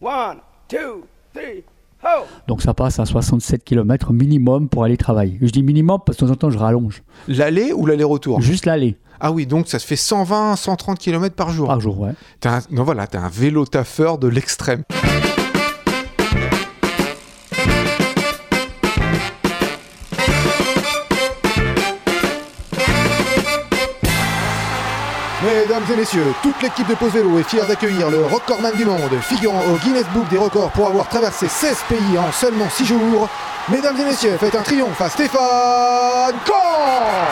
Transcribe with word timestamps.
One, 0.00 0.38
two, 0.68 1.04
three, 1.32 1.64
ho! 2.02 2.24
Donc 2.46 2.60
ça 2.62 2.74
passe 2.74 2.98
à 2.98 3.06
67 3.06 3.64
km 3.64 4.12
minimum 4.12 4.68
pour 4.68 4.84
aller 4.84 4.96
travailler. 4.96 5.38
Je 5.40 5.50
dis 5.50 5.62
minimum 5.62 6.00
parce 6.04 6.18
que 6.18 6.24
de 6.24 6.28
temps 6.28 6.32
en 6.34 6.36
temps 6.36 6.50
je 6.50 6.58
rallonge. 6.58 7.02
L'aller 7.28 7.72
ou 7.72 7.86
l'aller-retour? 7.86 8.40
Juste 8.42 8.66
l'aller 8.66 8.96
Ah 9.20 9.32
oui, 9.32 9.46
donc 9.46 9.68
ça 9.68 9.78
se 9.78 9.86
fait 9.86 9.96
120, 9.96 10.56
130 10.56 10.98
km 10.98 11.34
par 11.34 11.50
jour. 11.50 11.68
par 11.68 11.80
jour, 11.80 11.98
ouais. 12.00 12.12
Un, 12.44 12.60
non, 12.70 12.84
voilà, 12.84 13.06
t'es 13.06 13.18
un 13.18 13.28
vélo 13.30 13.64
taffeur 13.64 14.18
de 14.18 14.28
l'extrême. 14.28 14.82
Et 25.96 26.00
messieurs, 26.00 26.34
toute 26.42 26.60
l'équipe 26.62 26.86
de 26.88 26.94
Pose 26.94 27.12
Vélo 27.12 27.38
est 27.38 27.48
fière 27.48 27.66
d'accueillir 27.66 28.10
le 28.10 28.24
recordman 28.24 28.74
du 28.74 28.84
monde, 28.84 29.00
figurant 29.22 29.62
au 29.72 29.76
Guinness 29.76 30.06
Book 30.12 30.28
des 30.28 30.38
records 30.38 30.70
pour 30.72 30.88
avoir 30.88 31.08
traversé 31.08 31.48
16 31.48 31.76
pays 31.88 32.18
en 32.18 32.30
seulement 32.32 32.68
6 32.68 32.86
jours. 32.86 33.28
Mesdames 33.68 33.96
et 34.00 34.04
messieurs, 34.04 34.36
faites 34.38 34.54
un 34.54 34.62
triomphe 34.62 35.00
à 35.00 35.08
Stéphane 35.08 36.34
Caen 36.46 37.26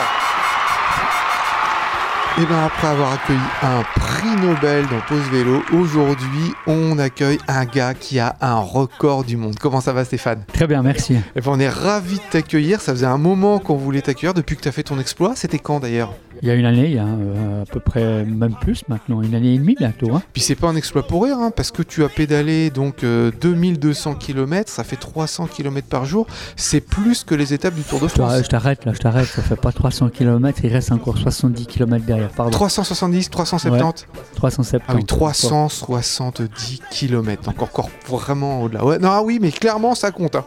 et 2.37 2.45
bien 2.45 2.65
après 2.65 2.87
avoir 2.87 3.13
accueilli 3.13 3.39
un 3.63 3.81
prix 3.97 4.35
Nobel 4.45 4.85
dans 4.87 4.99
Pause 5.07 5.23
Vélo, 5.31 5.63
aujourd'hui 5.71 6.53
on 6.67 6.99
accueille 6.99 7.37
un 7.47 7.63
gars 7.63 7.93
qui 7.93 8.19
a 8.19 8.35
un 8.41 8.59
record 8.59 9.23
du 9.23 9.37
monde. 9.37 9.55
Comment 9.57 9.79
ça 9.79 9.93
va 9.93 10.03
Stéphane? 10.03 10.43
Très 10.51 10.67
bien, 10.67 10.83
merci. 10.83 11.15
Eh 11.33 11.39
ben, 11.39 11.51
On 11.53 11.59
est 11.61 11.69
ravis 11.69 12.17
de 12.17 12.29
t'accueillir, 12.29 12.81
ça 12.81 12.91
faisait 12.91 13.05
un 13.05 13.17
moment 13.17 13.59
qu'on 13.59 13.77
voulait 13.77 14.01
t'accueillir 14.01 14.33
depuis 14.33 14.57
que 14.57 14.61
tu 14.61 14.67
as 14.67 14.73
fait 14.73 14.83
ton 14.83 14.99
exploit. 14.99 15.31
C'était 15.37 15.59
quand 15.59 15.79
d'ailleurs? 15.79 16.11
Il 16.45 16.49
y 16.49 16.51
a 16.51 16.53
une 16.53 16.65
année, 16.67 16.85
il 16.85 16.93
y 16.93 16.99
a 16.99 17.05
euh, 17.07 17.63
à 17.63 17.65
peu 17.65 17.79
près, 17.79 18.23
même 18.23 18.53
plus 18.61 18.83
maintenant, 18.87 19.23
une 19.23 19.33
année 19.33 19.55
et 19.55 19.57
demie 19.57 19.73
bientôt. 19.79 20.13
Hein. 20.13 20.21
Puis 20.31 20.43
c'est 20.43 20.53
pas 20.53 20.67
un 20.67 20.75
exploit 20.75 21.01
pour 21.07 21.23
rire, 21.23 21.37
hein, 21.39 21.49
parce 21.49 21.71
que 21.71 21.81
tu 21.81 22.03
as 22.03 22.07
pédalé 22.07 22.69
donc 22.69 23.03
euh, 23.03 23.31
2200 23.41 24.13
km, 24.13 24.71
ça 24.71 24.83
fait 24.83 24.95
300 24.95 25.47
km 25.47 25.87
par 25.87 26.05
jour. 26.05 26.27
C'est 26.55 26.81
plus 26.81 27.23
que 27.23 27.33
les 27.33 27.55
étapes 27.55 27.73
du 27.73 27.81
Tour 27.81 27.99
de 27.99 28.07
France. 28.07 28.43
je 28.43 28.47
t'arrête 28.47 28.85
là, 28.85 28.93
je 28.93 28.99
t'arrête. 28.99 29.25
Ça 29.25 29.41
fait 29.41 29.55
pas 29.55 29.71
300 29.71 30.09
km, 30.09 30.59
il 30.63 30.71
reste 30.71 30.91
encore 30.91 31.17
70 31.17 31.65
km 31.65 32.05
derrière. 32.05 32.29
Pardon. 32.29 32.51
370, 32.51 33.31
370 33.31 34.05
370. 34.35 34.81
Ah 34.87 34.93
oui, 34.95 35.03
370 35.03 36.81
km, 36.91 37.41
donc 37.41 37.59
encore 37.63 37.89
vraiment 38.07 38.61
au-delà. 38.61 38.85
Ouais, 38.85 38.99
non, 38.99 39.09
ah 39.11 39.23
oui, 39.23 39.39
mais 39.41 39.51
clairement 39.51 39.95
ça 39.95 40.11
compte. 40.11 40.35
hein. 40.35 40.45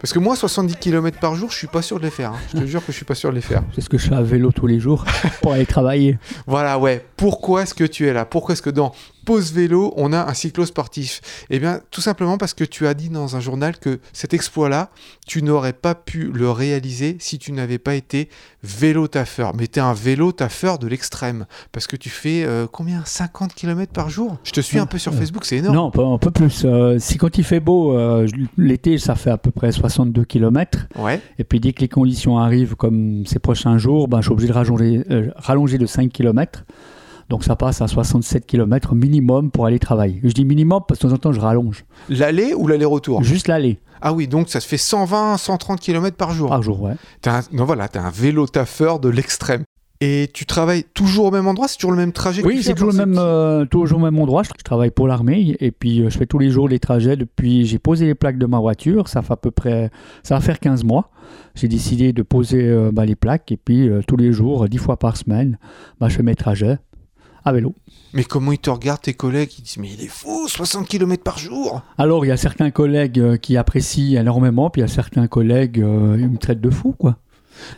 Parce 0.00 0.12
que 0.12 0.18
moi, 0.18 0.34
70 0.34 0.74
km 0.80 1.16
par 1.20 1.36
jour, 1.36 1.52
je 1.52 1.56
suis 1.58 1.68
pas 1.68 1.82
sûr 1.82 1.98
de 2.00 2.04
les 2.04 2.10
faire. 2.10 2.32
hein. 2.32 2.38
Je 2.52 2.60
te 2.60 2.66
jure 2.66 2.80
que 2.84 2.90
je 2.90 2.96
suis 2.96 3.04
pas 3.04 3.14
sûr 3.14 3.30
de 3.30 3.36
les 3.36 3.40
faire. 3.40 3.62
C'est 3.74 3.82
ce 3.82 3.88
que 3.88 3.98
je 3.98 4.08
fais 4.08 4.16
à 4.16 4.22
vélo 4.22 4.50
tous 4.50 4.66
les 4.66 4.80
jours 4.80 5.04
pour 5.42 5.52
aller 5.52 5.66
travailler. 5.66 6.18
Voilà, 6.46 6.78
ouais. 6.78 7.04
Pourquoi 7.16 7.62
est-ce 7.62 7.74
que 7.74 7.84
tu 7.84 8.06
es 8.06 8.12
là? 8.12 8.24
Pourquoi 8.24 8.52
est-ce 8.54 8.62
que 8.62 8.70
dans 8.70 8.92
Pause 9.28 9.52
Vélo, 9.52 9.92
on 9.98 10.14
a 10.14 10.24
un 10.26 10.32
cyclo-sportif 10.32 11.20
Eh 11.50 11.58
bien, 11.58 11.82
tout 11.90 12.00
simplement 12.00 12.38
parce 12.38 12.54
que 12.54 12.64
tu 12.64 12.86
as 12.86 12.94
dit 12.94 13.10
dans 13.10 13.36
un 13.36 13.40
journal 13.40 13.76
que 13.76 14.00
cet 14.14 14.32
exploit-là, 14.32 14.88
tu 15.26 15.42
n'aurais 15.42 15.74
pas 15.74 15.94
pu 15.94 16.32
le 16.32 16.50
réaliser 16.50 17.18
si 17.20 17.38
tu 17.38 17.52
n'avais 17.52 17.76
pas 17.76 17.94
été 17.94 18.30
vélo-taffeur. 18.64 19.54
Mais 19.54 19.66
tu 19.66 19.80
es 19.80 19.82
un 19.82 19.92
vélo-taffeur 19.92 20.78
de 20.78 20.86
l'extrême. 20.86 21.44
Parce 21.72 21.86
que 21.86 21.96
tu 21.96 22.08
fais 22.08 22.42
euh, 22.46 22.66
combien? 22.72 23.02
50 23.04 23.54
km 23.54 23.92
par 23.92 24.08
jour? 24.08 24.38
Je 24.44 24.52
te 24.52 24.62
suis 24.62 24.78
un 24.78 24.86
peu 24.86 24.96
sur 24.96 25.12
Euh, 25.12 25.16
Facebook, 25.16 25.44
c'est 25.44 25.58
énorme. 25.58 25.76
Non, 25.76 26.14
un 26.14 26.18
peu 26.18 26.30
plus. 26.30 26.62
Euh, 26.64 26.98
si 26.98 27.18
quand 27.18 27.36
il 27.36 27.44
fait 27.44 27.60
beau, 27.60 27.98
euh, 27.98 28.26
l'été, 28.56 28.96
ça 28.96 29.14
fait 29.14 29.28
à 29.30 29.36
peu 29.36 29.50
près 29.50 29.72
62 29.72 30.24
km. 30.24 30.86
Ouais. 30.96 31.20
Et 31.38 31.44
puis 31.44 31.60
dès 31.60 31.74
que 31.74 31.82
les 31.82 31.88
conditions 31.88 32.38
arrivent, 32.38 32.76
comme 32.76 33.26
ces 33.26 33.40
prochains 33.40 33.76
jours, 33.76 34.08
ben, 34.08 34.22
je 34.22 34.28
suis 34.28 34.32
obligé 34.32 34.48
de 34.48 34.54
rallonger, 34.54 35.04
rallonger 35.36 35.76
de 35.76 35.84
5 35.84 36.10
km. 36.10 36.64
Donc 37.28 37.44
ça 37.44 37.56
passe 37.56 37.82
à 37.82 37.88
67 37.88 38.46
km 38.46 38.94
minimum 38.94 39.50
pour 39.50 39.66
aller 39.66 39.78
travailler. 39.78 40.20
Je 40.24 40.32
dis 40.32 40.44
minimum 40.44 40.80
parce 40.86 41.00
que 41.00 41.06
de 41.06 41.10
temps 41.10 41.16
en 41.16 41.18
temps 41.18 41.32
je 41.32 41.40
rallonge. 41.40 41.84
L'aller 42.08 42.54
ou 42.54 42.66
l'aller-retour? 42.66 43.22
Juste 43.22 43.48
l'aller 43.48 43.78
Ah 44.00 44.12
oui, 44.12 44.28
donc 44.28 44.48
ça 44.48 44.60
se 44.60 44.68
fait 44.68 44.78
120, 44.78 45.36
130 45.36 45.80
km 45.80 46.16
par 46.16 46.32
jour. 46.32 46.48
par 46.48 46.62
jour, 46.62 46.80
ouais. 46.82 46.94
T'es 47.20 47.30
un, 47.30 47.42
non, 47.52 47.64
voilà, 47.64 47.88
t'es 47.88 47.98
un 47.98 48.10
vélo 48.10 48.46
taffeur 48.46 48.98
de 48.98 49.08
l'extrême. 49.08 49.62
Et 50.00 50.30
tu 50.32 50.46
travailles 50.46 50.84
toujours 50.94 51.26
au 51.26 51.30
même 51.32 51.48
endroit? 51.48 51.66
C'est 51.66 51.76
toujours 51.76 51.90
le 51.90 51.96
même 51.96 52.12
trajet 52.12 52.40
que 52.40 52.46
Oui, 52.46 52.58
tu 52.58 52.62
c'est 52.62 52.68
fais 52.68 52.74
toujours 52.76 52.92
le 52.92 52.98
même, 52.98 53.16
euh, 53.18 53.64
toujours 53.64 53.98
le 53.98 54.04
même 54.04 54.18
endroit. 54.20 54.44
Je, 54.44 54.50
travaille 54.62 54.92
pour 54.92 55.08
l'armée 55.08 55.56
et 55.58 55.72
puis 55.72 56.02
euh, 56.02 56.08
je 56.08 56.16
fais 56.16 56.26
tous 56.26 56.38
les 56.38 56.50
jours 56.50 56.68
les 56.68 56.78
trajets 56.78 57.16
depuis. 57.16 57.66
J'ai 57.66 57.80
posé 57.80 58.06
les 58.06 58.14
plaques 58.14 58.38
de 58.38 58.46
ma 58.46 58.60
voiture. 58.60 59.08
Ça 59.08 59.22
fait 59.22 59.32
à 59.32 59.36
peu 59.36 59.50
près, 59.50 59.90
ça 60.22 60.36
va 60.36 60.40
faire 60.40 60.60
15 60.60 60.84
mois. 60.84 61.10
J'ai 61.54 61.68
décidé 61.68 62.12
de 62.12 62.22
poser 62.22 62.68
euh, 62.68 62.90
bah, 62.92 63.04
les 63.04 63.16
plaques 63.16 63.50
et 63.52 63.56
puis 63.56 63.88
euh, 63.88 64.00
tous 64.06 64.16
les 64.16 64.32
jours, 64.32 64.64
euh, 64.64 64.68
10 64.68 64.78
fois 64.78 64.96
par 64.96 65.16
semaine, 65.16 65.58
bah, 66.00 66.08
je 66.08 66.16
fais 66.16 66.22
mes 66.22 66.36
trajets 66.36 66.78
à 67.48 67.52
vélo. 67.52 67.74
Mais 68.14 68.24
comment 68.24 68.52
ils 68.52 68.58
te 68.58 68.70
regardent, 68.70 69.02
tes 69.02 69.14
collègues? 69.14 69.50
Ils 69.58 69.62
disent 69.62 69.78
Mais 69.78 69.90
il 69.92 70.04
est 70.04 70.08
fou, 70.08 70.48
60 70.48 70.88
km 70.88 71.22
par 71.22 71.38
jour 71.38 71.82
Alors, 71.98 72.24
il 72.24 72.28
y 72.28 72.32
a 72.32 72.36
certains 72.36 72.70
collègues 72.70 73.20
euh, 73.20 73.36
qui 73.36 73.56
apprécient 73.56 74.20
énormément, 74.20 74.70
puis 74.70 74.80
il 74.80 74.84
y 74.84 74.84
a 74.84 74.88
certains 74.88 75.26
collègues 75.26 75.80
euh, 75.80 76.16
ils 76.18 76.28
me 76.28 76.38
traitent 76.38 76.60
de 76.60 76.70
fou, 76.70 76.94
quoi. 76.98 77.16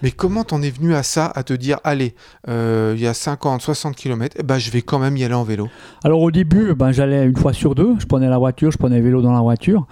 Mais 0.02 0.10
comment 0.10 0.44
t'en 0.44 0.60
es 0.60 0.70
venu 0.70 0.94
à 0.94 1.02
ça, 1.02 1.26
à 1.34 1.42
te 1.42 1.54
dire 1.54 1.78
Allez, 1.84 2.14
euh, 2.48 2.94
il 2.96 3.02
y 3.02 3.06
a 3.06 3.14
50, 3.14 3.62
60 3.62 3.96
km, 3.96 4.36
eh 4.38 4.42
ben, 4.42 4.58
je 4.58 4.70
vais 4.70 4.82
quand 4.82 4.98
même 4.98 5.16
y 5.16 5.24
aller 5.24 5.34
en 5.34 5.44
vélo? 5.44 5.68
Alors, 6.04 6.20
au 6.20 6.30
début, 6.30 6.74
ben, 6.74 6.92
j'allais 6.92 7.24
une 7.24 7.36
fois 7.36 7.52
sur 7.52 7.74
deux. 7.74 7.94
Je 7.98 8.06
prenais 8.06 8.28
la 8.28 8.38
voiture, 8.38 8.70
je 8.70 8.78
prenais 8.78 8.98
le 8.98 9.04
vélo 9.04 9.22
dans 9.22 9.32
la 9.32 9.40
voiture. 9.40 9.86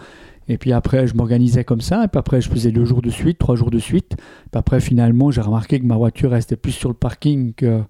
Et 0.49 0.57
puis 0.57 0.73
après, 0.73 1.07
je 1.07 1.15
m'organisais 1.15 1.65
comme 1.65 1.81
ça. 1.81 2.05
Et 2.05 2.09
puis 2.09 2.19
après, 2.19 2.41
je 2.41 2.49
faisais 2.49 2.71
deux 2.71 2.85
jours 2.85 3.03
de 3.03 3.11
suite, 3.11 3.39
trois 3.39 3.55
jours 3.55 3.71
de 3.71 3.79
suite. 3.79 4.17
Puis 4.17 4.59
après, 4.59 4.81
finalement, 4.81 5.31
j'ai 5.31 5.43
remarqué 5.43 5.79
que 5.79 5.85
ma 5.85 5.97
voiture 5.97 6.31
restait 6.31 6.57
plus 6.57 6.73
sur 6.73 6.89
le 6.89 6.95
parking 6.95 7.53
que, 7.53 7.83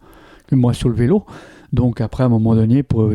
que 0.49 0.55
moi 0.57 0.75
sur 0.75 0.89
le 0.89 0.95
vélo. 0.97 1.25
Donc 1.73 2.01
après, 2.01 2.23
à 2.23 2.27
un 2.27 2.31
moment 2.31 2.55
donné, 2.55 2.83
pour, 2.83 3.13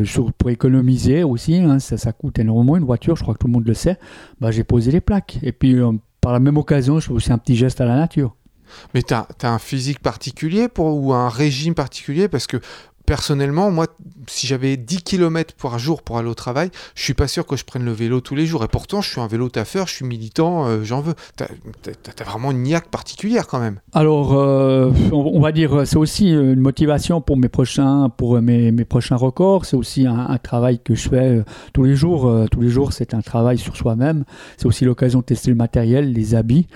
économiser 0.48 1.24
aussi, 1.24 1.56
hein, 1.56 1.78
ça, 1.78 1.96
ça 1.96 2.12
coûte 2.12 2.38
énormément 2.38 2.76
une 2.76 2.84
voiture, 2.84 3.16
je 3.16 3.22
crois 3.22 3.34
que 3.34 3.40
tout 3.40 3.46
le 3.46 3.52
monde 3.52 3.66
le 3.66 3.74
sait, 3.74 3.98
bah, 4.40 4.50
j'ai 4.50 4.64
posé 4.64 4.90
les 4.92 5.00
plaques. 5.00 5.38
Et 5.42 5.52
puis, 5.52 5.74
euh, 5.74 5.92
par 6.20 6.32
la 6.32 6.40
même 6.40 6.56
occasion, 6.56 7.00
je 7.00 7.06
fais 7.08 7.12
aussi 7.12 7.32
un 7.32 7.38
petit 7.38 7.56
geste 7.56 7.80
à 7.80 7.84
la 7.84 7.96
nature. 7.96 8.34
Mais 8.94 9.02
t'as 9.02 9.26
as 9.42 9.48
un 9.52 9.58
physique 9.58 10.00
particulier 10.00 10.68
ou 10.78 11.12
un 11.12 11.28
régime 11.28 11.74
particulier? 11.74 12.28
Parce 12.28 12.46
que 12.46 12.58
personnellement, 13.06 13.70
moi, 13.70 13.86
si 14.26 14.46
j'avais 14.46 14.76
10 14.76 15.02
km 15.02 15.54
par 15.60 15.78
jour 15.78 16.02
pour 16.02 16.18
aller 16.18 16.28
au 16.28 16.34
travail, 16.34 16.70
je 16.94 17.02
suis 17.02 17.14
pas 17.14 17.28
sûr 17.28 17.46
que 17.46 17.56
je 17.56 17.64
prenne 17.64 17.84
le 17.84 17.92
vélo 17.92 18.20
tous 18.20 18.34
les 18.34 18.46
jours. 18.46 18.64
Et 18.64 18.68
pourtant, 18.68 19.00
je 19.00 19.10
suis 19.10 19.20
un 19.20 19.26
vélo 19.26 19.48
taffeur, 19.48 19.86
je 19.86 19.94
suis 19.94 20.04
militant, 20.04 20.66
euh, 20.66 20.82
j'en 20.82 21.00
veux. 21.00 21.14
T'as 21.36 21.46
as, 21.46 22.24
vraiment 22.24 22.50
une 22.50 22.62
niaque 22.62 22.88
particulière 22.88 23.46
quand 23.46 23.60
même. 23.60 23.80
Alors, 23.92 24.34
euh, 24.34 24.90
on, 25.12 25.40
va 25.40 25.52
dire, 25.52 25.86
c'est 25.86 25.96
aussi 25.96 26.30
une 26.30 26.60
motivation 26.60 27.20
pour 27.20 27.36
mes 27.36 27.48
prochains, 27.48 28.08
pour 28.16 28.40
mes, 28.40 28.72
mes 28.72 28.84
prochains 28.84 29.16
records. 29.16 29.64
C'est 29.66 29.76
aussi 29.76 30.06
un, 30.06 30.38
travail 30.42 30.78
que 30.78 30.94
je 30.94 31.08
fais 31.08 31.38
euh, 31.38 31.44
tous 31.72 31.84
les 31.84 31.96
jours. 31.96 32.30
Tous 32.50 32.60
les 32.60 32.68
jours, 32.68 32.92
c'est 32.92 33.14
un 33.14 33.20
travail 33.20 33.58
sur 33.58 33.76
soi-même. 33.76 34.24
C'est 34.56 34.66
aussi 34.66 34.84
l'occasion 34.84 35.20
de 35.20 35.24
tester 35.24 35.50
le 35.50 35.56
matériel, 35.56 36.12
les 36.12 36.34
habits, 36.34 36.66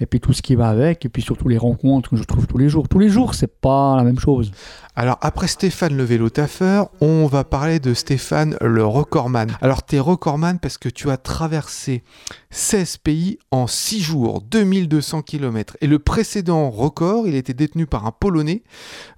et 0.00 0.06
puis 0.06 0.20
tout 0.20 0.32
ce 0.32 0.42
qui 0.42 0.54
va 0.54 0.68
avec, 0.68 1.04
et 1.04 1.08
puis 1.08 1.22
surtout 1.22 1.48
les 1.48 1.58
rencontres 1.58 2.10
que 2.10 2.16
je 2.16 2.24
trouve 2.24 2.46
tous 2.46 2.58
les 2.58 2.68
jours. 2.68 2.88
Tous 2.88 2.98
les 2.98 3.08
jours, 3.08 3.34
c'est 3.34 3.60
pas 3.60 3.96
la 3.96 4.04
même 4.04 4.18
chose. 4.18 4.50
Alors 4.96 5.18
après 5.20 5.46
Stéphane 5.46 5.96
le 5.96 6.02
vélo 6.02 6.28
taffeur, 6.28 6.90
on 7.00 7.26
va 7.26 7.44
parler 7.44 7.78
de 7.78 7.94
Stéphane 7.94 8.56
le 8.60 8.84
recordman. 8.84 9.48
Alors 9.60 9.84
t'es 9.84 10.00
recordman 10.00 10.58
parce 10.58 10.76
que 10.76 10.88
tu 10.88 11.08
as 11.10 11.16
traversé 11.16 12.02
16 12.50 12.96
pays 12.96 13.38
en 13.52 13.68
6 13.68 14.00
jours, 14.00 14.42
2200 14.42 15.22
km. 15.22 15.76
Et 15.80 15.86
le 15.86 16.00
précédent 16.00 16.68
record, 16.70 17.28
il 17.28 17.36
était 17.36 17.54
détenu 17.54 17.86
par 17.86 18.06
un 18.06 18.10
Polonais, 18.10 18.64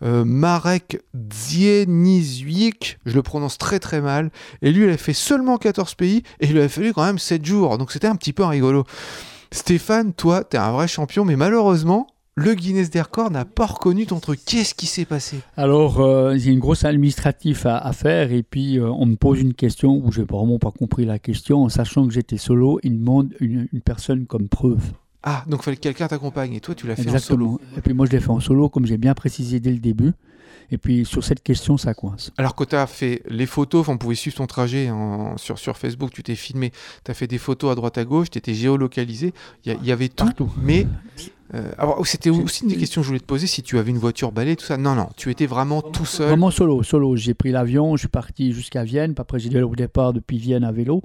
euh, 0.03 0.25
Marek 0.27 1.01
Dzieniziuk, 1.15 2.99
je 3.07 3.15
le 3.15 3.23
prononce 3.23 3.57
très 3.57 3.79
très 3.79 4.03
mal, 4.03 4.31
et 4.61 4.73
lui 4.73 4.85
il 4.85 4.91
a 4.91 4.99
fait 4.99 5.15
seulement 5.15 5.57
14 5.57 5.95
pays, 5.95 6.23
et 6.41 6.47
il 6.47 6.53
lui 6.53 6.61
a 6.61 6.69
fallu 6.69 6.93
quand 6.93 7.05
même 7.05 7.19
7 7.19 7.43
jours, 7.43 7.79
donc 7.79 7.91
c'était 7.91 8.09
un 8.09 8.17
petit 8.17 8.35
peu 8.35 8.45
rigolo. 8.45 8.85
Stéphane, 9.53 10.13
toi, 10.13 10.45
t'es 10.45 10.59
un 10.59 10.73
vrai 10.73 10.87
champion, 10.89 11.25
mais 11.25 11.37
malheureusement, 11.37 12.07
le 12.37 12.55
Guinness 12.55 12.89
des 12.91 13.01
records 13.01 13.31
n'a 13.31 13.45
pas 13.45 13.67
reconnu 13.67 14.07
ton 14.07 14.21
truc. 14.21 14.41
Qu'est-ce 14.47 14.75
qui 14.75 14.87
s'est 14.87 15.05
passé? 15.05 15.41
Alors, 15.57 16.01
euh, 16.01 16.37
il 16.37 16.47
y 16.47 16.49
a 16.49 16.53
une 16.53 16.61
grosse 16.61 16.85
administrative 16.85 17.67
à, 17.67 17.79
à 17.79 17.93
faire, 17.93 18.33
et 18.33 18.43
puis 18.45 18.79
euh, 18.79 18.89
on 18.89 19.07
me 19.07 19.17
pose 19.17 19.41
une 19.41 19.55
question 19.55 20.01
où 20.05 20.13
j'ai 20.13 20.23
vraiment 20.23 20.59
pas 20.59 20.71
compris 20.71 21.05
la 21.05 21.19
question, 21.19 21.65
en 21.65 21.69
sachant 21.69 22.07
que 22.07 22.15
j'étais 22.15 22.39
solo, 22.39 22.79
il 22.85 22.93
me 22.93 22.99
demande 22.99 23.35
une, 23.41 23.69
une 23.73 23.81
personne 23.81 24.27
comme 24.27 24.49
preuve. 24.49 24.93
Ah, 25.23 25.45
donc 25.49 25.63
fallait 25.63 25.77
que 25.77 25.83
quelqu'un 25.83 26.09
t'accompagne 26.09 26.55
et 26.55 26.61
toi 26.61 26.75
tu 26.75 26.87
l'as 26.87 26.97
fait 26.97 27.11
en 27.11 27.19
solo. 27.19 27.61
Et 27.77 27.83
puis 27.83 27.93
moi, 27.93 28.07
je 28.07 28.13
l'ai 28.13 28.21
fait 28.21 28.31
en 28.31 28.41
solo, 28.41 28.71
comme 28.71 28.87
j'ai 28.87 28.97
bien 28.97 29.13
précisé 29.13 29.61
dès 29.61 29.73
le 29.73 29.79
début. 29.79 30.13
Et 30.73 30.79
puis 30.79 31.05
sur 31.05 31.25
cette 31.25 31.43
question, 31.43 31.77
ça 31.77 31.95
coince. 31.95 32.31
Alors 32.39 32.55
que 32.55 32.65
tu 32.65 32.77
as 32.77 32.87
fait 32.87 33.23
les 33.29 33.47
photos, 33.47 33.81
enfin, 33.83 33.93
on 33.95 33.99
pouvait 33.99 34.15
suivre 34.15 34.37
ton 34.37 34.47
trajet 34.47 34.91
en- 34.91 35.37
sur, 35.37 35.59
sur 35.59 35.77
Facebook, 35.77 36.11
tu 36.13 36.23
t'es 36.23 36.35
filmé, 36.37 36.71
tu 37.05 37.11
as 37.11 37.15
fait 37.15 37.27
des 37.27 37.39
photos 37.39 37.73
à 37.73 37.75
droite 37.75 37.99
à 37.99 38.05
gauche, 38.05 38.31
tu 38.31 38.39
étais 38.39 38.55
géolocalisé, 38.55 39.33
il 39.65 39.77
y, 39.85 39.93
avait 39.93 40.09
tout. 40.09 40.25
Partout. 40.27 40.51
Mais 40.63 40.87
euh, 41.55 41.73
alors, 41.79 42.07
c'était 42.07 42.31
aussi 42.31 42.63
une 42.63 42.69
des 42.71 42.77
questions 42.77 43.01
que 43.01 43.05
je 43.05 43.09
voulais 43.09 43.21
te 43.21 43.25
poser, 43.25 43.47
si 43.49 43.63
tu 43.63 43.79
avais 43.79 43.91
une 43.91 43.99
voiture 43.99 44.31
balai, 44.31 44.55
tout 44.55 44.65
ça. 44.65 44.77
Non, 44.77 44.95
non, 44.95 45.09
tu 45.17 45.31
étais 45.31 45.47
vraiment 45.47 45.83
tout 45.83 46.07
seul. 46.07 46.29
Vraiment 46.29 46.51
solo, 46.53 46.83
solo. 46.85 47.17
J'ai 47.17 47.35
pris 47.35 47.51
l'avion, 47.51 47.97
je 47.97 48.03
suis 48.03 48.09
parti 48.09 48.53
jusqu'à 48.53 48.85
Vienne. 48.85 49.15
Puis 49.15 49.21
après, 49.23 49.41
j'ai 49.41 49.49
dû 49.49 49.57
aller 49.57 49.65
au 49.65 49.75
départ 49.75 50.13
depuis 50.13 50.39
Vienne 50.39 50.63
à 50.63 50.71
vélo. 50.71 51.03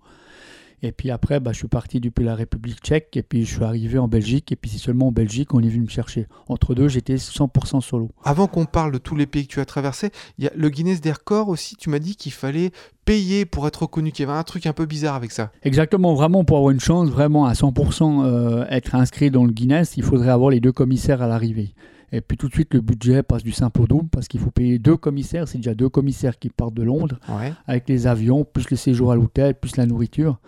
Et 0.81 0.91
puis 0.91 1.11
après, 1.11 1.39
bah, 1.39 1.51
je 1.51 1.57
suis 1.57 1.67
parti 1.67 1.99
depuis 1.99 2.23
la 2.23 2.35
République 2.35 2.79
tchèque 2.79 3.15
et 3.17 3.23
puis 3.23 3.45
je 3.45 3.55
suis 3.55 3.63
arrivé 3.63 3.97
en 3.97 4.07
Belgique. 4.07 4.51
Et 4.51 4.55
puis 4.55 4.69
c'est 4.69 4.77
seulement 4.77 5.07
en 5.07 5.11
Belgique 5.11 5.49
qu'on 5.49 5.61
est 5.61 5.69
venu 5.69 5.83
me 5.83 5.89
chercher. 5.89 6.27
Entre 6.47 6.75
deux, 6.75 6.87
j'étais 6.87 7.15
100% 7.15 7.81
solo. 7.81 8.09
Avant 8.23 8.47
qu'on 8.47 8.65
parle 8.65 8.91
de 8.91 8.97
tous 8.97 9.15
les 9.15 9.25
pays 9.25 9.47
que 9.47 9.53
tu 9.53 9.59
as 9.59 9.65
traversés, 9.65 10.11
il 10.37 10.45
y 10.45 10.47
a 10.47 10.51
le 10.55 10.69
Guinness 10.69 11.01
des 11.01 11.11
records 11.11 11.49
aussi. 11.49 11.75
Tu 11.75 11.89
m'as 11.89 11.99
dit 11.99 12.15
qu'il 12.15 12.31
fallait 12.31 12.71
payer 13.05 13.45
pour 13.45 13.67
être 13.67 13.83
reconnu, 13.83 14.11
qu'il 14.11 14.25
y 14.25 14.29
avait 14.29 14.37
un 14.37 14.43
truc 14.43 14.65
un 14.65 14.73
peu 14.73 14.85
bizarre 14.85 15.15
avec 15.15 15.31
ça. 15.31 15.51
Exactement, 15.63 16.15
vraiment 16.15 16.43
pour 16.43 16.57
avoir 16.57 16.71
une 16.71 16.79
chance, 16.79 17.09
vraiment 17.09 17.45
à 17.45 17.53
100% 17.53 18.25
euh, 18.25 18.65
être 18.69 18.95
inscrit 18.95 19.29
dans 19.29 19.45
le 19.45 19.51
Guinness, 19.51 19.95
il 19.97 20.03
faudrait 20.03 20.29
avoir 20.29 20.49
les 20.49 20.59
deux 20.59 20.71
commissaires 20.71 21.21
à 21.21 21.27
l'arrivée. 21.27 21.73
Et 22.15 22.21
puis 22.21 22.37
tout 22.37 22.47
de 22.47 22.53
suite, 22.53 22.73
le 22.73 22.81
budget 22.81 23.23
passe 23.23 23.43
du 23.43 23.51
simple 23.51 23.81
au 23.81 23.87
double 23.87 24.07
parce 24.09 24.27
qu'il 24.27 24.39
faut 24.39 24.51
payer 24.51 24.79
deux 24.79 24.95
commissaires. 24.95 25.47
C'est 25.47 25.57
déjà 25.57 25.73
deux 25.75 25.89
commissaires 25.89 26.39
qui 26.39 26.49
partent 26.49 26.73
de 26.73 26.83
Londres 26.83 27.19
Ouais. 27.27 27.51
avec 27.67 27.89
les 27.89 28.07
avions, 28.07 28.45
plus 28.45 28.69
le 28.69 28.77
séjour 28.77 29.11
à 29.11 29.15
l'hôtel, 29.15 29.55
plus 29.55 29.75
la 29.75 29.85
nourriture. 29.85 30.39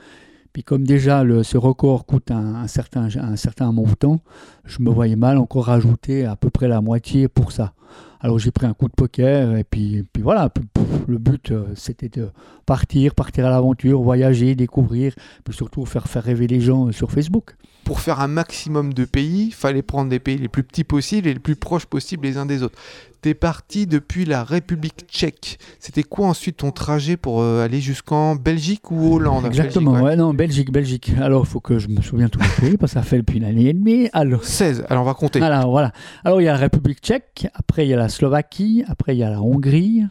Puis 0.53 0.63
comme 0.63 0.85
déjà 0.85 1.23
le, 1.23 1.43
ce 1.43 1.57
record 1.57 2.05
coûte 2.05 2.31
un, 2.31 2.55
un 2.55 2.67
certain, 2.67 3.09
un 3.15 3.35
certain 3.35 3.71
montant, 3.71 4.21
je 4.65 4.81
me 4.81 4.89
voyais 4.89 5.17
mal 5.17 5.37
encore 5.37 5.65
rajouter 5.65 6.25
à 6.25 6.35
peu 6.35 6.49
près 6.49 6.67
la 6.69 6.79
moitié 6.81 7.27
pour 7.27 7.51
ça. 7.51 7.73
Alors 8.21 8.39
j'ai 8.39 8.51
pris 8.51 8.65
un 8.65 8.73
coup 8.73 8.87
de 8.87 8.93
poker 8.93 9.55
et 9.57 9.63
puis, 9.63 10.03
puis 10.11 10.23
voilà, 10.23 10.49
puis, 10.49 10.63
pouf, 10.73 10.87
le 11.07 11.17
but 11.19 11.51
euh, 11.51 11.65
c'était 11.75 12.09
de 12.09 12.29
partir, 12.65 13.13
partir 13.13 13.45
à 13.45 13.49
l'aventure, 13.49 14.01
voyager, 14.01 14.55
découvrir, 14.55 15.13
puis 15.43 15.53
surtout 15.53 15.85
faire, 15.85 16.07
faire 16.07 16.23
rêver 16.23 16.47
les 16.47 16.59
gens 16.59 16.87
euh, 16.87 16.91
sur 16.91 17.11
Facebook. 17.11 17.55
Pour 17.87 18.01
faire 18.01 18.19
un 18.19 18.27
maximum 18.27 18.93
de 18.93 19.05
pays, 19.05 19.45
il 19.45 19.53
fallait 19.53 19.81
prendre 19.81 20.09
des 20.09 20.19
pays 20.19 20.37
les 20.37 20.49
plus 20.49 20.63
petits 20.63 20.83
possibles 20.83 21.25
et 21.25 21.33
les 21.33 21.39
plus 21.39 21.55
proches 21.55 21.85
possibles 21.85 22.27
les 22.27 22.37
uns 22.37 22.45
des 22.45 22.61
autres. 22.61 22.77
T'es 23.21 23.33
parti 23.33 23.87
depuis 23.87 24.25
la 24.25 24.43
République 24.43 25.05
tchèque. 25.09 25.57
C'était 25.79 26.03
quoi 26.03 26.27
ensuite 26.27 26.57
ton 26.57 26.71
trajet 26.71 27.15
pour 27.15 27.41
euh, 27.41 27.63
aller 27.63 27.79
jusqu'en 27.79 28.35
Belgique 28.35 28.91
ou 28.91 29.15
Hollande? 29.15 29.45
Exactement, 29.45 29.91
Belgique, 29.91 30.03
ouais. 30.03 30.09
ouais. 30.11 30.15
non, 30.17 30.33
Belgique, 30.33 30.69
Belgique. 30.69 31.13
Alors 31.21 31.45
il 31.45 31.47
faut 31.47 31.61
que 31.61 31.79
je 31.79 31.87
me 31.87 32.01
souvienne 32.01 32.29
tous 32.29 32.41
les 32.41 32.67
pays 32.67 32.77
parce 32.77 32.91
que 32.91 32.99
ça 32.99 33.03
fait 33.03 33.19
depuis 33.19 33.37
une 33.37 33.45
année 33.45 33.69
et 33.69 33.73
demie. 33.73 34.09
Alors 34.11 34.43
16, 34.43 34.83
alors 34.89 35.03
on 35.03 35.05
va 35.05 35.13
compter. 35.13 35.41
Alors 35.41 35.71
voilà. 35.71 35.93
Alors 36.25 36.41
il 36.41 36.43
y 36.43 36.49
a 36.49 36.51
la 36.51 36.57
République 36.57 36.99
tchèque, 36.99 37.47
après 37.53 37.85
il 37.85 37.89
y 37.89 37.93
a 37.93 37.97
la 37.97 38.09
Slovaquie, 38.09 38.83
après 38.89 39.15
il 39.15 39.19
y 39.19 39.23
a 39.23 39.29
la 39.29 39.41
Hongrie, 39.41 40.03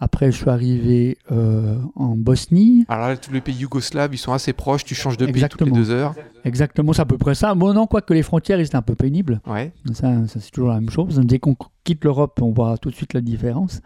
après 0.00 0.30
je 0.32 0.36
suis 0.38 0.50
arrivé 0.50 1.18
euh, 1.32 1.76
en 1.94 2.16
Bosnie. 2.16 2.84
Alors 2.88 3.08
là, 3.08 3.16
tous 3.16 3.32
les 3.32 3.40
pays 3.40 3.54
yougoslaves, 3.56 4.14
ils 4.14 4.18
sont 4.18 4.32
assez 4.32 4.52
proches, 4.52 4.84
tu 4.84 4.94
changes 4.94 5.16
de 5.16 5.26
pays 5.26 5.34
Exactement. 5.36 5.68
toutes 5.70 5.76
les 5.78 5.84
deux 5.84 5.90
heures. 5.90 6.14
Exactement, 6.44 6.92
c'est 6.92 7.02
à 7.02 7.06
peu 7.06 7.18
près 7.18 7.34
ça. 7.34 7.54
Bon, 7.54 7.72
non, 7.72 7.86
quoique 7.86 8.12
les 8.12 8.22
frontières, 8.22 8.58
ils 8.60 8.66
étaient 8.66 8.76
un 8.76 8.82
peu 8.82 8.94
pénibles. 8.94 9.40
Ouais. 9.46 9.72
Ça, 9.92 10.26
ça, 10.26 10.40
c'est 10.40 10.50
toujours 10.50 10.68
la 10.70 10.80
même 10.80 10.90
chose. 10.90 11.18
Dès 11.24 11.38
qu'on 11.38 11.56
quitte 11.84 12.04
l'Europe, 12.04 12.38
on 12.42 12.50
voit 12.50 12.76
tout 12.78 12.90
de 12.90 12.94
suite 12.94 13.14
la 13.14 13.20
différence. 13.20 13.80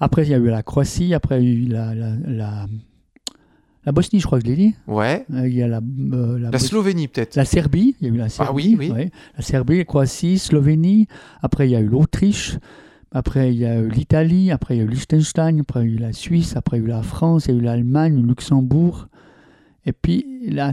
Après, 0.00 0.24
il 0.24 0.30
y 0.30 0.34
a 0.34 0.38
eu 0.38 0.48
la 0.48 0.62
Croatie, 0.62 1.14
après 1.14 1.42
il 1.42 1.48
y 1.48 1.52
a 1.52 1.54
eu 1.54 1.68
la, 1.68 1.94
la, 1.94 2.10
la, 2.26 2.66
la 3.86 3.92
Bosnie, 3.92 4.20
je 4.20 4.26
crois 4.26 4.38
que 4.38 4.44
je 4.46 4.50
l'ai 4.50 4.56
dit. 4.56 4.74
Ouais. 4.86 5.24
Euh, 5.32 5.46
Il 5.48 5.54
y 5.54 5.62
a 5.62 5.68
la, 5.68 5.80
euh, 6.12 6.38
la 6.38 6.58
Slovénie 6.58 7.08
peut-être. 7.08 7.36
La 7.36 7.44
Serbie, 7.44 7.94
il 8.00 8.08
y 8.08 8.10
a 8.10 8.14
eu 8.14 8.16
la 8.18 8.28
Serbie. 8.28 8.50
Ah 8.50 8.54
oui, 8.54 8.76
oui. 8.78 8.90
ouais. 8.90 9.10
La 9.36 9.42
Serbie, 9.42 9.78
la 9.78 9.84
Croatie, 9.84 10.38
Slovénie. 10.38 11.06
Après, 11.42 11.68
il 11.68 11.72
y 11.72 11.76
a 11.76 11.80
eu 11.80 11.86
l'Autriche. 11.88 12.58
Après, 13.16 13.52
il 13.54 13.58
y 13.60 13.64
a 13.64 13.78
eu 13.78 13.88
l'Italie. 13.88 14.50
Après, 14.50 14.74
il 14.74 14.78
y 14.78 14.80
a 14.80 14.84
eu 14.84 14.88
Liechtenstein. 14.88 15.60
Après, 15.60 15.84
il 15.84 15.90
y 15.90 15.92
a 15.92 15.96
eu 15.96 15.98
la 16.00 16.12
Suisse. 16.12 16.56
Après, 16.56 16.78
il 16.78 16.80
y 16.80 16.82
a 16.82 16.86
eu 16.86 16.90
la 16.90 17.02
France. 17.02 17.46
Il 17.46 17.54
y 17.54 17.56
a 17.56 17.60
eu 17.60 17.62
l'Allemagne, 17.62 18.16
le 18.20 18.26
Luxembourg. 18.26 19.06
Et 19.86 19.92
puis, 19.92 20.26
la 20.48 20.72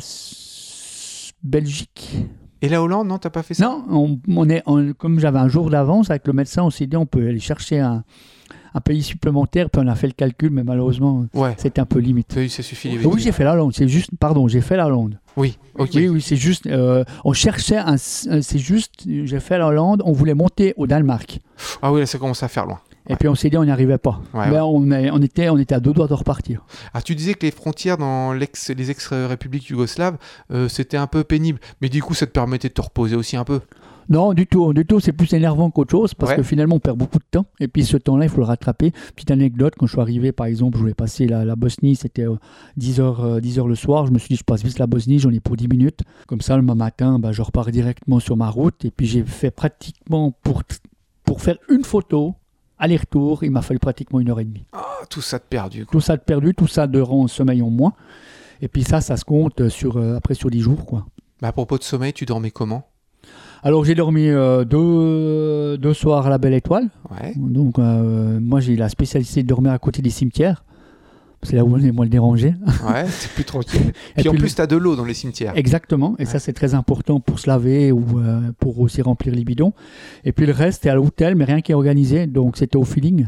Belgique. 1.44 2.26
Et 2.62 2.70
la 2.70 2.82
Hollande, 2.84 3.08
non, 3.08 3.18
t'as 3.18 3.32
pas 3.32 3.42
fait 3.44 3.56
ça? 3.56 3.66
Non, 3.66 3.84
on, 3.90 4.20
on 4.36 4.50
est, 4.50 4.62
on- 4.68 4.94
comme 4.94 5.20
j'avais 5.20 5.40
un 5.40 5.48
jour 5.48 5.70
d'avance 5.72 6.12
avec 6.12 6.28
le 6.28 6.34
médecin, 6.34 6.62
on 6.64 6.70
s'est 6.70 6.86
dit 6.86 6.96
on 6.96 7.08
peut 7.08 7.28
aller 7.28 7.40
chercher 7.40 7.80
un, 7.80 8.04
un 8.76 8.82
pays 8.82 9.02
supplémentaire. 9.02 9.70
Puis 9.72 9.82
on 9.84 9.88
a 9.88 9.96
fait 9.96 10.08
le 10.08 10.14
calcul, 10.14 10.52
mais 10.52 10.64
malheureusement, 10.64 11.26
Ouais. 11.34 11.56
c'était 11.58 11.82
un 11.82 11.86
peu 11.88 11.98
limite. 12.00 12.34
Oui, 12.38 12.50
ça 12.50 12.62
suffit. 12.62 12.98
Oui, 13.04 13.20
j'ai 13.22 13.32
fait 13.32 13.44
la 13.44 13.54
Hollande. 13.54 13.74
C'est 13.74 13.88
juste, 13.88 14.12
pardon, 14.20 14.48
j'ai 14.48 14.62
fait 14.62 14.78
la 14.78 14.86
Hollande. 14.88 15.20
Oui, 15.38 15.58
ok. 15.78 15.90
Oui, 15.96 16.10
oui, 16.10 16.22
c'est 16.22 16.36
juste. 16.36 16.68
euh, 16.68 17.04
on 17.24 17.34
cherchait 17.34 17.78
un. 17.78 17.98
C'est 17.98 18.58
juste. 18.60 18.92
J'ai 19.08 19.40
fait 19.40 19.58
la 19.58 19.68
Hollande. 19.68 20.02
On 20.06 20.12
voulait 20.12 20.34
monter 20.34 20.74
au 20.78 20.88
Danemark. 20.88 21.40
Ah 21.82 21.92
oui, 21.92 22.02
là, 22.02 22.06
ça 22.06 22.18
commence 22.18 22.44
à 22.44 22.48
faire 22.48 22.66
loin. 22.66 22.80
Et 23.08 23.14
Ouais. 23.14 23.18
puis 23.18 23.28
on 23.28 23.34
s'est 23.36 23.50
dit 23.50 23.58
on 23.58 23.64
n'y 23.66 23.72
arrivait 23.72 23.98
pas. 23.98 24.22
Ouais, 24.34 24.46
Mais 24.48 24.56
ouais. 24.58 24.60
On, 24.62 24.92
est- 24.92 25.10
on 25.10 25.22
était, 25.22 25.50
on 25.50 25.58
était 25.58 25.74
à 25.74 25.80
deux 25.80 25.92
doigts 25.94 26.08
de 26.08 26.14
repartir. 26.14 26.64
Ah, 26.94 27.02
tu 27.02 27.16
disais 27.16 27.34
que 27.34 27.46
les 27.46 27.52
frontières 27.52 27.98
dans 27.98 28.32
les 28.34 28.48
ex-républiques 28.92 29.68
yougoslaves, 29.70 30.18
euh, 30.52 30.68
c'était 30.70 30.98
un 30.98 31.08
peu 31.08 31.24
pénible. 31.24 31.60
Mais 31.82 31.90
du 31.90 32.04
coup, 32.04 32.14
ça 32.14 32.28
te 32.28 32.32
permettait 32.32 32.68
de 32.70 32.74
te 32.74 32.82
reposer 32.82 33.16
aussi 33.16 33.38
un 33.38 33.44
peu. 33.44 33.62
Non, 34.12 34.34
du 34.34 34.46
tout, 34.46 34.74
du 34.74 34.86
tout. 34.86 35.00
C'est 35.00 35.14
plus 35.14 35.34
énervant 35.34 35.72
qu'autre 35.72 35.90
chose 35.92 36.14
parce 36.14 36.32
Ouais. 36.32 36.38
que 36.38 36.44
finalement 36.44 36.76
on 36.76 36.80
perd 36.80 36.98
beaucoup 36.98 37.18
de 37.18 37.24
temps. 37.32 37.46
Et 37.60 37.68
puis 37.68 37.84
ce 37.86 37.98
temps-là, 37.98 38.26
il 38.26 38.30
faut 38.30 38.42
le 38.42 38.46
rattraper. 38.46 38.92
Petite 39.16 39.32
anecdote 39.32 39.74
quand 39.80 39.88
je 39.88 39.94
suis 39.94 40.02
arrivé, 40.02 40.32
par 40.32 40.46
exemple, 40.48 40.78
je 40.78 40.82
voulais 40.82 40.94
passer 40.94 41.28
la, 41.28 41.46
la 41.46 41.56
Bosnie. 41.56 41.96
C'était 41.96 42.26
10h 42.78 43.40
10 43.40 43.60
heures 43.60 43.68
le 43.68 43.76
soir. 43.76 44.06
Je 44.08 44.12
me 44.12 44.20
suis 44.20 44.30
dit 44.30 44.36
je 44.36 44.44
passe 44.44 44.64
vite 44.64 44.80
la 44.80 44.88
Bosnie. 44.88 45.18
J'en 45.20 45.32
ai 45.32 45.40
pour 45.40 45.56
10 45.56 45.68
minutes. 45.68 46.02
Comme 46.28 46.42
ça, 46.42 46.58
le 46.58 46.62
matin, 46.64 47.20
bah, 47.20 47.32
je 47.32 47.42
repars 47.42 47.72
directement 47.72 48.20
sur 48.20 48.38
ma 48.38 48.50
route. 48.50 48.86
Et 48.86 48.92
puis 48.92 49.08
j'ai 49.08 49.24
fait 49.24 49.52
pratiquement 49.52 50.32
pour 50.44 50.64
pour 51.24 51.42
faire 51.42 51.56
une 51.70 51.84
photo 51.86 52.36
aller-retour, 52.78 53.44
il 53.44 53.52
m'a 53.52 53.62
fallu 53.62 53.80
pratiquement 53.80 54.20
une 54.20 54.30
heure 54.32 54.40
et 54.40 54.44
demie. 54.44 54.66
Ah, 54.74 54.86
tout 55.10 55.22
ça 55.22 55.38
de 55.38 55.44
perdu. 55.44 55.86
quoi. 55.86 55.92
Tout 55.92 56.02
ça 56.02 56.18
de 56.18 56.22
perdu, 56.24 56.54
tout 56.56 56.66
ça 56.68 56.88
de 56.88 57.00
rang 57.00 57.28
sommeil 57.28 57.62
en 57.62 57.70
moins. 57.70 57.94
Et 58.60 58.68
puis 58.68 58.84
ça, 58.84 59.02
ça 59.02 59.18
se 59.18 59.24
compte 59.24 59.70
sur, 59.70 59.98
euh, 59.98 60.16
après 60.16 60.34
sur 60.34 60.50
10 60.50 60.60
jours. 60.62 60.86
quoi. 60.86 61.06
Bah, 61.42 61.50
à 61.50 61.52
propos 61.52 61.78
de 61.78 61.84
sommeil, 61.84 62.12
tu 62.12 62.26
dormais 62.26 62.50
comment? 62.52 62.88
Alors 63.64 63.86
j'ai 63.86 63.96
dormi 63.96 64.28
euh, 64.28 64.66
deux, 64.66 65.78
deux 65.78 65.94
soirs 65.94 66.26
à 66.26 66.30
la 66.30 66.38
Belle 66.38 66.54
Étoile. 66.54 66.90
Ouais. 67.12 67.34
Donc 67.38 67.78
euh, 67.80 68.40
moi 68.42 68.60
j'ai 68.60 68.76
la 68.76 68.90
spécialité 68.90 69.44
de 69.44 69.48
dormir 69.48 69.72
à 69.72 69.80
côté 69.80 70.02
des 70.02 70.10
cimetières. 70.10 70.64
C'est 71.44 71.56
là 71.56 71.64
où 71.66 71.74
on 71.74 71.80
est 71.80 71.92
moins 71.92 72.06
le 72.06 72.10
déranger. 72.12 72.54
Ouais, 72.88 73.06
c'est 73.10 73.32
plus 73.32 73.44
tranquille. 73.46 73.94
Et 74.18 74.22
Puis 74.22 74.30
en 74.30 74.34
puis 74.34 74.42
plus, 74.42 74.54
t'as 74.56 74.68
de 74.68 74.76
l'eau 74.76 74.96
dans 74.96 75.06
les 75.06 75.16
cimetières. 75.16 75.54
Exactement, 75.56 76.16
et 76.20 76.22
Ouais. 76.22 76.26
ça 76.26 76.38
c'est 76.38 76.54
très 76.54 76.76
important 76.76 77.20
pour 77.20 77.40
se 77.40 77.48
laver 77.50 77.92
ou 77.92 78.20
euh, 78.20 78.52
pour 78.60 78.80
aussi 78.80 79.02
remplir 79.02 79.34
les 79.34 79.44
bidons. 79.44 79.74
Et 80.24 80.34
puis 80.34 80.46
le 80.46 80.54
reste, 80.54 80.84
c'est 80.84 80.90
à 80.90 80.96
l'hôtel, 80.96 81.34
mais 81.36 81.46
rien 81.46 81.62
qui 81.62 81.72
est 81.72 81.76
organisé, 81.76 82.28
donc 82.28 82.58
c'était 82.58 82.78
au 82.78 82.84
feeling. 82.84 83.28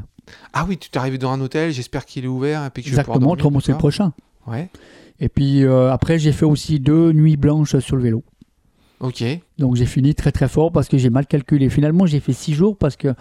Ah 0.54 0.66
oui, 0.70 0.78
tu 0.78 0.92
t'es 0.92 1.00
arrivé 1.00 1.18
dans 1.18 1.32
un 1.32 1.42
hôtel, 1.42 1.72
j'espère 1.72 2.06
qu'il 2.06 2.24
est 2.26 2.28
ouvert 2.28 2.64
et 2.66 2.70
puis 2.70 2.84
que 2.84 2.90
je 2.90 2.94
vais 2.94 3.00
Exactement, 3.02 3.20
dormir, 3.20 3.34
autrement 3.34 3.60
c'est 3.60 3.72
le 3.72 3.78
prochain. 3.80 4.14
Ouais, 4.46 4.70
Et 5.20 5.28
puis 5.30 5.64
euh, 5.64 5.92
après 5.92 6.20
j'ai 6.20 6.34
fait 6.34 6.46
aussi 6.46 6.80
deux 6.80 7.14
nuits 7.14 7.36
blanches 7.38 7.80
sur 7.80 7.96
le 7.96 8.04
vélo. 8.04 8.24
Ok. 9.04 9.24
Donc 9.60 9.76
j'ai 9.76 9.86
fini 9.86 10.16
très 10.16 10.32
très 10.32 10.48
fort 10.48 10.72
parce 10.72 10.88
que 10.88 10.98
j'ai 10.98 11.10
mal 11.10 11.28
calculé. 11.28 11.70
Finalement 11.70 12.06
j'ai 12.06 12.20
fait 12.20 12.34
six 12.34 12.54
jours 12.54 12.78
parce 12.78 12.96
que 12.96 13.14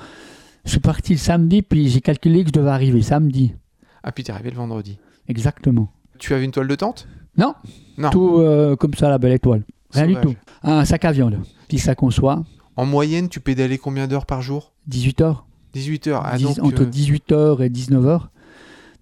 je 0.64 0.70
suis 0.70 0.80
parti 0.80 1.12
le 1.12 1.18
samedi, 1.18 1.62
puis 1.62 1.88
j'ai 1.88 2.00
calculé 2.00 2.42
que 2.42 2.48
je 2.48 2.52
devais 2.52 2.70
arriver 2.70 3.02
samedi. 3.02 3.54
Ah, 4.02 4.12
puis 4.12 4.24
t'es 4.24 4.32
arrivé 4.32 4.50
le 4.50 4.56
vendredi. 4.56 4.98
Exactement. 5.28 5.92
Tu 6.18 6.34
avais 6.34 6.44
une 6.44 6.50
toile 6.52 6.68
de 6.68 6.74
tente? 6.74 7.06
Non, 7.36 7.54
Non. 7.98 8.10
tout 8.10 8.38
euh, 8.38 8.76
comme 8.76 8.94
ça, 8.94 9.08
la 9.10 9.18
belle 9.18 9.32
étoile. 9.32 9.62
Rien 9.90 10.06
Sauvage. 10.06 10.24
du 10.26 10.34
tout. 10.34 10.40
Un 10.62 10.84
sac 10.84 11.04
à 11.04 11.12
viande, 11.12 11.38
petit 11.68 11.78
sac 11.78 12.02
en 12.02 12.10
soie, 12.10 12.44
En 12.76 12.86
moyenne, 12.86 13.28
tu 13.28 13.40
pédalais 13.40 13.78
combien 13.78 14.06
d'heures 14.06 14.26
par 14.26 14.40
jour? 14.42 14.72
18 14.86 15.20
heures. 15.20 15.46
18 15.74 16.06
heures. 16.08 16.22
Ah, 16.24 16.36
10 16.36 16.44
donc, 16.44 16.58
entre 16.62 16.82
euh, 16.82 16.86
18h 16.90 17.62
et 17.62 17.68
19h. 17.70 18.28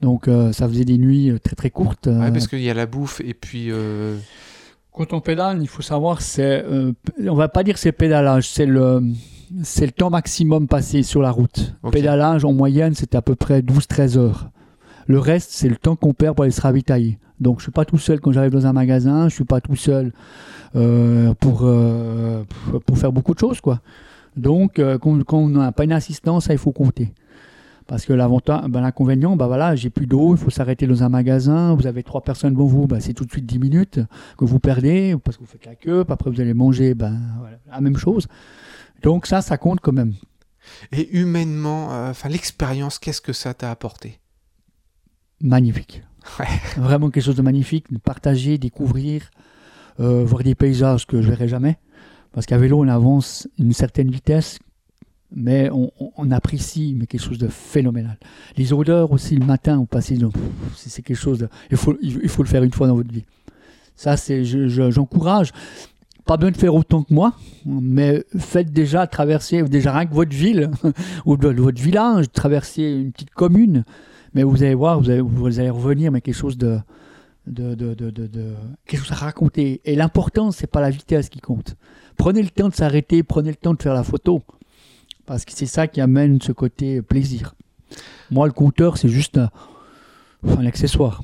Donc 0.00 0.28
euh, 0.28 0.52
ça 0.52 0.66
faisait 0.68 0.84
des 0.84 0.96
nuits 0.98 1.32
très 1.42 1.56
très 1.56 1.70
courtes. 1.70 2.06
ouais, 2.06 2.12
euh. 2.12 2.30
parce 2.30 2.48
qu'il 2.48 2.62
y 2.62 2.70
a 2.70 2.74
la 2.74 2.86
bouffe 2.86 3.20
et 3.24 3.34
puis. 3.34 3.70
Quand 5.00 5.14
on 5.14 5.22
pédale, 5.22 5.62
il 5.62 5.66
faut 5.66 5.80
savoir, 5.80 6.20
c'est, 6.20 6.62
euh, 6.62 6.92
on 7.26 7.34
va 7.34 7.48
pas 7.48 7.62
dire 7.62 7.78
c'est 7.78 7.90
pédalage, 7.90 8.46
c'est 8.50 8.66
le, 8.66 9.00
c'est 9.62 9.86
le 9.86 9.92
temps 9.92 10.10
maximum 10.10 10.68
passé 10.68 11.02
sur 11.02 11.22
la 11.22 11.30
route. 11.30 11.74
Pédalage 11.90 12.44
en 12.44 12.52
moyenne, 12.52 12.92
c'est 12.94 13.14
à 13.14 13.22
peu 13.22 13.34
près 13.34 13.62
12-13 13.62 14.18
heures. 14.18 14.50
Le 15.06 15.18
reste, 15.18 15.52
c'est 15.52 15.70
le 15.70 15.76
temps 15.76 15.96
qu'on 15.96 16.12
perd 16.12 16.36
pour 16.36 16.42
aller 16.42 16.52
se 16.52 16.60
ravitailler. 16.60 17.18
Donc 17.40 17.60
je 17.60 17.62
suis 17.62 17.72
pas 17.72 17.86
tout 17.86 17.96
seul 17.96 18.20
quand 18.20 18.32
j'arrive 18.32 18.52
dans 18.52 18.66
un 18.66 18.74
magasin, 18.74 19.30
je 19.30 19.34
suis 19.36 19.44
pas 19.44 19.62
tout 19.62 19.74
seul 19.74 20.12
euh, 20.76 21.32
pour, 21.40 21.60
euh, 21.62 22.44
pour 22.84 22.98
faire 22.98 23.10
beaucoup 23.10 23.32
de 23.32 23.38
choses. 23.38 23.62
quoi. 23.62 23.80
Donc 24.36 24.78
euh, 24.78 24.98
quand, 24.98 25.24
quand 25.24 25.38
on 25.38 25.48
n'a 25.48 25.72
pas 25.72 25.84
une 25.84 25.92
assistance, 25.92 26.44
ça, 26.44 26.52
il 26.52 26.58
faut 26.58 26.72
compter. 26.72 27.14
Parce 27.90 28.06
que 28.06 28.12
l'avantage, 28.12 28.68
ben, 28.68 28.82
l'inconvénient, 28.82 29.34
ben 29.34 29.48
voilà, 29.48 29.74
j'ai 29.74 29.90
plus 29.90 30.06
d'eau, 30.06 30.36
il 30.36 30.38
faut 30.38 30.48
s'arrêter 30.48 30.86
dans 30.86 31.02
un 31.02 31.08
magasin, 31.08 31.74
vous 31.74 31.88
avez 31.88 32.04
trois 32.04 32.20
personnes 32.20 32.52
devant 32.52 32.66
vous, 32.66 32.86
ben, 32.86 33.00
c'est 33.00 33.14
tout 33.14 33.24
de 33.24 33.32
suite 33.32 33.46
10 33.46 33.58
minutes 33.58 34.00
que 34.38 34.44
vous 34.44 34.60
perdez 34.60 35.16
parce 35.24 35.36
que 35.36 35.42
vous 35.42 35.48
faites 35.48 35.66
la 35.66 35.74
queue, 35.74 36.04
puis 36.04 36.12
après 36.12 36.30
vous 36.30 36.40
allez 36.40 36.54
manger, 36.54 36.94
ben, 36.94 37.18
voilà, 37.40 37.56
la 37.68 37.80
même 37.80 37.96
chose. 37.96 38.28
Donc 39.02 39.26
ça, 39.26 39.42
ça 39.42 39.58
compte 39.58 39.80
quand 39.80 39.90
même. 39.90 40.14
Et 40.92 41.18
humainement, 41.18 41.92
euh, 41.92 42.10
enfin 42.10 42.28
l'expérience, 42.28 43.00
qu'est-ce 43.00 43.20
que 43.20 43.32
ça 43.32 43.54
t'a 43.54 43.72
apporté? 43.72 44.20
Magnifique. 45.40 46.04
Ouais. 46.38 46.46
Vraiment 46.76 47.10
quelque 47.10 47.24
chose 47.24 47.34
de 47.34 47.42
magnifique, 47.42 47.92
de 47.92 47.98
partager, 47.98 48.56
découvrir, 48.56 49.32
euh, 49.98 50.24
voir 50.24 50.44
des 50.44 50.54
paysages 50.54 51.08
que 51.08 51.20
je 51.20 51.28
verrai 51.28 51.48
jamais. 51.48 51.76
Parce 52.30 52.46
qu'à 52.46 52.56
vélo, 52.56 52.84
on 52.84 52.86
avance 52.86 53.48
une 53.58 53.72
certaine 53.72 54.12
vitesse, 54.12 54.60
mais 55.34 55.70
on, 55.72 56.30
apprécie 56.30 56.94
mais 56.98 57.06
quelque 57.06 57.22
chose 57.22 57.38
de 57.38 57.48
phénoménal. 57.48 58.18
Les 58.56 58.72
odeurs 58.72 59.12
aussi 59.12 59.36
le 59.36 59.44
matin, 59.46 59.76
donc, 60.18 60.32
pff, 60.34 60.42
c'est 60.76 61.02
quelque 61.02 61.16
chose 61.16 61.48
il 61.70 61.76
faut, 61.76 61.92
le 62.42 62.48
faire 62.48 62.62
une 62.62 62.72
fois 62.72 62.86
dans 62.88 62.96
votre 62.96 63.12
vie. 63.12 63.24
Ça, 63.96 64.16
c'est, 64.16 64.44
je- 64.44 64.68
je- 64.68 64.90
j'encourage. 64.90 65.52
Pas 66.24 66.36
besoin 66.36 66.50
de 66.52 66.56
faire 66.56 66.74
autant 66.74 67.02
que 67.02 67.12
moi, 67.12 67.34
mais 67.66 68.24
faites 68.38 68.72
déjà 68.72 69.06
traverser, 69.06 69.62
déjà 69.64 69.92
rien 69.92 70.06
que 70.06 70.14
votre 70.14 70.34
ville 70.34 70.70
ou 71.26 71.36
votre 71.36 71.80
village, 71.82 72.30
traverser 72.32 72.82
une 72.82 73.12
petite 73.12 73.30
commune. 73.30 73.84
Mais 74.34 74.42
vous 74.44 74.62
allez 74.62 74.74
voir, 74.74 75.00
vous 75.00 75.10
allez, 75.10 75.70
revenir, 75.70 76.12
mais 76.12 76.20
quelque 76.20 76.36
chose 76.36 76.56
de- 76.56 76.78
de- 77.46 78.54
quelque 78.86 79.00
chose 79.00 79.12
à 79.12 79.16
raconter. 79.16 79.80
Et 79.84 79.96
l'important, 79.96 80.50
c'est 80.52 80.68
pas 80.68 80.80
la 80.80 80.90
vitesse 80.90 81.28
qui 81.28 81.40
compte. 81.40 81.74
Prenez 82.16 82.42
le 82.42 82.50
temps 82.50 82.68
de 82.68 82.74
s'arrêter, 82.74 83.22
prenez 83.22 83.50
le 83.50 83.56
temps 83.56 83.74
de 83.74 83.82
faire 83.82 83.94
la 83.94 84.04
photo. 84.04 84.42
Parce 85.26 85.44
que 85.44 85.52
c'est 85.52 85.66
ça 85.66 85.86
qui 85.86 86.00
amène 86.00 86.40
ce 86.40 86.52
côté 86.52 87.02
plaisir. 87.02 87.54
Moi, 88.30 88.46
le 88.46 88.52
compteur, 88.52 88.96
c'est 88.98 89.08
juste 89.08 89.38
un, 89.38 89.50
un 90.44 90.66
accessoire. 90.66 91.22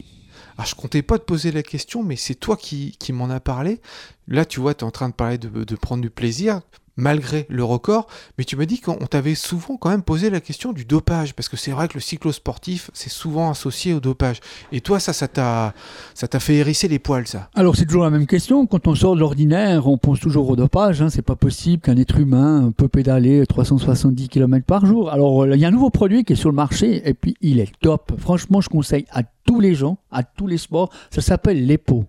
Alors, 0.57 0.67
je 0.67 0.75
comptais 0.75 1.03
pas 1.03 1.19
te 1.19 1.25
poser 1.25 1.53
la 1.53 1.63
question, 1.63 2.03
mais 2.03 2.17
c'est 2.17 2.35
toi 2.35 2.57
qui, 2.57 2.97
m'en 3.11 3.31
as 3.31 3.41
parlé. 3.41 3.81
Là, 4.29 4.45
tu 4.45 4.61
vois, 4.61 4.75
tu 4.75 4.85
es 4.85 4.87
en 4.87 4.91
train 4.91 5.09
de 5.09 5.15
parler 5.15 5.39
de 5.39 5.77
prendre 5.77 6.03
du 6.03 6.11
plaisir, 6.11 6.61
malgré 6.97 7.47
le 7.49 7.65
record, 7.65 8.07
mais 8.39 8.45
tu 8.45 8.57
m'as 8.57 8.67
dit 8.67 8.81
qu'on 8.81 8.95
t'avait 8.95 9.35
souvent 9.35 9.77
quand 9.77 9.91
même 9.91 10.03
posé 10.03 10.31
la 10.31 10.41
question 10.41 10.73
du 10.73 10.85
dopage, 10.85 11.35
parce 11.35 11.49
que 11.49 11.57
c'est 11.57 11.71
vrai 11.71 11.89
que 11.89 11.95
le 11.95 12.01
cyclosportif, 12.01 12.91
c'est 12.95 13.11
souvent 13.11 13.51
associé 13.51 13.95
au 13.95 14.01
dopage. 14.01 14.41
Et 14.73 14.81
toi, 14.81 15.01
ça, 15.01 15.13
ça 15.13 15.29
t'a, 15.29 15.75
ça 16.15 16.29
t'a 16.29 16.41
fait 16.41 16.57
hérisser 16.57 16.89
les 16.89 16.99
poils, 16.99 17.27
ça? 17.27 17.51
Alors 17.55 17.77
c'est 17.77 17.87
toujours 17.87 18.05
la 18.05 18.11
même 18.11 18.27
question. 18.27 18.67
Quand 18.67 18.87
on 18.89 18.95
sort 18.95 19.15
de 19.15 19.21
l'ordinaire, 19.21 19.87
on 19.87 19.99
pense 19.99 20.21
toujours 20.21 20.49
au 20.51 20.57
dopage. 20.57 21.03
Hein. 21.03 21.11
C'est 21.11 21.23
pas 21.23 21.37
possible 21.37 21.83
qu'un 21.83 21.97
être 21.97 22.19
humain 22.19 22.73
peut 22.77 22.89
pédaler 22.89 23.47
370 23.47 24.29
km 24.29 24.65
par 24.65 24.87
jour. 24.87 25.11
Alors 25.11 25.43
euh, 25.43 25.55
il 25.55 25.61
y 25.61 25.65
a 25.65 25.69
un 25.69 25.73
nouveau 25.73 25.91
produit 25.91 26.25
qui 26.25 26.33
est 26.33 26.37
sur 26.37 26.51
le 26.51 26.57
marché 26.57 27.09
et 27.09 27.15
puis 27.15 27.37
il 27.41 27.61
est 27.61 27.73
top. 27.81 28.13
Franchement, 28.19 28.61
je 28.61 28.69
conseille 28.69 29.07
à 29.11 29.23
tous 29.23 29.61
les 29.61 29.75
gens, 29.75 29.99
à 30.11 30.23
tous 30.23 30.47
les 30.47 30.59
sports. 30.59 30.91
Ça 31.11 31.21
s'appelle 31.21 31.67
l'EPO. 31.67 32.05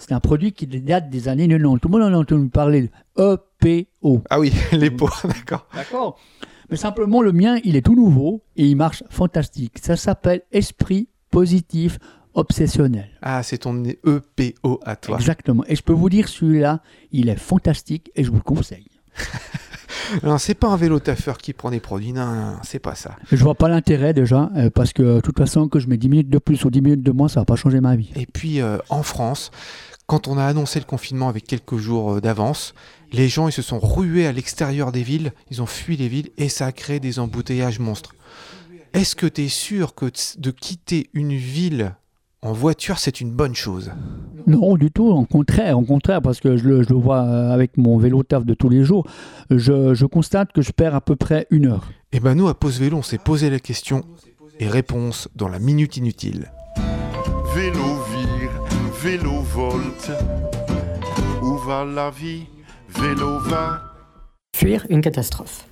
C'est 0.00 0.12
un 0.12 0.20
produit 0.20 0.52
qui 0.52 0.66
date 0.66 1.10
des 1.10 1.28
années 1.28 1.46
90. 1.46 1.80
Tout 1.80 1.88
le 1.88 1.92
monde 1.92 2.10
en 2.10 2.16
a 2.16 2.20
entendu 2.20 2.48
parler. 2.48 2.90
EPO. 3.18 4.22
Ah 4.30 4.40
oui, 4.40 4.50
les 4.72 4.90
pots, 4.90 5.10
d'accord. 5.24 5.66
D'accord. 5.74 6.18
Mais 6.70 6.76
simplement, 6.76 7.20
le 7.20 7.32
mien, 7.32 7.58
il 7.64 7.76
est 7.76 7.82
tout 7.82 7.94
nouveau 7.94 8.42
et 8.56 8.64
il 8.64 8.76
marche 8.76 9.04
fantastique. 9.10 9.78
Ça 9.82 9.96
s'appelle 9.96 10.42
Esprit 10.52 11.08
positif 11.30 11.98
obsessionnel. 12.32 13.10
Ah, 13.20 13.42
c'est 13.42 13.58
ton 13.58 13.82
EPO 13.84 14.80
à 14.84 14.96
toi. 14.96 15.16
Exactement. 15.16 15.64
Et 15.68 15.76
je 15.76 15.82
peux 15.82 15.92
vous 15.92 16.08
dire, 16.08 16.28
celui-là, 16.28 16.80
il 17.12 17.28
est 17.28 17.36
fantastique 17.38 18.10
et 18.14 18.24
je 18.24 18.30
vous 18.30 18.36
le 18.36 18.42
conseille. 18.42 18.86
Non, 20.22 20.38
c'est 20.38 20.54
pas 20.54 20.68
un 20.68 20.76
vélo 20.76 20.98
taffeur 20.98 21.38
qui 21.38 21.52
prend 21.52 21.70
des 21.70 21.80
produits, 21.80 22.12
non, 22.12 22.26
non, 22.26 22.34
non, 22.34 22.56
c'est 22.62 22.78
pas 22.78 22.94
ça. 22.94 23.16
Je 23.30 23.42
vois 23.42 23.54
pas 23.54 23.68
l'intérêt 23.68 24.12
déjà, 24.12 24.50
euh, 24.56 24.70
parce 24.70 24.92
que 24.92 25.16
de 25.16 25.20
toute 25.20 25.38
façon, 25.38 25.68
que 25.68 25.78
je 25.78 25.88
mets 25.88 25.96
10 25.96 26.08
minutes 26.08 26.28
de 26.28 26.38
plus 26.38 26.64
ou 26.64 26.70
10 26.70 26.80
minutes 26.80 27.02
de 27.02 27.12
moins, 27.12 27.28
ça 27.28 27.40
va 27.40 27.44
pas 27.44 27.56
changer 27.56 27.80
ma 27.80 27.96
vie. 27.96 28.10
Et 28.16 28.26
puis 28.26 28.60
euh, 28.60 28.78
en 28.88 29.02
France, 29.02 29.50
quand 30.10 30.26
on 30.26 30.38
a 30.38 30.44
annoncé 30.44 30.80
le 30.80 30.84
confinement 30.86 31.28
avec 31.28 31.44
quelques 31.44 31.76
jours 31.76 32.14
euh, 32.14 32.20
d'avance, 32.20 32.74
les 33.12 33.28
gens 33.28 33.46
ils 33.46 33.52
se 33.52 33.62
sont 33.62 33.78
rués 33.78 34.26
à 34.26 34.32
l'extérieur 34.32 34.90
des 34.90 35.04
villes, 35.04 35.32
ils 35.52 35.62
ont 35.62 35.66
fui 35.66 35.96
les 35.96 36.08
villes 36.08 36.30
et 36.36 36.48
ça 36.48 36.66
a 36.66 36.72
créé 36.72 36.98
des 36.98 37.20
embouteillages 37.20 37.78
monstres. 37.78 38.16
Est-ce 38.92 39.14
que 39.14 39.26
tu 39.28 39.44
es 39.44 39.48
sûr 39.48 39.94
que 39.94 40.06
de 40.36 40.50
quitter 40.50 41.10
une 41.14 41.36
ville 41.36 41.94
en 42.42 42.52
voiture, 42.52 42.98
c'est 42.98 43.20
une 43.20 43.30
bonne 43.30 43.54
chose? 43.54 43.92
Non, 44.48 44.74
du 44.74 44.90
tout, 44.90 45.06
au 45.06 45.24
contraire, 45.26 45.78
au 45.78 45.84
contraire, 45.84 46.20
parce 46.20 46.40
que 46.40 46.56
je 46.56 46.64
le, 46.64 46.82
je 46.82 46.88
le 46.88 46.96
vois 46.96 47.20
euh, 47.20 47.52
avec 47.52 47.76
mon 47.76 47.96
vélo 47.96 48.24
taf 48.24 48.44
de 48.44 48.54
tous 48.54 48.68
les 48.68 48.82
jours, 48.82 49.06
je, 49.48 49.94
je 49.94 50.06
constate 50.06 50.50
que 50.50 50.60
je 50.60 50.72
perds 50.72 50.96
à 50.96 51.00
peu 51.00 51.14
près 51.14 51.46
une 51.50 51.66
heure. 51.66 51.88
Eh 52.10 52.18
ben 52.18 52.34
nous, 52.34 52.48
à 52.48 52.58
Pause 52.58 52.80
Vélo, 52.80 52.96
on 52.96 53.02
s'est 53.02 53.18
posé 53.18 53.48
la 53.48 53.60
question 53.60 54.02
et 54.58 54.66
réponse 54.66 55.28
dans 55.36 55.46
la 55.46 55.60
Minute 55.60 55.98
Inutile. 55.98 56.50
Vélo 57.54 58.00
vélo. 59.02 59.30
Où 61.42 61.56
va 61.66 61.84
la 61.86 62.10
vie? 62.10 62.44
Vélo 62.88 63.38
va. 63.38 63.80
Fuir 64.54 64.86
une 64.90 65.00
catastrophe. 65.00 65.64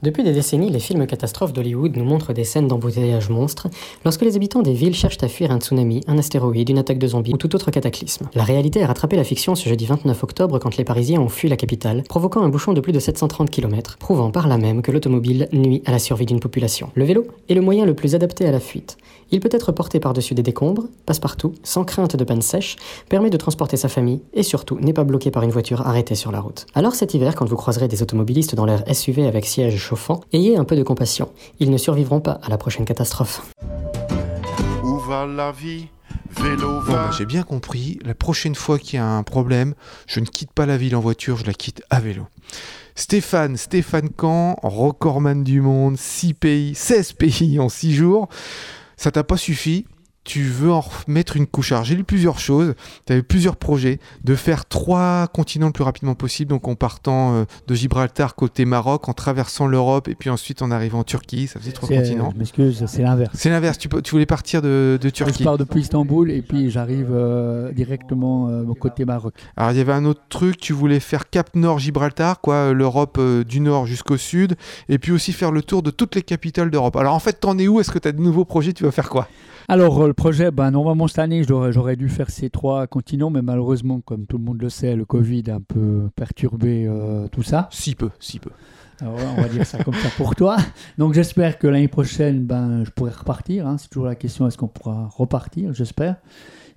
Depuis 0.00 0.22
des 0.22 0.32
décennies, 0.32 0.70
les 0.70 0.78
films 0.78 1.08
catastrophes 1.08 1.52
d'Hollywood 1.52 1.96
nous 1.96 2.04
montrent 2.04 2.32
des 2.32 2.44
scènes 2.44 2.68
d'embouteillage 2.68 3.30
monstres 3.30 3.66
lorsque 4.04 4.22
les 4.22 4.36
habitants 4.36 4.62
des 4.62 4.74
villes 4.74 4.94
cherchent 4.94 5.20
à 5.22 5.28
fuir 5.28 5.50
un 5.50 5.58
tsunami, 5.58 6.02
un 6.06 6.18
astéroïde, 6.18 6.68
une 6.68 6.78
attaque 6.78 6.98
de 6.98 7.08
zombies 7.08 7.34
ou 7.34 7.36
tout 7.36 7.52
autre 7.56 7.72
cataclysme. 7.72 8.28
La 8.34 8.44
réalité 8.44 8.80
a 8.84 8.86
rattrapé 8.86 9.16
la 9.16 9.24
fiction 9.24 9.56
ce 9.56 9.68
jeudi 9.68 9.86
29 9.86 10.22
octobre 10.22 10.60
quand 10.60 10.76
les 10.76 10.84
Parisiens 10.84 11.20
ont 11.20 11.28
fui 11.28 11.48
la 11.48 11.56
capitale, 11.56 12.04
provoquant 12.04 12.42
un 12.42 12.48
bouchon 12.48 12.74
de 12.74 12.80
plus 12.80 12.92
de 12.92 13.00
730 13.00 13.50
km, 13.50 13.96
prouvant 13.98 14.30
par 14.30 14.46
là 14.46 14.56
même 14.56 14.82
que 14.82 14.92
l'automobile 14.92 15.48
nuit 15.52 15.82
à 15.84 15.90
la 15.90 15.98
survie 15.98 16.26
d'une 16.26 16.38
population. 16.38 16.90
Le 16.94 17.04
vélo 17.04 17.26
est 17.48 17.54
le 17.54 17.60
moyen 17.60 17.84
le 17.84 17.94
plus 17.94 18.14
adapté 18.14 18.46
à 18.46 18.52
la 18.52 18.60
fuite. 18.60 18.98
Il 19.30 19.40
peut 19.40 19.48
être 19.52 19.72
porté 19.72 20.00
par-dessus 20.00 20.34
des 20.34 20.42
décombres, 20.42 20.84
passe 21.04 21.18
partout, 21.18 21.54
sans 21.62 21.84
crainte 21.84 22.16
de 22.16 22.24
panne 22.24 22.40
sèche, 22.40 22.76
permet 23.10 23.28
de 23.28 23.36
transporter 23.36 23.76
sa 23.76 23.88
famille 23.88 24.22
et 24.32 24.42
surtout 24.42 24.78
n'est 24.80 24.94
pas 24.94 25.04
bloqué 25.04 25.30
par 25.30 25.42
une 25.42 25.50
voiture 25.50 25.86
arrêtée 25.86 26.14
sur 26.14 26.32
la 26.32 26.40
route. 26.40 26.66
Alors 26.74 26.94
cet 26.94 27.12
hiver, 27.12 27.34
quand 27.34 27.46
vous 27.46 27.56
croiserez 27.56 27.88
des 27.88 28.02
automobilistes 28.02 28.54
dans 28.54 28.64
leur 28.64 28.82
SUV 28.92 29.26
avec 29.26 29.44
siège 29.44 29.76
chauffant, 29.76 30.20
ayez 30.32 30.56
un 30.56 30.64
peu 30.64 30.76
de 30.76 30.82
compassion. 30.82 31.28
Ils 31.60 31.70
ne 31.70 31.76
survivront 31.76 32.20
pas 32.20 32.40
à 32.42 32.48
la 32.48 32.56
prochaine 32.56 32.86
catastrophe. 32.86 33.42
Où 34.82 34.98
va 34.98 35.26
la 35.26 35.52
vie? 35.52 35.88
Vélo 36.40 36.80
Bon, 36.80 36.80
va. 36.80 36.92
bah, 36.92 37.10
j'ai 37.16 37.26
bien 37.26 37.42
compris, 37.42 37.98
la 38.04 38.14
prochaine 38.14 38.54
fois 38.54 38.78
qu'il 38.78 38.96
y 38.98 39.02
a 39.02 39.06
un 39.06 39.22
problème, 39.22 39.74
je 40.06 40.20
ne 40.20 40.26
quitte 40.26 40.52
pas 40.52 40.66
la 40.66 40.76
ville 40.76 40.94
en 40.96 41.00
voiture, 41.00 41.36
je 41.38 41.44
la 41.46 41.54
quitte 41.54 41.82
à 41.90 42.00
vélo. 42.00 42.26
Stéphane, 42.94 43.56
Stéphane 43.56 44.08
Camp, 44.10 44.56
recordman 44.62 45.44
du 45.44 45.60
monde, 45.60 45.96
6 45.96 46.34
pays, 46.34 46.74
16 46.74 47.12
pays 47.12 47.58
en 47.60 47.68
6 47.68 47.94
jours. 47.94 48.28
Ça 48.98 49.12
t'a 49.12 49.24
pas 49.24 49.36
suffi 49.36 49.86
tu 50.28 50.42
veux 50.42 50.70
en 50.70 50.82
remettre 50.82 51.38
une 51.38 51.46
couche. 51.46 51.72
Alors, 51.72 51.84
j'ai 51.84 51.94
lu 51.94 52.04
plusieurs 52.04 52.38
choses, 52.38 52.74
tu 53.06 53.14
avais 53.14 53.22
plusieurs 53.22 53.56
projets, 53.56 53.98
de 54.24 54.34
faire 54.34 54.66
trois 54.66 55.26
continents 55.28 55.68
le 55.68 55.72
plus 55.72 55.84
rapidement 55.84 56.14
possible, 56.14 56.50
donc 56.50 56.68
en 56.68 56.74
partant 56.74 57.34
euh, 57.34 57.44
de 57.66 57.74
Gibraltar 57.74 58.34
côté 58.34 58.66
Maroc, 58.66 59.08
en 59.08 59.14
traversant 59.14 59.66
l'Europe, 59.66 60.06
et 60.06 60.14
puis 60.14 60.28
ensuite 60.28 60.60
en 60.60 60.70
arrivant 60.70 60.98
en 60.98 61.04
Turquie, 61.04 61.46
ça 61.46 61.58
faisait 61.58 61.72
trois 61.72 61.88
C'est- 61.88 61.96
continents. 61.96 62.30
Je 62.34 62.38
m'excuse, 62.38 62.84
c'est 62.86 63.00
l'inverse. 63.02 63.30
C'est 63.32 63.48
l'inverse, 63.48 63.78
tu, 63.78 63.88
voulais 64.10 64.26
partir 64.26 64.60
de, 64.60 64.98
de 65.00 65.08
Je 65.08 65.08
Turquie. 65.08 65.44
pars 65.44 65.56
depuis 65.56 65.80
Istanbul 65.80 66.30
et 66.30 66.42
puis 66.42 66.70
j'arrive 66.70 67.08
euh, 67.10 67.72
directement 67.72 68.48
euh, 68.50 68.64
côté 68.78 69.06
Maroc. 69.06 69.32
Alors 69.56 69.72
il 69.72 69.78
y 69.78 69.80
avait 69.80 69.94
un 69.94 70.04
autre 70.04 70.20
truc, 70.28 70.58
tu 70.58 70.74
voulais 70.74 71.00
faire 71.00 71.30
Cap 71.30 71.56
Nord 71.56 71.78
Gibraltar, 71.78 72.42
quoi, 72.42 72.54
euh, 72.54 72.72
l'Europe 72.74 73.16
euh, 73.18 73.44
du 73.44 73.60
Nord 73.60 73.86
jusqu'au 73.86 74.18
Sud, 74.18 74.56
et 74.90 74.98
puis 74.98 75.10
aussi 75.12 75.32
faire 75.32 75.52
le 75.52 75.62
tour 75.62 75.82
de 75.82 75.90
toutes 75.90 76.14
les 76.16 76.22
capitales 76.22 76.70
d'Europe. 76.70 76.96
Alors 76.96 77.14
en 77.14 77.18
fait, 77.18 77.40
t'en 77.40 77.56
es 77.58 77.66
où? 77.66 77.80
Est-ce 77.80 77.90
que 77.90 77.98
tu 77.98 78.08
as 78.08 78.12
de 78.12 78.20
nouveaux 78.20 78.44
projets? 78.44 78.74
Tu 78.74 78.84
vas 78.84 78.90
faire 78.90 79.08
quoi? 79.08 79.26
Alors, 79.70 80.00
euh, 80.02 80.06
le 80.06 80.14
projet, 80.14 80.50
ben, 80.50 80.70
normalement, 80.70 81.08
cette 81.08 81.18
année, 81.18 81.44
j'aurais, 81.44 81.72
j'aurais 81.72 81.96
dû 81.96 82.08
faire 82.08 82.30
ces 82.30 82.48
trois 82.48 82.86
continents, 82.86 83.28
mais 83.28 83.42
malheureusement, 83.42 84.00
comme 84.00 84.26
tout 84.26 84.38
le 84.38 84.44
monde 84.44 84.62
le 84.62 84.70
sait, 84.70 84.96
le 84.96 85.04
Covid 85.04 85.44
a 85.50 85.56
un 85.56 85.60
peu 85.60 86.08
perturbé 86.16 86.86
euh, 86.86 87.28
tout 87.28 87.42
ça. 87.42 87.68
Si 87.70 87.94
peu, 87.94 88.08
si 88.18 88.38
peu. 88.38 88.50
Alors, 89.00 89.18
on 89.36 89.42
va 89.42 89.48
dire 89.48 89.66
ça 89.66 89.84
comme 89.84 89.94
ça 89.94 90.08
pour 90.16 90.34
toi. 90.34 90.56
Donc, 90.96 91.12
j'espère 91.12 91.58
que 91.58 91.66
l'année 91.66 91.88
prochaine, 91.88 92.44
ben, 92.44 92.82
je 92.84 92.90
pourrai 92.90 93.10
repartir. 93.12 93.66
hein. 93.66 93.76
C'est 93.78 93.88
toujours 93.88 94.06
la 94.06 94.14
question, 94.14 94.46
est-ce 94.48 94.56
qu'on 94.56 94.68
pourra 94.68 95.08
repartir 95.14 95.74
J'espère. 95.74 96.16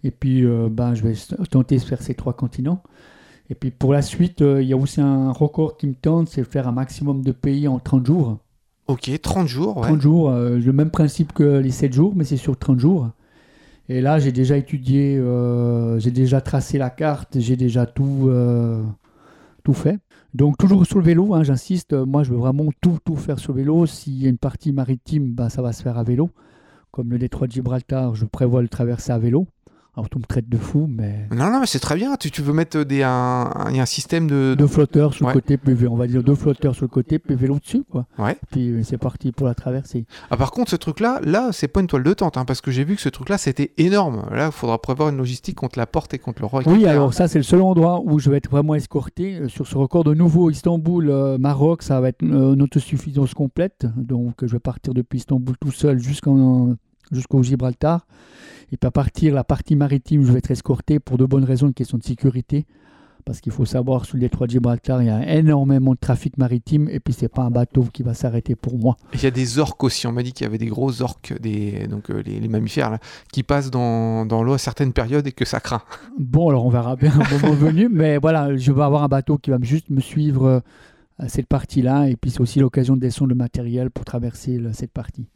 Et 0.04 0.12
puis, 0.12 0.44
euh, 0.46 0.68
ben, 0.70 0.94
je 0.94 1.04
vais 1.04 1.14
tenter 1.50 1.78
de 1.78 1.82
faire 1.84 2.02
ces 2.02 2.14
trois 2.14 2.34
continents. 2.34 2.84
Et 3.50 3.56
puis, 3.56 3.72
pour 3.72 3.94
la 3.94 4.02
suite, 4.02 4.42
euh, 4.42 4.62
il 4.62 4.68
y 4.68 4.74
a 4.74 4.78
aussi 4.78 5.00
un 5.02 5.32
record 5.32 5.78
qui 5.78 5.88
me 5.88 5.94
tente, 5.94 6.28
c'est 6.28 6.42
de 6.42 6.48
faire 6.48 6.68
un 6.68 6.72
maximum 6.74 7.22
de 7.22 7.32
pays 7.32 7.68
en 7.70 7.80
30 7.80 8.06
jours. 8.06 8.38
Ok, 8.88 9.12
30 9.22 9.48
jours, 9.48 9.78
ouais. 9.78 9.84
30 9.84 10.02
jours, 10.02 10.30
euh, 10.30 10.58
le 10.58 10.74
même 10.74 10.92
principe 10.92 11.34
que 11.34 11.60
les 11.60 11.72
7 11.72 11.94
jours, 11.94 12.14
mais 12.16 12.24
c'est 12.24 12.38
sur 12.38 12.58
30 12.58 12.80
jours. 12.80 13.10
Et 13.90 14.02
là, 14.02 14.20
j'ai 14.20 14.32
déjà 14.32 14.58
étudié, 14.58 15.18
euh, 15.18 16.00
j'ai 16.00 16.12
déjà 16.12 16.42
tracé 16.42 16.78
la 16.78 16.90
carte, 16.90 17.40
j'ai 17.40 17.56
déjà 17.56 17.86
tout, 17.86 18.28
euh, 18.28 18.84
fait. 19.74 20.00
Donc, 20.34 20.58
toujours 20.58 20.86
sur 20.86 20.98
le 20.98 21.04
vélo, 21.04 21.34
hein, 21.34 21.44
j'insiste, 21.44 21.94
moi, 21.94 22.24
je 22.24 22.32
veux 22.32 22.38
vraiment 22.38 22.70
tout, 22.82 22.98
tout 23.06 23.16
faire 23.16 23.40
sur 23.40 23.54
le 23.54 23.60
vélo. 23.60 23.86
S'il 23.86 24.22
y 24.22 24.26
a 24.26 24.30
une 24.30 24.38
partie 24.38 24.72
maritime, 24.72 25.34
ben, 25.34 25.50
ça 25.50 25.62
va 25.62 25.72
se 25.72 25.84
faire 25.84 25.98
à 25.98 26.04
vélo. 26.04 26.30
Comme 26.92 27.10
le 27.10 27.18
détroit 27.18 27.48
de 27.48 27.54
Gibraltar, 27.54 28.16
je 28.16 28.26
prévois 28.26 28.62
le 28.62 28.68
traverser 28.68 29.12
à 29.12 29.20
vélo. 29.20 29.48
Alors, 29.94 30.08
tout 30.10 30.20
me 30.20 30.24
traite 30.24 30.48
de 30.48 30.56
fou, 30.58 30.88
mais 30.90 31.28
Non, 31.36 31.52
non, 31.52 31.60
mais 31.60 31.66
c'est 31.66 31.80
très 31.80 31.96
bien. 31.98 32.16
Tu, 32.16 32.32
tu 32.32 32.42
veux 32.42 32.54
mettre 32.54 32.84
des, 32.84 33.04
un, 33.04 33.50
système 33.86 34.26
de. 34.28 34.56
deux 34.58 34.68
flotteurs 34.68 35.14
sur 35.14 35.26
Ouais. 35.26 35.34
le 35.34 35.42
côté, 35.42 35.58
puis 35.58 35.76
on 35.86 35.98
va 35.98 36.08
dire 36.08 36.24
deux 36.24 36.34
flotteurs 36.36 36.74
sur 36.76 36.86
le 36.86 36.90
côté, 36.90 37.20
puis 37.20 37.36
vélo 37.36 37.60
dessus, 37.60 37.84
quoi. 37.90 38.06
Ouais. 38.18 38.38
Puis 38.52 38.70
euh, 38.70 38.84
c'est 38.84 38.98
parti 38.98 39.34
pour 39.34 39.48
la 39.48 39.54
traversée. 39.54 40.06
Ah, 40.30 40.38
par 40.38 40.52
contre, 40.52 40.72
ce 40.72 40.78
truc-là, 40.78 41.20
là, 41.26 41.50
c'est 41.52 41.68
pas 41.68 41.82
une 41.82 41.88
toile 41.88 42.04
de 42.04 42.14
tente, 42.14 42.38
hein, 42.38 42.46
parce 42.46 42.62
que 42.62 42.72
j'ai 42.72 42.86
vu 42.86 42.96
que 42.96 43.02
ce 43.02 43.10
truc-là, 43.10 43.38
c'était 43.38 43.72
énorme. 43.78 44.26
Là, 44.32 44.46
il 44.46 44.52
faudra 44.54 44.78
prévoir 44.82 45.10
une 45.10 45.18
logistique 45.18 45.56
contre 45.58 45.78
la 45.78 45.86
porte 45.88 46.14
et 46.14 46.20
contre 46.20 46.42
le 46.42 46.48
roi. 46.48 46.62
Oui, 46.68 46.86
alors 46.86 47.14
ça, 47.14 47.28
c'est 47.28 47.40
le 47.40 47.44
seul 47.44 47.62
endroit 47.62 48.02
où 48.06 48.18
je 48.18 48.30
vais 48.30 48.38
être 48.38 48.50
vraiment 48.50 48.76
escorté. 48.76 49.36
Euh, 49.42 49.50
Sur 49.50 49.68
ce 49.68 49.78
record 49.78 50.06
de 50.06 50.14
nouveau, 50.14 50.50
Istanbul, 50.50 51.10
euh, 51.10 51.38
Maroc, 51.38 51.84
ça 51.84 52.00
va 52.00 52.08
être 52.08 52.24
euh, 52.24 52.54
une 52.54 52.62
autosuffisance 52.62 53.34
complète. 53.34 53.86
Donc, 53.98 54.36
je 54.46 54.54
vais 54.54 54.60
partir 54.60 54.94
depuis 54.94 55.18
Istanbul 55.18 55.56
tout 55.60 55.72
seul 55.72 56.00
jusqu'en- 56.00 56.76
jusqu'au 57.12 57.44
Gibraltar. 57.44 58.06
Et 58.72 58.78
puis 58.78 58.88
à 58.88 58.92
partir, 58.92 59.34
la 59.34 59.44
partie 59.44 59.76
maritime, 59.76 60.24
je 60.24 60.32
vais 60.32 60.40
être 60.40 60.52
escorté 60.52 61.00
pour 61.00 61.18
de 61.18 61.26
bonnes 61.26 61.44
raisons, 61.44 61.68
une 61.68 61.74
question 61.74 61.98
de 61.98 62.04
sécurité. 62.04 62.66
Parce 63.24 63.40
qu'il 63.40 63.52
faut 63.52 63.66
savoir, 63.66 64.06
sur 64.06 64.16
le 64.16 64.22
détroit 64.22 64.48
de 64.48 64.52
Gibraltar, 64.54 65.04
il 65.04 65.06
y 65.06 65.10
a 65.12 65.36
énormément 65.36 65.92
de 65.94 66.00
trafic 66.00 66.40
maritime. 66.40 66.90
Et 66.90 67.00
puis, 67.00 67.14
c'est 67.14 67.28
pas 67.28 67.44
un 67.44 67.52
bateau 67.52 67.84
qui 67.94 68.02
va 68.02 68.16
s'arrêter 68.16 68.56
pour 68.56 68.80
moi. 68.80 68.98
Il 69.14 69.22
y 69.22 69.28
a 69.28 69.32
des 69.32 69.60
orques 69.60 69.84
aussi. 69.84 70.08
On 70.08 70.12
m'a 70.12 70.24
dit 70.24 70.34
qu'il 70.34 70.44
y 70.44 70.48
avait 70.48 70.58
des 70.58 70.66
gros 70.66 71.04
orques, 71.04 71.40
des, 71.40 71.86
donc 71.88 72.10
euh, 72.10 72.24
les, 72.26 72.40
les 72.40 72.48
mammifères, 72.48 72.90
là, 72.90 72.98
qui 73.32 73.44
passent 73.44 73.70
dans, 73.70 74.26
dans 74.26 74.42
l'eau 74.42 74.54
à 74.54 74.58
certaines 74.58 74.92
périodes 74.92 75.28
et 75.28 75.34
que 75.34 75.46
ça 75.46 75.60
craint. 75.60 75.84
Bon, 76.18 76.50
alors 76.50 76.66
on 76.66 76.70
verra 76.72 76.96
bien 76.96 77.14
au 77.36 77.40
moment 77.40 77.54
venu, 77.54 77.90
mais 77.92 78.18
voilà, 78.18 78.56
je 78.58 78.72
vais 78.72 78.82
avoir 78.82 79.04
un 79.04 79.08
bateau 79.08 79.38
qui 79.38 79.52
va 79.52 79.60
me- 79.60 79.66
juste 79.66 79.92
me 79.92 80.02
suivre 80.02 80.46
euh, 80.48 80.60
à 81.20 81.28
cette 81.30 81.46
partie-là, 81.48 82.10
et 82.10 82.16
puis 82.16 82.32
c'est 82.32 82.42
aussi 82.42 82.60
l'occasion 82.60 82.96
de 82.96 83.02
descendre 83.02 83.30
le 83.30 83.36
matériel 83.36 83.92
pour 83.92 84.04
traverser 84.04 84.60
cette 84.74 84.92
partie. 84.92 85.28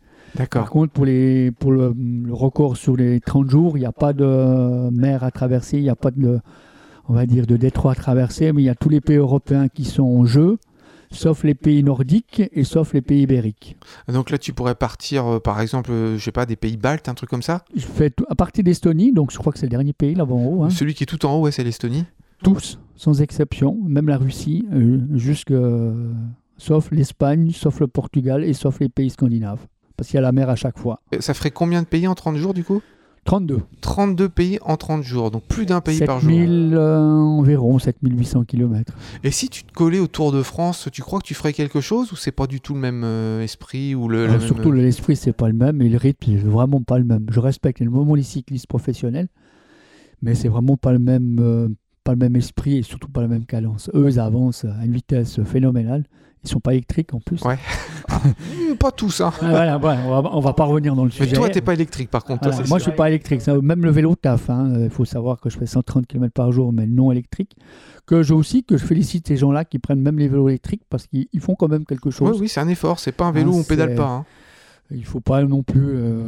Par 0.50 0.70
contre, 0.70 0.92
pour, 0.92 1.06
les, 1.06 1.52
pour 1.52 1.72
le, 1.72 1.94
le 1.96 2.34
record 2.34 2.76
sur 2.78 2.96
les 2.96 3.22
30 3.22 3.50
jours, 3.50 3.78
il 3.78 3.82
n'y 3.82 3.86
a 3.86 3.92
pas 3.94 4.14
de 4.14 4.90
mer 4.92 5.24
à 5.24 5.32
traverser, 5.32 5.78
il 5.78 5.84
n'y 5.84 5.90
a 5.90 5.96
pas 5.96 6.12
de, 6.12 6.40
on 7.08 7.14
va 7.14 7.26
dire, 7.26 7.48
de 7.48 7.56
détroit 7.58 7.94
à 7.94 7.96
traverser, 7.96 8.52
mais 8.52 8.62
il 8.62 8.66
y 8.66 8.70
a 8.70 8.76
tous 8.76 8.90
les 8.90 9.02
pays 9.02 9.18
européens 9.18 9.68
qui 9.70 9.86
sont 9.86 10.04
en 10.04 10.26
jeu, 10.26 10.58
sauf 11.12 11.44
les 11.46 11.56
pays 11.56 11.84
nordiques 11.84 12.42
et 12.52 12.64
sauf 12.66 12.94
les 12.94 13.02
pays 13.02 13.22
ibériques. 13.22 13.78
Donc 14.12 14.30
là, 14.30 14.38
tu 14.38 14.52
pourrais 14.52 14.76
partir, 14.76 15.26
euh, 15.26 15.40
par 15.40 15.62
exemple, 15.62 15.92
euh, 15.92 16.18
je 16.18 16.24
sais 16.24 16.34
pas, 16.34 16.46
des 16.46 16.58
pays 16.58 16.76
baltes, 16.76 17.08
un 17.08 17.14
truc 17.14 17.30
comme 17.30 17.44
ça? 17.44 17.64
Je 17.74 17.86
fais 17.86 18.12
à 18.28 18.36
partir 18.36 18.64
d'Estonie, 18.66 19.14
donc 19.14 19.32
je 19.32 19.38
crois 19.38 19.54
que 19.54 19.60
c'est 19.60 19.68
le 19.68 19.72
dernier 19.72 19.94
pays 19.94 20.16
là-bas 20.16 20.34
en 20.34 20.46
haut, 20.46 20.64
hein. 20.64 20.70
Celui 20.70 20.94
qui 20.94 21.04
est 21.04 21.08
tout 21.08 21.26
en 21.26 21.36
haut, 21.36 21.42
ouais, 21.44 21.52
c'est 21.52 21.64
l'Estonie. 21.64 22.04
tous, 22.44 22.80
sans 22.98 23.22
exception, 23.22 23.78
même 23.88 24.10
la 24.10 24.18
Russie, 24.18 24.66
euh, 24.74 25.00
jusque, 25.14 25.54
sauf 26.58 26.92
l'Espagne, 26.92 27.52
sauf 27.52 27.80
le 27.80 27.88
Portugal 27.88 28.44
et 28.44 28.54
sauf 28.54 28.80
les 28.80 28.90
pays 28.90 29.10
scandinaves, 29.10 29.66
parce 29.98 30.10
qu'il 30.10 30.16
y 30.16 30.20
a 30.20 30.22
la 30.22 30.32
mer 30.32 30.50
à 30.50 30.56
chaque 30.56 30.78
fois. 30.78 31.02
Euh, 31.14 31.18
Ça 31.22 31.34
ferait 31.34 31.52
combien 31.52 31.82
de 31.82 31.88
pays 31.88 32.08
en 32.08 32.16
30 32.16 32.38
jours, 32.38 32.54
du 32.54 32.64
coup? 32.64 32.82
32. 33.26 33.62
32 33.82 34.30
pays 34.30 34.60
en 34.62 34.78
30 34.78 35.02
jours, 35.02 35.32
donc 35.32 35.44
plus 35.46 35.66
d'un 35.66 35.82
pays 35.82 36.00
par 36.06 36.20
jour. 36.20 36.30
7000 36.30 36.76
euh, 36.76 37.00
environ, 37.00 37.80
7800 37.80 38.44
km. 38.44 38.94
Et 39.24 39.32
si 39.32 39.50
tu 39.50 39.64
te 39.64 39.74
collais 39.74 39.98
au 39.98 40.06
Tour 40.06 40.32
de 40.32 40.44
France, 40.44 40.88
tu 40.92 41.02
crois 41.02 41.18
que 41.20 41.26
tu 41.26 41.34
ferais 41.34 41.52
quelque 41.52 41.82
chose 41.82 42.12
ou 42.12 42.16
c'est 42.16 42.32
pas 42.32 42.46
du 42.46 42.62
tout 42.62 42.76
le 42.76 42.80
même 42.80 43.02
euh, 43.04 43.42
esprit 43.42 43.96
ou 43.96 44.08
le, 44.10 44.28
la 44.28 44.34
même- 44.34 44.42
Euh, 44.42 44.46
Surtout 44.46 44.72
l'esprit, 44.72 45.16
c'est 45.16 45.34
pas 45.34 45.48
le 45.48 45.56
même 45.56 45.82
et 45.82 45.90
le 45.90 45.98
rythme, 45.98 46.34
c'est 46.34 46.36
vraiment 46.38 46.82
pas 46.84 47.00
le 47.00 47.04
même. 47.06 47.26
Je 47.32 47.40
respecte 47.40 47.82
énormément 47.82 48.14
les 48.14 48.22
cyclistes 48.22 48.68
professionnels, 48.68 49.28
mais 50.22 50.36
c'est 50.36 50.48
vraiment 50.50 50.78
pas 50.78 50.92
le 50.94 51.00
même, 51.00 51.38
euh, 51.40 51.68
pas 52.04 52.12
le 52.12 52.20
même 52.20 52.36
esprit 52.36 52.78
et 52.78 52.84
surtout 52.84 53.10
pas 53.10 53.22
la 53.22 53.28
même 53.28 53.46
cadence. 53.48 53.90
Eux, 53.96 54.08
ils 54.08 54.20
avancent 54.20 54.66
à 54.66 54.86
une 54.86 54.92
vitesse 54.94 55.42
phénoménale. 55.44 56.04
Ils 56.46 56.50
sont 56.50 56.60
pas 56.60 56.74
électriques 56.74 57.14
en 57.14 57.20
plus. 57.20 57.42
Ouais. 57.44 57.58
Hmm, 58.10 58.76
Pas 58.80 58.92
tous, 58.92 59.22
hein. 59.22 59.32
Ah, 59.42 59.50
voilà, 59.50 59.78
voilà, 59.78 60.02
on, 60.06 60.22
va, 60.22 60.30
on 60.34 60.40
va 60.40 60.54
pas 60.54 60.66
revenir 60.66 60.96
dans 60.96 61.04
le 61.04 61.10
Mais 61.20 61.26
sujet. 61.26 61.36
toi, 61.36 61.50
t'es 61.50 61.62
pas 61.62 61.74
électrique 61.74 62.10
par 62.10 62.24
contre. 62.24 62.48
Voilà, 62.50 62.68
moi, 62.68 62.78
je 62.78 62.84
suis 62.84 62.92
pas 62.92 63.10
électrique. 63.10 63.42
Même 63.48 63.84
le 63.84 63.92
vélo 63.92 64.16
taf. 64.16 64.50
hein, 64.50 64.74
Il 64.84 64.90
faut 64.90 65.06
savoir 65.06 65.40
que 65.40 65.50
je 65.50 65.58
fais 65.58 65.66
130 65.66 66.06
km 66.08 66.34
par 66.34 66.52
jour, 66.52 66.72
mais 66.72 66.86
non 66.86 67.12
électrique. 67.12 67.56
Que 68.06 68.22
je 68.24 68.34
aussi 68.34 68.64
que 68.64 68.78
je 68.78 68.86
félicite 68.86 69.28
ces 69.28 69.38
gens-là 69.38 69.66
qui 69.66 69.80
prennent 69.80 70.02
même 70.02 70.20
les 70.20 70.28
vélos 70.28 70.50
électriques 70.50 70.84
parce 70.90 71.08
qu'ils 71.08 71.28
ils 71.34 71.40
font 71.42 71.56
quand 71.56 71.68
même 71.68 71.86
quelque 71.86 72.08
Ouais, 72.10 72.12
chose. 72.12 72.40
oui, 72.40 72.48
c'est 72.48 72.60
un 72.60 72.68
effort. 72.68 73.00
C'est 73.00 73.12
pas 73.12 73.26
un 73.26 73.32
vélo 73.32 73.52
Ah, 73.54 73.58
où 73.58 73.60
on 73.60 73.64
pédale 73.64 73.96
pas. 73.96 74.08
hein. 74.08 74.26
Il 74.92 75.04
faut 75.04 75.20
pas 75.20 75.44
non 75.44 75.64
plus 75.64 75.82
euh, 75.96 76.22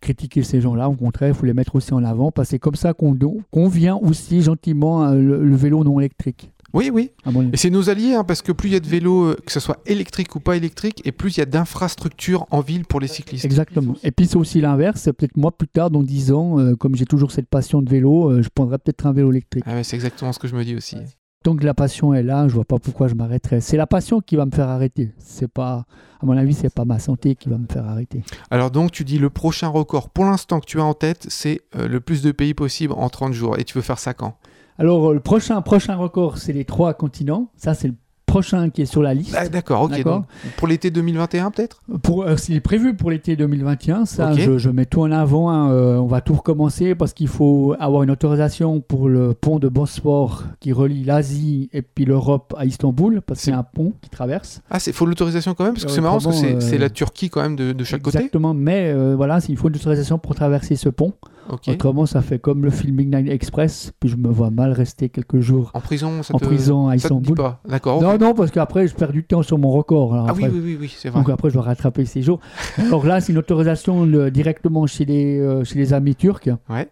critiquer 0.00 0.42
ces 0.42 0.60
gens-là. 0.60 0.88
Au 0.88 0.94
contraire, 0.94 1.28
il 1.28 1.34
faut 1.34 1.46
les 1.46 1.54
mettre 1.54 1.76
aussi 1.76 1.94
en 1.94 2.02
avant 2.02 2.32
parce 2.32 2.48
que 2.48 2.50
c'est 2.50 2.58
comme 2.58 2.74
ça 2.74 2.94
qu'on 2.94 3.16
qu'on 3.52 3.68
vient 3.68 3.94
aussi 3.94 4.42
gentiment 4.42 5.04
euh, 5.04 5.14
le, 5.14 5.44
le 5.44 5.54
vélo 5.56 5.84
non 5.84 6.00
électrique. 6.00 6.50
Oui, 6.74 6.90
oui. 6.92 7.10
avis. 7.24 7.50
Et 7.52 7.56
c'est 7.56 7.70
nos 7.70 7.90
alliés, 7.90 8.14
hein, 8.14 8.24
parce 8.24 8.42
que 8.42 8.52
plus 8.52 8.70
il 8.70 8.72
y 8.72 8.76
a 8.76 8.80
de 8.80 8.86
vélos, 8.86 9.24
euh, 9.24 9.36
que 9.44 9.52
ce 9.52 9.60
soit 9.60 9.78
électrique 9.86 10.34
ou 10.34 10.40
pas 10.40 10.56
électrique, 10.56 11.02
et 11.04 11.12
plus 11.12 11.36
il 11.36 11.40
y 11.40 11.42
a 11.42 11.46
d'infrastructures 11.46 12.46
en 12.50 12.60
ville 12.60 12.84
pour 12.84 13.00
les 13.00 13.08
cyclistes. 13.08 13.44
Exactement. 13.44 13.94
Et 14.02 14.10
puis 14.10 14.26
c'est 14.26 14.36
aussi 14.36 14.60
l'inverse. 14.60 15.02
C'est 15.02 15.12
peut-être 15.12 15.36
moi 15.36 15.50
plus 15.56 15.68
tard, 15.68 15.90
dans 15.90 16.02
10 16.02 16.32
ans, 16.32 16.58
euh, 16.58 16.74
comme 16.74 16.96
j'ai 16.96 17.06
toujours 17.06 17.32
cette 17.32 17.48
passion 17.48 17.82
de 17.82 17.90
vélo, 17.90 18.30
euh, 18.30 18.42
je 18.42 18.48
prendrai 18.48 18.78
peut-être 18.78 19.06
un 19.06 19.12
vélo 19.12 19.30
électrique. 19.30 19.64
Ah 19.66 19.74
ouais, 19.74 19.84
c'est 19.84 19.96
exactement 19.96 20.32
ce 20.32 20.38
que 20.38 20.48
je 20.48 20.54
me 20.54 20.64
dis 20.64 20.74
aussi. 20.74 20.96
Tant 21.42 21.56
que 21.56 21.64
la 21.64 21.74
passion 21.74 22.14
est 22.14 22.22
là, 22.22 22.46
je 22.46 22.54
vois 22.54 22.64
pas 22.64 22.78
pourquoi 22.78 23.08
je 23.08 23.14
m'arrêterais. 23.14 23.60
C'est 23.60 23.76
la 23.76 23.88
passion 23.88 24.20
qui 24.20 24.36
va 24.36 24.46
me 24.46 24.52
faire 24.52 24.68
arrêter. 24.68 25.10
C'est 25.18 25.48
pas, 25.48 25.86
à 26.20 26.26
mon 26.26 26.36
avis, 26.36 26.54
c'est 26.54 26.72
pas 26.72 26.84
ma 26.84 27.00
santé 27.00 27.34
qui 27.34 27.48
va 27.48 27.58
me 27.58 27.66
faire 27.66 27.84
arrêter. 27.84 28.22
Alors 28.50 28.70
donc, 28.70 28.92
tu 28.92 29.02
dis 29.02 29.18
le 29.18 29.28
prochain 29.28 29.66
record, 29.66 30.10
pour 30.10 30.24
l'instant 30.24 30.60
que 30.60 30.66
tu 30.66 30.78
as 30.78 30.84
en 30.84 30.94
tête, 30.94 31.26
c'est 31.28 31.62
euh, 31.74 31.88
le 31.88 31.98
plus 31.98 32.22
de 32.22 32.30
pays 32.30 32.54
possible 32.54 32.94
en 32.96 33.08
30 33.08 33.32
jours. 33.32 33.58
Et 33.58 33.64
tu 33.64 33.74
veux 33.74 33.82
faire 33.82 33.98
ça 33.98 34.14
quand? 34.14 34.38
Alors 34.78 35.10
euh, 35.10 35.14
le 35.14 35.20
prochain, 35.20 35.60
prochain 35.62 35.96
record, 35.96 36.38
c'est 36.38 36.52
les 36.52 36.64
trois 36.64 36.94
continents. 36.94 37.48
Ça, 37.56 37.74
c'est 37.74 37.88
le 37.88 37.94
prochain 38.26 38.70
qui 38.70 38.80
est 38.80 38.86
sur 38.86 39.02
la 39.02 39.12
liste. 39.12 39.36
Ah, 39.38 39.46
D'accord, 39.46 39.82
ok. 39.82 39.90
D'accord. 39.90 40.20
donc, 40.20 40.26
pour 40.56 40.66
l'été 40.66 40.90
2021 40.90 41.50
peut-être? 41.50 41.82
Pour, 42.02 42.22
euh, 42.22 42.38
s'il 42.38 42.54
est 42.56 42.60
prévu 42.60 42.96
pour 42.96 43.10
l'été 43.10 43.36
2021, 43.36 44.06
ça, 44.06 44.32
je, 44.32 44.56
je 44.56 44.70
mets 44.70 44.86
tout 44.86 45.02
en 45.02 45.12
avant. 45.12 45.50
hein, 45.50 45.70
euh, 45.70 45.96
on 45.98 46.06
va 46.06 46.22
tout 46.22 46.32
recommencer 46.32 46.94
parce 46.94 47.12
qu'il 47.12 47.28
faut 47.28 47.74
avoir 47.78 48.02
une 48.04 48.10
autorisation 48.10 48.80
pour 48.80 49.10
le 49.10 49.34
pont 49.34 49.58
de 49.58 49.68
Bosphore 49.68 50.44
qui 50.60 50.72
relie 50.72 51.04
l'Asie 51.04 51.68
et 51.74 51.82
puis 51.82 52.06
l'Europe 52.06 52.54
à 52.56 52.64
Istanbul 52.64 53.20
parce 53.20 53.40
que 53.40 53.44
C'est- 53.44 53.50
c'est 53.50 53.56
un 53.56 53.64
pont 53.64 53.92
qui 54.00 54.08
traverse. 54.08 54.62
Ah, 54.70 54.78
il 54.86 54.94
faut 54.94 55.04
l'autorisation 55.04 55.52
quand 55.52 55.64
même, 55.64 55.74
parce 55.74 55.84
que 55.84 55.90
Euh, 55.90 55.94
c'est 55.94 56.00
marrant, 56.00 56.14
parce 56.18 56.28
que 56.28 56.32
c'est 56.32 56.60
c'est 56.62 56.76
euh, 56.76 56.78
la 56.78 56.88
Turquie 56.88 57.28
quand 57.28 57.42
même 57.42 57.56
de, 57.56 57.72
de 57.74 57.84
chaque 57.84 58.00
côté. 58.00 58.16
Exactement, 58.16 58.54
mais 58.54 58.94
voilà, 59.14 59.40
il 59.46 59.58
faut 59.58 59.68
une 59.68 59.76
autorisation 59.76 60.18
pour 60.18 60.34
traverser 60.34 60.76
ce 60.76 60.88
pont. 60.88 61.12
Ok. 61.50 61.68
Autrement, 61.68 62.06
ça 62.06 62.22
fait 62.22 62.38
comme 62.38 62.64
le 62.64 62.70
film 62.70 62.96
Midnight 62.96 63.28
Express, 63.28 63.92
puis 64.00 64.08
je 64.08 64.16
me 64.16 64.28
vois 64.28 64.50
mal 64.50 64.72
rester 64.72 65.08
quelques 65.08 65.40
jours 65.40 65.70
En 65.74 65.80
prison, 65.80 66.22
ça 66.22 66.34
en 66.34 66.38
te, 66.38 66.44
prison 66.44 66.88
à 66.88 66.96
Istanbul. 66.96 67.36
pas 67.36 67.60
D'accord. 67.68 68.00
Non, 68.00 68.16
non, 68.18 68.32
parce 68.34 68.50
qu'après, 68.50 68.86
je 68.86 68.94
perds 68.94 69.12
du 69.12 69.24
temps 69.24 69.42
sur 69.42 69.58
mon 69.58 69.70
record. 69.70 70.14
alors 70.14 70.26
Ah 70.30 70.34
oui, 70.36 70.44
après- 70.44 70.56
oui, 70.56 70.62
oui, 70.64 70.78
oui, 70.80 70.94
c'est 70.96 71.08
vrai. 71.08 71.20
Donc 71.20 71.28
après, 71.30 71.48
je 71.50 71.54
dois 71.54 71.62
rattraper 71.64 72.04
ces 72.04 72.22
jours. 72.22 72.38
Alors 72.78 73.04
là, 73.06 73.20
c'est 73.20 73.32
une 73.32 73.38
autorisation 73.38 74.04
le- 74.04 74.30
directement 74.30 74.86
chez 74.86 75.04
les, 75.04 75.38
euh, 75.40 75.64
chez 75.64 75.78
les 75.78 75.92
amis 75.92 76.14
turcs. 76.14 76.48
Ouais. 76.70 76.88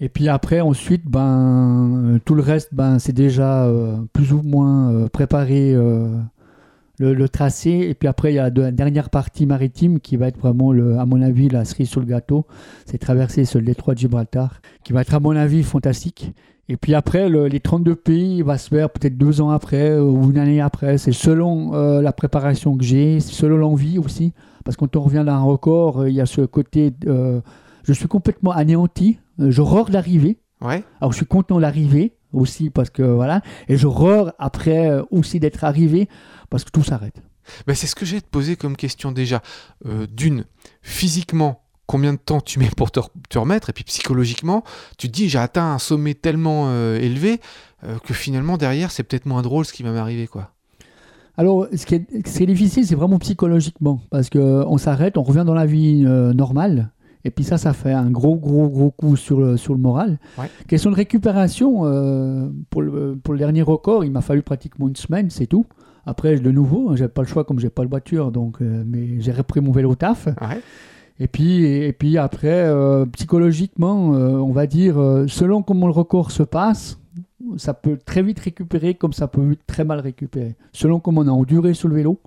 Et 0.00 0.08
puis 0.08 0.28
après, 0.28 0.60
ensuite, 0.60 1.04
ben, 1.06 2.14
euh, 2.14 2.18
tout 2.24 2.34
le 2.34 2.42
reste, 2.42 2.74
ben, 2.74 2.98
c'est 2.98 3.12
déjà 3.12 3.64
euh, 3.66 3.96
plus 4.12 4.32
ou 4.32 4.42
moins 4.42 4.90
euh, 4.92 5.08
préparé 5.08 5.74
le, 6.98 7.14
le 7.14 7.28
tracé. 7.28 7.70
Et 7.70 7.94
puis 7.94 8.08
après, 8.08 8.32
il 8.32 8.36
y 8.36 8.38
a 8.38 8.50
la 8.50 8.70
dernière 8.72 9.10
partie 9.10 9.46
maritime 9.46 10.00
qui 10.00 10.16
va 10.16 10.28
être 10.28 10.38
vraiment, 10.38 10.72
le, 10.72 10.98
à 10.98 11.06
mon 11.06 11.20
avis, 11.22 11.48
la 11.48 11.64
cerise 11.64 11.88
sur 11.88 12.00
le 12.00 12.06
gâteau. 12.06 12.46
C'est 12.86 12.98
traverser 12.98 13.44
ce 13.44 13.58
détroit 13.58 13.94
de 13.94 13.98
Gibraltar, 14.00 14.60
qui 14.84 14.92
va 14.92 15.02
être, 15.02 15.14
à 15.14 15.20
mon 15.20 15.36
avis, 15.36 15.62
fantastique. 15.62 16.32
Et 16.70 16.76
puis 16.76 16.94
après, 16.94 17.28
le- 17.30 17.46
les 17.46 17.60
32 17.60 17.94
pays, 17.96 18.36
il 18.38 18.44
va 18.44 18.58
se 18.58 18.68
faire 18.68 18.90
peut-être 18.90 19.16
deux 19.16 19.40
ans 19.40 19.48
après 19.50 19.90
euh, 19.90 20.02
ou 20.02 20.30
une 20.30 20.36
année 20.38 20.60
après. 20.60 20.98
C'est 20.98 21.12
selon 21.12 21.74
euh, 21.74 22.02
la 22.02 22.12
préparation 22.12 22.76
que 22.76 22.84
j'ai, 22.84 23.20
selon 23.20 23.56
l'envie 23.56 23.98
aussi. 23.98 24.34
Parce 24.64 24.76
que 24.76 24.80
quand 24.84 24.96
on 24.96 25.00
revient 25.00 25.22
d'un 25.24 25.38
record, 25.40 26.00
euh, 26.02 26.10
il 26.10 26.14
y 26.16 26.20
a 26.20 26.26
ce 26.26 26.42
côté. 26.42 26.92
euh, 27.06 27.40
je 27.84 27.92
suis 27.94 28.06
complètement 28.06 28.50
anéanti. 28.52 29.18
Je 29.38 29.62
horreur 29.62 29.86
d'arriver. 29.88 30.36
Ouais. 30.60 30.82
Alors 31.00 31.12
je 31.12 31.16
suis 31.18 31.26
content 31.26 31.58
d'arriver 31.58 32.12
aussi 32.32 32.70
parce 32.70 32.90
que 32.90 33.02
voilà. 33.02 33.42
Et 33.68 33.76
je 33.76 33.86
après 34.38 34.90
euh, 34.90 35.02
aussi 35.10 35.40
d'être 35.40 35.64
arrivé 35.64 36.08
parce 36.50 36.64
que 36.64 36.70
tout 36.70 36.84
s'arrête. 36.84 37.20
Ben, 37.66 37.74
c'est 37.74 37.86
ce 37.86 37.94
que 37.94 38.04
j'ai 38.04 38.20
te 38.20 38.28
poser 38.28 38.56
comme 38.56 38.76
question 38.76 39.12
déjà. 39.12 39.42
Euh, 39.86 40.06
D'une, 40.06 40.44
physiquement, 40.82 41.62
combien 41.86 42.12
de 42.12 42.18
temps 42.18 42.40
tu 42.40 42.58
mets 42.58 42.70
pour 42.76 42.90
te, 42.90 43.00
re- 43.00 43.08
te 43.28 43.38
remettre? 43.38 43.70
Et 43.70 43.72
puis 43.72 43.84
psychologiquement, 43.84 44.64
tu 44.98 45.08
te 45.08 45.12
dis, 45.12 45.28
j'ai 45.28 45.38
atteint 45.38 45.72
un 45.72 45.78
sommet 45.78 46.14
tellement 46.14 46.66
euh, 46.68 46.98
élevé 46.98 47.40
euh, 47.84 47.98
que 47.98 48.12
finalement, 48.12 48.58
derrière, 48.58 48.90
c'est 48.90 49.02
peut-être 49.02 49.26
moins 49.26 49.42
drôle 49.42 49.64
ce 49.64 49.72
qui 49.72 49.82
va 49.82 49.92
m'arriver, 49.92 50.26
quoi. 50.26 50.50
Alors, 51.38 51.68
ce 51.74 51.86
qui 51.86 51.94
est, 51.94 52.06
ce 52.26 52.36
qui 52.36 52.42
est 52.42 52.46
difficile, 52.46 52.84
c'est 52.84 52.96
vraiment 52.96 53.18
psychologiquement, 53.20 54.00
parce 54.10 54.28
que 54.28 54.64
on 54.66 54.76
s'arrête, 54.76 55.16
on 55.16 55.22
revient 55.22 55.44
dans 55.46 55.54
la 55.54 55.66
vie 55.66 56.02
normale, 56.34 56.90
et 57.24 57.30
puis 57.30 57.44
ça, 57.44 57.58
ça 57.58 57.72
fait 57.72 57.92
un 57.92 58.10
gros, 58.10 58.36
gros, 58.36 58.68
gros 58.68 58.90
coup 58.90 59.16
sur 59.16 59.40
le, 59.40 59.56
sur 59.56 59.74
le 59.74 59.80
moral. 59.80 60.18
Ouais. 60.38 60.48
Question 60.66 60.90
de 60.90 60.96
récupération, 60.96 61.82
euh, 61.84 62.48
pour, 62.70 62.82
le, 62.82 63.16
pour 63.16 63.34
le 63.34 63.38
dernier 63.38 63.62
record, 63.62 64.04
il 64.04 64.12
m'a 64.12 64.20
fallu 64.20 64.42
pratiquement 64.42 64.88
une 64.88 64.96
semaine, 64.96 65.30
c'est 65.30 65.46
tout. 65.46 65.66
Après, 66.06 66.38
de 66.38 66.50
nouveau, 66.50 66.96
j'ai 66.96 67.08
pas 67.08 67.22
le 67.22 67.28
choix 67.28 67.44
comme 67.44 67.58
j'ai 67.58 67.70
pas 67.70 67.84
de 67.84 67.90
voiture, 67.90 68.32
donc, 68.32 68.62
euh, 68.62 68.82
mais 68.86 69.20
j'ai 69.20 69.32
repris 69.32 69.60
mon 69.60 69.72
vélo 69.72 69.94
taf. 69.94 70.26
Ouais. 70.26 70.62
Et 71.20 71.26
puis, 71.26 71.64
et, 71.64 71.92
puis 71.92 72.16
après, 72.16 72.66
euh, 72.66 73.04
psychologiquement, 73.06 74.10
on 74.10 74.52
va 74.52 74.66
dire, 74.68 74.94
selon 75.26 75.62
comment 75.62 75.86
le 75.86 75.92
record 75.92 76.30
se 76.30 76.44
passe, 76.44 76.98
ça 77.56 77.74
peut 77.74 77.98
très 78.04 78.22
vite 78.22 78.38
récupérer 78.38 78.94
comme 78.94 79.12
ça 79.12 79.26
peut 79.26 79.56
très 79.66 79.84
mal 79.84 80.00
récupérer, 80.00 80.56
selon 80.72 81.00
comment 81.00 81.22
on 81.22 81.28
a 81.28 81.32
enduré 81.32 81.74
sur 81.74 81.88
le 81.88 81.96
vélo. 81.96 82.20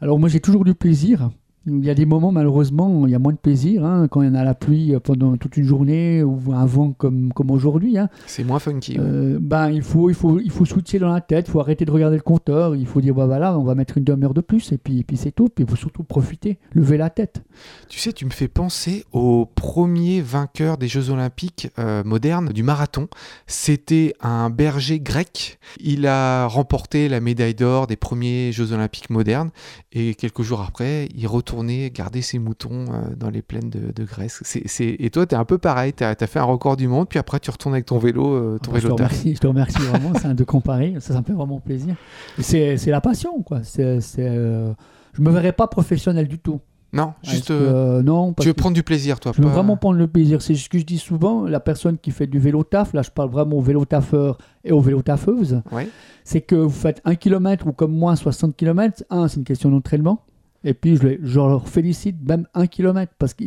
Alors 0.00 0.18
moi 0.18 0.28
j'ai 0.28 0.40
toujours 0.40 0.64
du 0.64 0.74
plaisir. 0.74 1.30
Il 1.68 1.84
y 1.84 1.90
a 1.90 1.94
des 1.94 2.06
moments 2.06 2.32
malheureusement 2.32 3.06
il 3.06 3.10
y 3.10 3.14
a 3.14 3.18
moins 3.18 3.32
de 3.32 3.38
plaisir 3.38 3.84
hein, 3.84 4.08
quand 4.08 4.22
il 4.22 4.28
y 4.28 4.30
en 4.30 4.34
a 4.34 4.44
la 4.44 4.54
pluie 4.54 4.94
pendant 5.02 5.36
toute 5.36 5.56
une 5.56 5.64
journée 5.64 6.22
ou 6.22 6.38
un 6.52 6.66
vent 6.66 6.92
comme, 6.92 7.32
comme 7.32 7.50
aujourd'hui. 7.50 7.98
hein. 7.98 8.08
C'est 8.26 8.44
moins 8.44 8.58
funky. 8.58 8.92
ouais. 8.98 9.04
Euh, 9.04 9.38
ben, 9.40 9.70
il 9.70 9.82
faut, 9.82 10.08
il 10.10 10.14
faut, 10.14 10.40
il 10.40 10.50
faut 10.50 10.64
switcher 10.64 10.98
dans 10.98 11.12
la 11.12 11.20
tête, 11.20 11.46
il 11.48 11.50
faut 11.50 11.60
arrêter 11.60 11.84
de 11.84 11.90
regarder 11.90 12.16
le 12.16 12.22
compteur, 12.22 12.74
il 12.76 12.86
faut 12.86 13.00
dire 13.00 13.14
bah, 13.14 13.26
voilà 13.26 13.58
on 13.58 13.64
va 13.64 13.74
mettre 13.74 13.98
une 13.98 14.04
demi-heure 14.04 14.34
de 14.34 14.40
plus 14.40 14.72
et 14.72 14.78
puis, 14.78 15.00
et 15.00 15.04
puis 15.04 15.16
c'est 15.16 15.32
tout. 15.32 15.48
Puis 15.48 15.64
il 15.64 15.70
faut 15.70 15.76
surtout 15.76 16.02
profiter, 16.04 16.58
lever 16.72 16.96
la 16.96 17.10
tête. 17.10 17.42
Tu 17.88 17.98
sais, 17.98 18.12
tu 18.12 18.24
me 18.24 18.30
fais 18.30 18.48
penser 18.48 19.04
au 19.12 19.46
premier 19.46 20.20
vainqueur 20.20 20.78
des 20.78 20.88
Jeux 20.88 21.10
Olympiques 21.10 21.68
euh, 21.78 22.02
modernes 22.04 22.48
du 22.50 22.62
marathon. 22.62 23.08
C'était 23.46 24.14
un 24.20 24.50
berger 24.50 25.00
grec. 25.00 25.58
Il 25.80 26.06
a 26.06 26.46
remporté 26.46 27.08
la 27.08 27.20
médaille 27.20 27.54
d'or 27.54 27.86
des 27.86 27.96
premiers 27.96 28.52
Jeux 28.52 28.72
Olympiques 28.72 29.10
modernes. 29.10 29.50
Et 29.92 30.14
quelques 30.14 30.42
jours 30.42 30.60
après, 30.60 31.08
il 31.14 31.26
garder 31.64 32.22
ses 32.22 32.38
moutons 32.38 32.86
euh, 32.92 33.14
dans 33.16 33.30
les 33.30 33.42
plaines 33.42 33.70
de, 33.70 33.92
de 33.92 34.04
Grèce. 34.04 34.42
Et 34.80 35.10
toi, 35.10 35.26
tu 35.26 35.34
es 35.34 35.38
un 35.38 35.44
peu 35.44 35.58
pareil. 35.58 35.92
Tu 35.92 36.04
as, 36.04 36.14
fait 36.26 36.38
un 36.38 36.44
record 36.44 36.76
du 36.76 36.88
monde, 36.88 37.08
puis 37.08 37.18
après, 37.18 37.40
tu 37.40 37.50
retournes 37.50 37.74
avec 37.74 37.86
ton 37.86 37.98
vélo. 37.98 38.34
euh, 38.34 38.58
ton 38.62 38.70
Ah 38.70 38.74
bah, 38.74 38.78
je, 38.80 38.82
te 38.82 38.86
vélo 38.86 38.96
remercie, 38.96 39.34
je 39.34 39.40
te 39.40 39.46
remercie 39.46 39.78
vraiment 39.82 40.12
c'est 40.14 40.26
un 40.26 40.34
de 40.34 40.44
comparer, 40.44 40.94
ça, 41.00 41.14
ça 41.14 41.20
me 41.20 41.24
fait 41.24 41.32
vraiment 41.32 41.60
plaisir. 41.60 41.94
C'est 42.38 42.76
la 42.86 43.00
passion, 43.00 43.42
quoi. 43.42 43.62
C'est, 43.62 43.98
euh, 44.18 44.72
je 45.12 45.22
me 45.22 45.30
verrais 45.30 45.52
pas 45.52 45.66
professionnel 45.66 46.28
du 46.28 46.38
tout. 46.38 46.60
Non, 46.92 47.12
juste. 47.22 47.48
Que, 47.48 47.52
euh, 47.52 48.02
non, 48.02 48.32
tu 48.32 48.48
veux 48.48 48.54
prendre 48.54 48.74
du 48.74 48.82
plaisir, 48.82 49.20
toi. 49.20 49.32
je 49.36 49.42
veux 49.42 49.48
vraiment 49.48 49.76
prendre 49.76 49.98
le 49.98 50.06
plaisir. 50.06 50.40
C'est 50.40 50.54
ce 50.54 50.70
que 50.70 50.78
je 50.78 50.84
dis 50.86 50.96
souvent, 50.96 51.44
la 51.44 51.60
personne 51.60 51.98
qui 51.98 52.10
fait 52.12 52.26
du 52.26 52.38
vélo 52.38 52.64
taf, 52.64 52.94
là 52.94 53.02
je 53.02 53.10
parle 53.10 53.28
vraiment 53.28 53.56
au 53.56 53.60
vélo 53.60 53.84
taffeur 53.84 54.38
et 54.64 54.72
aux 54.72 54.80
vélo 54.80 55.02
taffeuses, 55.02 55.60
Ouais. 55.70 55.86
c'est 56.24 56.40
que 56.40 56.54
vous 56.54 56.70
faites 56.70 57.02
un 57.04 57.14
kilomètre 57.14 57.66
ou 57.66 57.72
comme 57.72 57.92
moi 57.94 58.16
60 58.16 58.56
km, 58.56 59.04
un 59.10 59.28
c'est 59.28 59.36
une 59.36 59.44
question 59.44 59.70
d'entraînement. 59.70 60.24
Et 60.64 60.74
puis 60.74 60.96
je, 60.96 61.38
leur 61.38 61.68
félicite 61.68 62.16
même 62.26 62.46
un 62.54 62.66
kilomètre 62.66 63.12
parce 63.18 63.34
que 63.34 63.44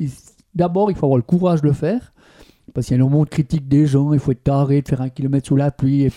d'abord 0.56 0.92
il 0.92 0.98
faut 0.98 1.06
avoir 1.06 1.18
le 1.18 1.24
courage 1.24 1.62
de 1.62 1.68
le 1.68 1.74
faire 1.74 2.14
parce 2.74 2.88
qu'il 2.88 2.94
y 2.94 2.96
a 2.96 3.00
énormément 3.00 3.24
de 3.24 3.30
critiques 3.30 3.68
des 3.68 3.86
gens, 3.86 4.14
il 4.14 4.20
faut 4.20 4.32
être 4.32 4.44
taré 4.44 4.82
de 4.82 4.88
faire 4.88 5.02
un 5.02 5.10
kilomètre 5.10 5.48
sous 5.48 5.56
la 5.58 5.72
pluie 5.72 6.04
et 6.04 6.10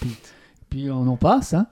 puis, 0.70 0.90
on 0.90 1.06
en 1.06 1.16
passe. 1.16 1.54
hein. 1.54 1.66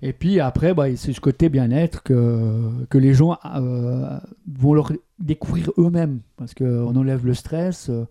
Et 0.00 0.12
puis 0.12 0.40
après, 0.40 0.74
bah, 0.74 0.86
c'est 0.96 1.12
ce 1.12 1.20
côté 1.20 1.48
bien-être 1.48 2.02
que, 2.02 2.70
que 2.90 2.98
les 2.98 3.14
gens 3.14 3.38
euh, 3.56 4.18
vont 4.52 4.74
leur 4.74 4.92
découvrir 5.20 5.70
eux-mêmes 5.78 6.20
parce 6.36 6.54
qu'on 6.54 6.94
enlève 6.96 7.24
le 7.24 7.34
stress. 7.34 7.88
euh, 7.88 8.04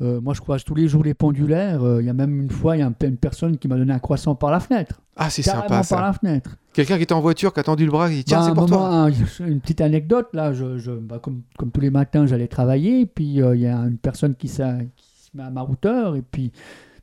euh, 0.00 0.20
moi, 0.20 0.32
je 0.34 0.40
croise 0.40 0.62
tous 0.64 0.74
les 0.74 0.86
jours 0.88 1.02
les 1.02 1.14
pendulaires. 1.14 1.82
euh, 1.82 2.00
Il 2.00 2.06
y 2.06 2.10
a 2.10 2.12
même 2.12 2.40
une 2.42 2.50
fois, 2.50 2.76
il 2.76 2.80
y 2.80 2.82
a 2.82 2.86
un- 2.86 2.94
une 3.06 3.16
personne 3.16 3.58
qui 3.58 3.66
m'a 3.68 3.76
donné 3.76 3.92
un 3.92 3.98
croissant 3.98 4.34
par 4.34 4.50
la 4.50 4.60
fenêtre. 4.60 5.00
Ah, 5.16 5.28
c'est 5.30 5.42
sympa 5.42 5.66
par 5.66 5.84
ça. 5.84 6.00
la 6.00 6.12
fenêtre. 6.12 6.56
Quelqu'un 6.72 6.96
qui 6.96 7.02
était 7.02 7.12
en 7.12 7.20
voiture, 7.20 7.52
qui 7.52 7.58
a 7.58 7.64
tendu 7.64 7.84
le 7.84 7.90
bras, 7.90 8.08
qui 8.08 8.16
dit 8.16 8.24
Tiens, 8.24 8.38
Bah, 8.40 8.44
c'est 8.48 8.54
pour 8.54 8.66
toi. 8.66 8.88
un- 8.88 9.10
une 9.46 9.60
petite 9.60 9.80
anecdote, 9.80 10.28
là, 10.32 10.52
je, 10.52 10.78
je- 10.78 10.92
bah, 10.92 11.18
comme, 11.20 11.42
comme 11.58 11.70
tous 11.72 11.80
les 11.80 11.90
matins, 11.90 12.26
j'allais 12.26 12.46
travailler, 12.48 13.06
puis 13.06 13.42
euh, 13.42 13.56
il 13.56 13.62
y 13.62 13.66
a 13.66 13.76
une 13.78 13.98
personne 13.98 14.34
qui, 14.36 14.46
qui 14.46 14.52
se 14.54 14.62
met 15.34 15.42
à 15.42 15.50
ma 15.50 15.62
hauteur, 15.64 16.14
et 16.14 16.22
puis, 16.22 16.52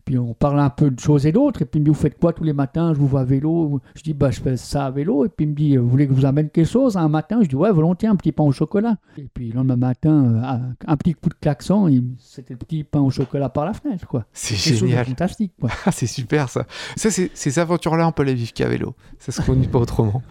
puis 0.05 0.17
on 0.19 0.33
parle 0.35 0.59
un 0.59 0.69
peu 0.69 0.91
de 0.91 0.99
choses 0.99 1.25
et 1.25 1.31
d'autres, 1.31 1.63
et 1.63 1.65
puis 1.65 1.79
il 1.79 1.81
me 1.81 1.85
dit, 1.85 1.89
vous 1.89 1.95
faites 1.99 2.19
quoi 2.19 2.31
tous 2.31 2.43
les 2.43 2.53
matins 2.53 2.93
Je 2.93 2.99
vous 2.99 3.07
vois 3.07 3.21
à 3.21 3.23
vélo. 3.23 3.81
Je 3.95 4.03
dis, 4.03 4.13
bah, 4.13 4.29
je 4.29 4.39
fais 4.39 4.55
ça 4.55 4.85
à 4.85 4.91
vélo, 4.91 5.25
et 5.25 5.29
puis 5.29 5.45
il 5.45 5.49
me 5.49 5.55
dit, 5.55 5.77
vous 5.77 5.89
voulez 5.89 6.07
que 6.07 6.13
je 6.13 6.19
vous 6.19 6.25
amène 6.25 6.49
quelque 6.49 6.69
chose 6.69 6.95
un 6.95 7.07
matin? 7.07 7.39
Je 7.41 7.47
dis, 7.49 7.55
ouais, 7.55 7.71
volontiers, 7.71 8.07
un 8.07 8.15
petit 8.15 8.31
pain 8.31 8.43
au 8.43 8.51
chocolat. 8.51 8.97
Et 9.17 9.27
puis 9.33 9.49
le 9.49 9.55
lendemain 9.55 9.75
matin, 9.75 10.25
euh, 10.25 10.73
un, 10.87 10.97
petit 10.97 11.13
coup 11.15 11.29
de 11.29 11.35
klaxon, 11.35 11.89
c'était 12.19 12.53
le 12.53 12.59
petit 12.59 12.83
pain 12.83 13.01
au 13.01 13.09
chocolat 13.09 13.49
par 13.49 13.65
la 13.65 13.73
fenêtre, 13.73 14.07
quoi. 14.07 14.25
C'est 14.31 14.55
génial. 14.55 15.05
fantastique, 15.05 15.53
quoi. 15.59 15.69
Ah, 15.87 15.91
c'est 15.91 16.07
super 16.07 16.49
ça. 16.49 16.65
Ça, 16.95 17.11
c'est- 17.11 17.31
ces 17.33 17.59
aventures-là, 17.59 18.07
on 18.07 18.11
peut 18.11 18.23
les 18.23 18.33
vivre 18.33 18.53
qu'à 18.53 18.67
vélo. 18.67 18.95
Ça 19.19 19.31
se 19.31 19.41
conduit 19.41 19.67
pas 19.67 19.79
autrement. 19.79 20.21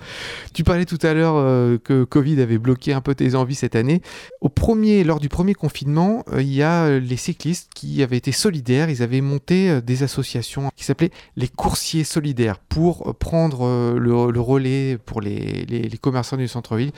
Tu 0.53 0.65
parlais 0.65 0.85
tout 0.85 0.99
à 1.03 1.15
l'heure 1.15 1.35
euh, 1.37 1.79
que 1.79 2.05
Covid 2.05 2.41
avait 2.41 2.59
bloqué 2.59 2.93
un 2.93 3.01
peu 3.01 3.15
tes 3.15 3.35
envies 3.35 3.55
cette 3.55 3.77
année. 3.77 4.03
Au 4.41 4.49
premier, 4.49 5.05
lors 5.05 5.21
du 5.21 5.29
premier 5.29 5.55
confinement, 5.55 6.25
euh, 6.33 6.43
il 6.43 6.53
y 6.53 6.63
a 6.63 6.99
les 6.99 7.17
cyclistes 7.17 7.71
qui 7.75 8.03
avaient 8.03 8.17
été 8.17 8.33
solidaires. 8.33 8.91
Ils 8.91 9.03
avaient 9.03 9.21
monté 9.21 9.64
euh, 9.69 9.81
des 9.81 10.03
associations 10.03 10.71
qui 10.77 10.85
s'appelaient 10.85 11.11
les 11.37 11.49
coursiers 11.49 12.05
solidaires 12.05 12.59
pour 12.59 13.09
euh, 13.09 13.13
prendre 13.13 13.67
euh, 13.67 13.99
le, 13.99 14.41
relais 14.41 14.99
pour 15.05 15.21
les, 15.21 15.91
commerçants 16.01 16.37
du 16.37 16.49
centre-ville 16.49 16.93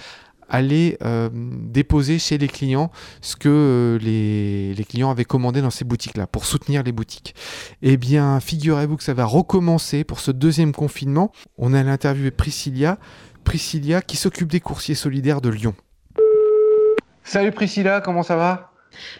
aller 0.48 0.96
déposer 1.32 2.20
chez 2.20 2.38
les 2.38 2.46
clients 2.46 2.92
ce 3.20 3.34
que 3.34 3.98
les, 4.00 4.84
clients 4.84 5.10
avaient 5.10 5.24
commandé 5.24 5.60
dans 5.60 5.70
ces 5.70 5.84
boutiques-là 5.84 6.28
pour 6.28 6.44
soutenir 6.44 6.84
les 6.84 6.92
boutiques. 6.92 7.34
Eh 7.82 7.96
bien, 7.96 8.38
figurez-vous 8.38 8.96
que 8.96 9.02
ça 9.02 9.12
va 9.12 9.24
recommencer 9.24 10.04
pour 10.04 10.20
ce 10.20 10.30
deuxième 10.30 10.72
confinement. 10.72 11.32
On 11.58 11.74
a 11.74 11.82
l'interviewé 11.82 12.30
Priscilla, 12.30 12.98
Priscilla 13.42 14.02
qui 14.02 14.16
s'occupe 14.16 14.48
des 14.48 14.60
coursiers 14.60 14.94
solidaires 14.94 15.40
de 15.40 15.48
Lyon. 15.48 15.74
Salut 17.24 17.50
Priscilla, 17.50 18.00
comment 18.00 18.22
ça 18.22 18.36
va? 18.36 18.70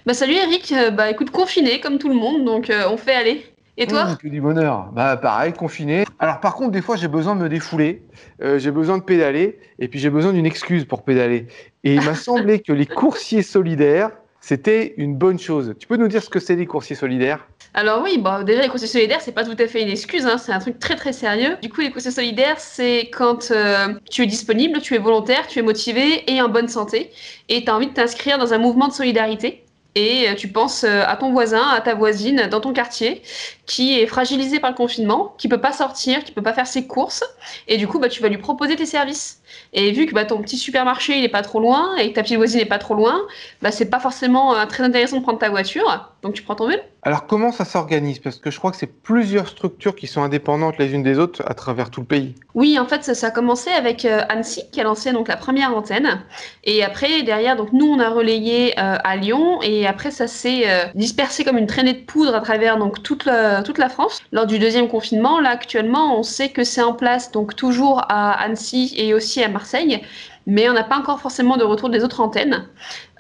Bah 0.07 0.15
salut 0.15 0.35
Eric, 0.35 0.73
Euh, 0.73 0.91
bah 0.91 1.11
écoute 1.11 1.31
confiné 1.31 1.81
comme 1.81 1.99
tout 1.99 2.09
le 2.09 2.15
monde 2.15 2.45
donc 2.45 2.71
euh, 2.71 2.89
on 2.91 2.97
fait 2.97 3.15
aller. 3.15 3.45
Et 3.79 3.87
toi 3.87 4.05
Mmh, 4.05 4.17
que 4.17 4.29
du 4.29 4.41
bonheur. 4.41 4.91
Bah 4.93 5.17
pareil, 5.19 5.53
confiné. 5.53 6.05
Alors 6.19 6.41
par 6.41 6.55
contre, 6.55 6.71
des 6.73 6.81
fois, 6.83 6.97
j'ai 6.97 7.09
besoin 7.09 7.37
de 7.37 7.43
me 7.43 7.49
défouler, 7.49 8.03
euh, 8.43 8.59
j'ai 8.59 8.71
besoin 8.71 8.97
de 8.99 9.03
pédaler, 9.03 9.59
et 9.79 9.89
puis 9.89 9.99
j'ai 10.01 10.09
besoin 10.11 10.33
d'une 10.33 10.47
excuse 10.47 10.87
pour 10.87 11.05
pédaler. 11.05 11.47
Et 11.85 11.95
il 11.95 12.03
m'a 12.03 12.15
semblé 12.17 12.61
que 12.61 12.73
les 12.73 12.87
coursiers 12.87 13.43
solidaires, 13.43 14.11
c'était 14.41 14.95
une 14.97 15.15
bonne 15.17 15.39
chose. 15.39 15.75
Tu 15.79 15.87
peux 15.87 15.97
nous 15.99 16.09
dire 16.09 16.23
ce 16.23 16.31
que 16.31 16.41
c'est 16.41 16.57
les 16.57 16.67
coursiers 16.67 16.97
solidaires? 16.97 17.47
Alors 17.75 18.03
oui, 18.03 18.19
bah 18.19 18.43
déjà 18.45 18.63
les 18.63 18.69
coursiers 18.69 18.89
solidaires 18.89 19.21
c'est 19.21 19.33
pas 19.33 19.45
tout 19.45 19.57
à 19.59 19.67
fait 19.69 19.83
une 19.83 19.91
excuse, 19.91 20.27
hein, 20.27 20.39
c'est 20.39 20.53
un 20.53 20.59
truc 20.61 20.79
très 20.79 20.97
très 20.97 21.13
sérieux. 21.13 21.59
Du 21.63 21.69
coup 21.69 21.83
les 21.83 21.91
coursiers 21.91 22.11
solidaires 22.11 22.59
c'est 22.59 23.11
quand 23.11 23.51
euh, 23.51 23.89
tu 24.11 24.23
es 24.23 24.27
disponible, 24.27 24.81
tu 24.81 24.95
es 24.95 24.99
volontaire, 24.99 25.47
tu 25.47 25.59
es 25.59 25.63
motivé 25.63 26.25
et 26.33 26.41
en 26.41 26.49
bonne 26.49 26.69
santé 26.69 27.11
et 27.51 27.65
tu 27.65 27.71
as 27.71 27.77
envie 27.77 27.89
de 27.89 27.93
t'inscrire 27.93 28.39
dans 28.39 28.55
un 28.55 28.59
mouvement 28.59 28.89
de 28.89 28.95
solidarité. 28.95 29.66
Et 29.97 30.29
euh, 30.29 30.35
tu 30.35 30.49
penses 30.49 30.85
euh, 30.85 31.03
à 31.07 31.17
ton 31.17 31.33
voisin, 31.33 31.67
à 31.71 31.81
ta 31.81 31.95
voisine 31.95 32.49
dans 32.51 32.61
ton 32.61 32.75
quartier, 32.75 33.23
qui 33.65 33.99
est 33.99 34.07
fragilisé 34.07 34.61
par 34.61 34.71
le 34.71 34.77
confinement, 34.77 35.35
qui 35.39 35.49
peut 35.49 35.61
pas 35.61 35.73
sortir, 35.73 36.23
qui 36.23 36.33
peut 36.33 36.43
pas 36.43 36.53
faire 36.53 36.67
ses 36.67 36.87
courses, 36.87 37.25
et 37.67 37.79
du 37.79 37.89
coup 37.89 37.99
bah 37.99 38.11
tu 38.11 38.21
vas 38.23 38.29
lui 38.29 38.37
proposer 38.37 38.77
tes 38.77 38.85
services. 38.85 39.41
Et 39.73 39.93
vu 39.93 40.05
que 40.07 40.13
bah, 40.13 40.27
ton 40.27 40.43
petit 40.43 40.59
supermarché 40.59 41.17
il 41.19 41.25
est 41.25 41.31
pas 41.31 41.43
trop 41.43 41.61
loin 41.61 41.97
et 41.97 42.11
que 42.11 42.15
ta 42.15 42.23
petite 42.23 42.37
voisine 42.37 42.61
est 42.61 42.67
pas 42.67 42.79
trop 42.79 42.95
loin, 42.95 43.23
bah 43.63 43.73
c'est 43.73 43.89
pas 43.89 43.99
forcément 43.99 44.55
euh, 44.55 44.67
très 44.67 44.85
intéressant 44.85 45.17
de 45.17 45.23
prendre 45.23 45.39
ta 45.39 45.49
voiture, 45.49 46.13
donc 46.23 46.35
tu 46.35 46.43
prends 46.43 46.57
ton 46.57 46.69
vélo. 46.69 46.83
Alors 47.03 47.27
comment 47.27 47.53
ça 47.53 47.65
s'organise? 47.65 48.19
Parce 48.19 48.37
que 48.37 48.51
je 48.51 48.59
crois 48.59 48.73
que 48.73 48.77
c'est 48.77 48.93
plusieurs 48.93 49.49
structures 49.49 49.95
qui 49.95 50.09
sont 50.09 50.23
indépendantes 50.23 50.77
les 50.79 50.93
unes 50.93 51.05
des 51.05 51.19
autres 51.19 51.43
à 51.47 51.55
travers 51.55 51.89
tout 51.89 52.01
le 52.01 52.07
pays. 52.07 52.35
Oui, 52.55 52.79
en 52.81 52.87
fait, 52.87 53.05
ça, 53.05 53.15
ça 53.15 53.29
a 53.29 53.31
commencé 53.31 53.71
avec 53.71 54.05
euh, 54.05 54.23
Annecy, 54.29 54.65
qui 54.73 54.81
a 54.81 54.85
lancé 54.85 55.13
donc 55.13 55.29
la 55.29 55.37
première 55.37 55.77
antenne. 55.77 56.25
Et 56.65 56.83
après, 56.83 57.23
derrière, 57.23 57.55
donc 57.55 57.73
nous, 57.73 57.87
on 57.87 58.01
a 58.01 58.09
relayé 58.09 58.75
euh, 58.81 58.97
à 59.05 59.17
Lyon. 59.17 59.63
Et 59.63 59.86
après, 59.87 60.11
ça 60.11 60.27
s'est 60.27 60.69
euh, 60.69 60.85
dispersé 60.95 61.45
comme 61.45 61.59
une 61.59 61.67
traînée 61.67 61.93
de 61.93 62.05
poudre 62.05 62.35
à 62.35 62.41
travers 62.41 62.79
donc 62.79 63.03
toute 63.03 63.25
la, 63.25 63.63
toute 63.63 63.79
la 63.79 63.89
France. 63.89 64.21
Lors 64.33 64.47
du 64.47 64.59
deuxième 64.59 64.89
confinement, 64.89 65.41
là, 65.41 65.51
actuellement, 65.51 66.19
on 66.19 66.23
sait 66.23 66.51
que 66.51 66.65
c'est 66.65 66.83
en 66.83 66.93
place 66.93 67.33
donc 67.33 67.57
toujours 67.57 68.03
à 68.09 68.33
Annecy 68.33 68.95
et 68.97 69.15
aussi 69.15 69.43
à 69.43 69.49
Marseille. 69.49 70.03
Mais 70.47 70.69
on 70.69 70.73
n'a 70.73 70.85
pas 70.85 70.97
encore 70.97 71.21
forcément 71.21 71.57
de 71.57 71.65
retour 71.65 71.91
des 71.91 72.05
autres 72.05 72.21
antennes. 72.21 72.69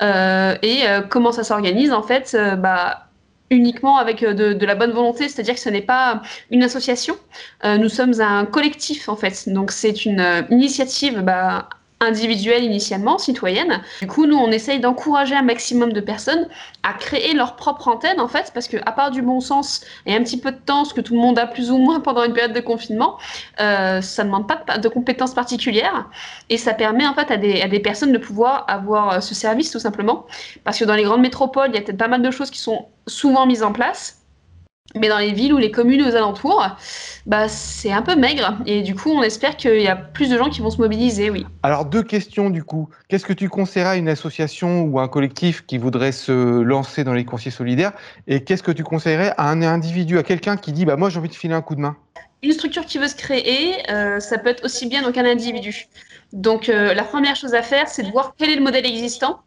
Euh, 0.00 0.54
et 0.62 0.86
euh, 0.86 1.00
comment 1.00 1.32
ça 1.32 1.42
s'organise 1.42 1.92
En 1.92 2.02
fait, 2.02 2.36
bah, 2.58 3.08
uniquement 3.50 3.98
avec 3.98 4.20
de, 4.24 4.52
de 4.52 4.66
la 4.66 4.76
bonne 4.76 4.92
volonté, 4.92 5.28
c'est-à-dire 5.28 5.54
que 5.54 5.60
ce 5.60 5.68
n'est 5.68 5.80
pas 5.82 6.22
une 6.50 6.62
association. 6.62 7.16
Nous 7.64 7.88
sommes 7.88 8.20
un 8.20 8.44
collectif 8.44 9.08
en 9.08 9.16
fait, 9.16 9.48
donc 9.48 9.72
c'est 9.72 10.04
une 10.04 10.24
initiative 10.50 11.20
bah, 11.20 11.68
individuelle 12.00 12.62
initialement, 12.62 13.16
citoyenne. 13.18 13.82
Du 14.00 14.06
coup, 14.06 14.26
nous, 14.26 14.36
on 14.36 14.50
essaye 14.50 14.80
d'encourager 14.80 15.34
un 15.34 15.42
maximum 15.42 15.92
de 15.92 16.00
personnes 16.00 16.46
à 16.82 16.92
créer 16.92 17.32
leur 17.32 17.56
propre 17.56 17.88
antenne 17.88 18.20
en 18.20 18.28
fait, 18.28 18.50
parce 18.52 18.68
que 18.68 18.76
à 18.84 18.92
part 18.92 19.10
du 19.10 19.22
bon 19.22 19.40
sens 19.40 19.80
et 20.04 20.14
un 20.14 20.22
petit 20.22 20.38
peu 20.38 20.52
de 20.52 20.58
temps, 20.58 20.84
ce 20.84 20.92
que 20.92 21.00
tout 21.00 21.14
le 21.14 21.20
monde 21.20 21.38
a 21.38 21.46
plus 21.46 21.70
ou 21.70 21.78
moins 21.78 22.00
pendant 22.06 22.24
une 22.24 22.34
période 22.34 22.52
de 22.52 22.60
confinement, 22.60 23.18
euh, 23.60 24.00
ça 24.02 24.24
ne 24.24 24.28
demande 24.28 24.46
pas 24.46 24.62
de, 24.76 24.82
de 24.82 24.88
compétences 24.88 25.34
particulières 25.34 26.10
et 26.50 26.58
ça 26.58 26.74
permet 26.74 27.06
en 27.06 27.14
fait 27.14 27.30
à 27.30 27.38
des, 27.38 27.62
à 27.62 27.68
des 27.68 27.80
personnes 27.80 28.12
de 28.12 28.18
pouvoir 28.18 28.64
avoir 28.68 29.12
euh, 29.12 29.20
ce 29.20 29.34
service 29.34 29.70
tout 29.70 29.80
simplement, 29.80 30.26
parce 30.64 30.78
que 30.78 30.84
dans 30.84 30.94
les 30.94 31.04
grandes 31.04 31.22
métropoles, 31.22 31.70
il 31.70 31.76
y 31.76 31.78
a 31.78 31.82
peut-être 31.82 31.98
pas 31.98 32.08
mal 32.08 32.22
de 32.22 32.30
choses 32.30 32.50
qui 32.50 32.58
sont 32.58 32.86
souvent 33.06 33.46
mises 33.46 33.62
en 33.62 33.72
place. 33.72 34.25
Mais 34.94 35.08
dans 35.08 35.18
les 35.18 35.32
villes 35.32 35.52
ou 35.52 35.58
les 35.58 35.70
communes 35.70 36.02
aux 36.02 36.14
alentours, 36.14 36.64
bah, 37.26 37.48
c'est 37.48 37.92
un 37.92 38.02
peu 38.02 38.14
maigre. 38.14 38.56
Et 38.66 38.82
du 38.82 38.94
coup, 38.94 39.10
on 39.10 39.22
espère 39.22 39.56
qu'il 39.56 39.80
y 39.80 39.88
a 39.88 39.96
plus 39.96 40.30
de 40.30 40.38
gens 40.38 40.48
qui 40.48 40.60
vont 40.60 40.70
se 40.70 40.80
mobiliser, 40.80 41.28
oui. 41.28 41.44
Alors 41.62 41.84
deux 41.84 42.02
questions 42.02 42.50
du 42.50 42.62
coup. 42.62 42.88
Qu'est-ce 43.08 43.26
que 43.26 43.32
tu 43.32 43.48
conseillerais 43.48 43.90
à 43.90 43.96
une 43.96 44.08
association 44.08 44.82
ou 44.82 44.98
à 44.98 45.02
un 45.02 45.08
collectif 45.08 45.66
qui 45.66 45.78
voudrait 45.78 46.12
se 46.12 46.60
lancer 46.60 47.04
dans 47.04 47.12
les 47.12 47.24
coursiers 47.24 47.50
solidaires? 47.50 47.92
Et 48.26 48.44
qu'est-ce 48.44 48.62
que 48.62 48.72
tu 48.72 48.84
conseillerais 48.84 49.34
à 49.36 49.50
un 49.50 49.62
individu, 49.62 50.18
à 50.18 50.22
quelqu'un 50.22 50.56
qui 50.56 50.72
dit 50.72 50.84
bah 50.84 50.96
moi 50.96 51.10
j'ai 51.10 51.18
envie 51.18 51.28
de 51.28 51.34
filer 51.34 51.54
un 51.54 51.62
coup 51.62 51.74
de 51.74 51.80
main? 51.80 51.96
Une 52.42 52.52
structure 52.52 52.84
qui 52.84 52.98
veut 52.98 53.08
se 53.08 53.16
créer, 53.16 53.74
euh, 53.90 54.20
ça 54.20 54.38
peut 54.38 54.50
être 54.50 54.64
aussi 54.64 54.86
bien 54.86 55.02
donc 55.02 55.16
un 55.16 55.24
individu. 55.24 55.88
Donc 56.32 56.68
euh, 56.68 56.94
la 56.94 57.04
première 57.04 57.34
chose 57.36 57.54
à 57.54 57.62
faire, 57.62 57.88
c'est 57.88 58.02
de 58.02 58.10
voir 58.10 58.34
quel 58.36 58.50
est 58.50 58.56
le 58.56 58.62
modèle 58.62 58.86
existant. 58.86 59.40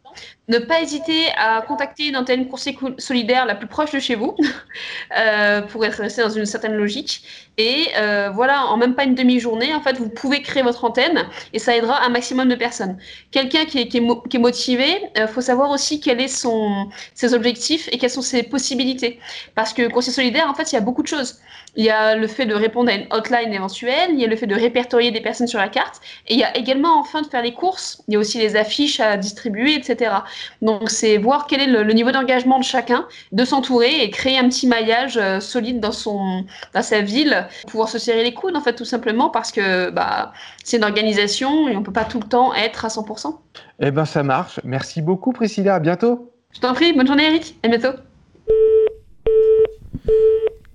Ne 0.50 0.58
pas 0.58 0.80
hésiter 0.82 1.28
à 1.36 1.62
contacter 1.62 2.08
une 2.08 2.16
antenne 2.16 2.48
coursier 2.48 2.74
cou- 2.74 2.94
solidaire 2.98 3.46
la 3.46 3.54
plus 3.54 3.68
proche 3.68 3.92
de 3.92 4.00
chez 4.00 4.16
vous 4.16 4.34
euh, 5.16 5.62
pour 5.62 5.84
être 5.84 5.98
resté 6.00 6.22
dans 6.22 6.30
une 6.30 6.44
certaine 6.46 6.74
logique. 6.74 7.22
Et 7.56 7.88
euh, 7.96 8.30
voilà, 8.30 8.66
en 8.66 8.76
même 8.76 8.94
pas 8.94 9.04
une 9.04 9.14
demi-journée, 9.14 9.74
en 9.74 9.80
fait, 9.80 9.96
vous 9.98 10.08
pouvez 10.08 10.42
créer 10.42 10.62
votre 10.62 10.84
antenne 10.84 11.26
et 11.52 11.58
ça 11.58 11.76
aidera 11.76 12.02
un 12.04 12.08
maximum 12.08 12.48
de 12.48 12.54
personnes. 12.56 12.98
Quelqu'un 13.30 13.64
qui 13.64 13.78
est, 13.78 14.38
motivé, 14.38 15.02
il 15.16 15.28
faut 15.28 15.40
savoir 15.40 15.70
aussi 15.70 16.00
quels 16.00 16.28
sont 16.28 16.88
ses 17.14 17.34
objectifs 17.34 17.88
et 17.92 17.98
quelles 17.98 18.10
sont 18.10 18.22
ses 18.22 18.42
possibilités. 18.42 19.20
Parce 19.54 19.72
que 19.72 19.88
coursier 19.88 20.12
solidaire, 20.12 20.48
en 20.50 20.54
fait, 20.54 20.72
il 20.72 20.74
y 20.74 20.78
a 20.78 20.80
beaucoup 20.82 21.02
de 21.02 21.08
choses. 21.08 21.38
Il 21.76 21.84
y 21.84 21.90
a 21.90 22.16
le 22.16 22.26
fait 22.26 22.46
de 22.46 22.54
répondre 22.54 22.90
à 22.90 22.94
une 22.94 23.06
hotline 23.10 23.52
éventuelle, 23.52 24.10
il 24.12 24.20
y 24.20 24.24
a 24.24 24.26
le 24.26 24.34
fait 24.36 24.46
de 24.48 24.54
répertorier 24.56 25.12
des 25.12 25.20
personnes 25.20 25.46
sur 25.46 25.58
la 25.60 25.68
carte, 25.68 26.00
et 26.26 26.34
il 26.34 26.40
y 26.40 26.44
a 26.44 26.56
également 26.56 26.98
enfin 26.98 27.22
de 27.22 27.28
faire 27.28 27.42
les 27.42 27.54
courses. 27.54 28.02
Il 28.08 28.14
y 28.14 28.16
a 28.16 28.20
aussi 28.20 28.38
les 28.38 28.56
affiches 28.56 28.98
à 28.98 29.16
distribuer, 29.16 29.74
etc. 29.74 30.24
Donc 30.62 30.90
c'est 30.90 31.18
voir 31.18 31.46
quel 31.46 31.60
est 31.60 31.66
le, 31.66 31.82
le 31.82 31.92
niveau 31.92 32.10
d'engagement 32.10 32.58
de 32.58 32.64
chacun, 32.64 33.06
de 33.32 33.44
s'entourer 33.44 34.02
et 34.02 34.10
créer 34.10 34.38
un 34.38 34.48
petit 34.48 34.66
maillage 34.66 35.16
euh, 35.16 35.40
solide 35.40 35.80
dans 35.80 35.92
son, 35.92 36.44
dans 36.74 36.82
sa 36.82 37.00
ville, 37.00 37.46
pour 37.62 37.70
pouvoir 37.70 37.88
se 37.88 37.98
serrer 37.98 38.24
les 38.24 38.34
coudes 38.34 38.56
en 38.56 38.60
fait 38.60 38.74
tout 38.74 38.84
simplement 38.84 39.30
parce 39.30 39.52
que 39.52 39.90
bah 39.90 40.32
c'est 40.64 40.76
une 40.76 40.84
organisation 40.84 41.68
et 41.68 41.76
on 41.76 41.82
peut 41.82 41.92
pas 41.92 42.04
tout 42.04 42.20
le 42.20 42.28
temps 42.28 42.54
être 42.54 42.84
à 42.84 42.88
100%. 42.88 43.36
Eh 43.80 43.90
ben 43.90 44.04
ça 44.04 44.22
marche. 44.22 44.60
Merci 44.64 45.02
beaucoup 45.02 45.32
Priscilla, 45.32 45.76
à 45.76 45.80
bientôt. 45.80 46.32
Je 46.52 46.60
t'en 46.60 46.74
prie, 46.74 46.92
bonne 46.92 47.06
journée 47.06 47.26
Eric, 47.26 47.56
à 47.62 47.68
bientôt. 47.68 47.96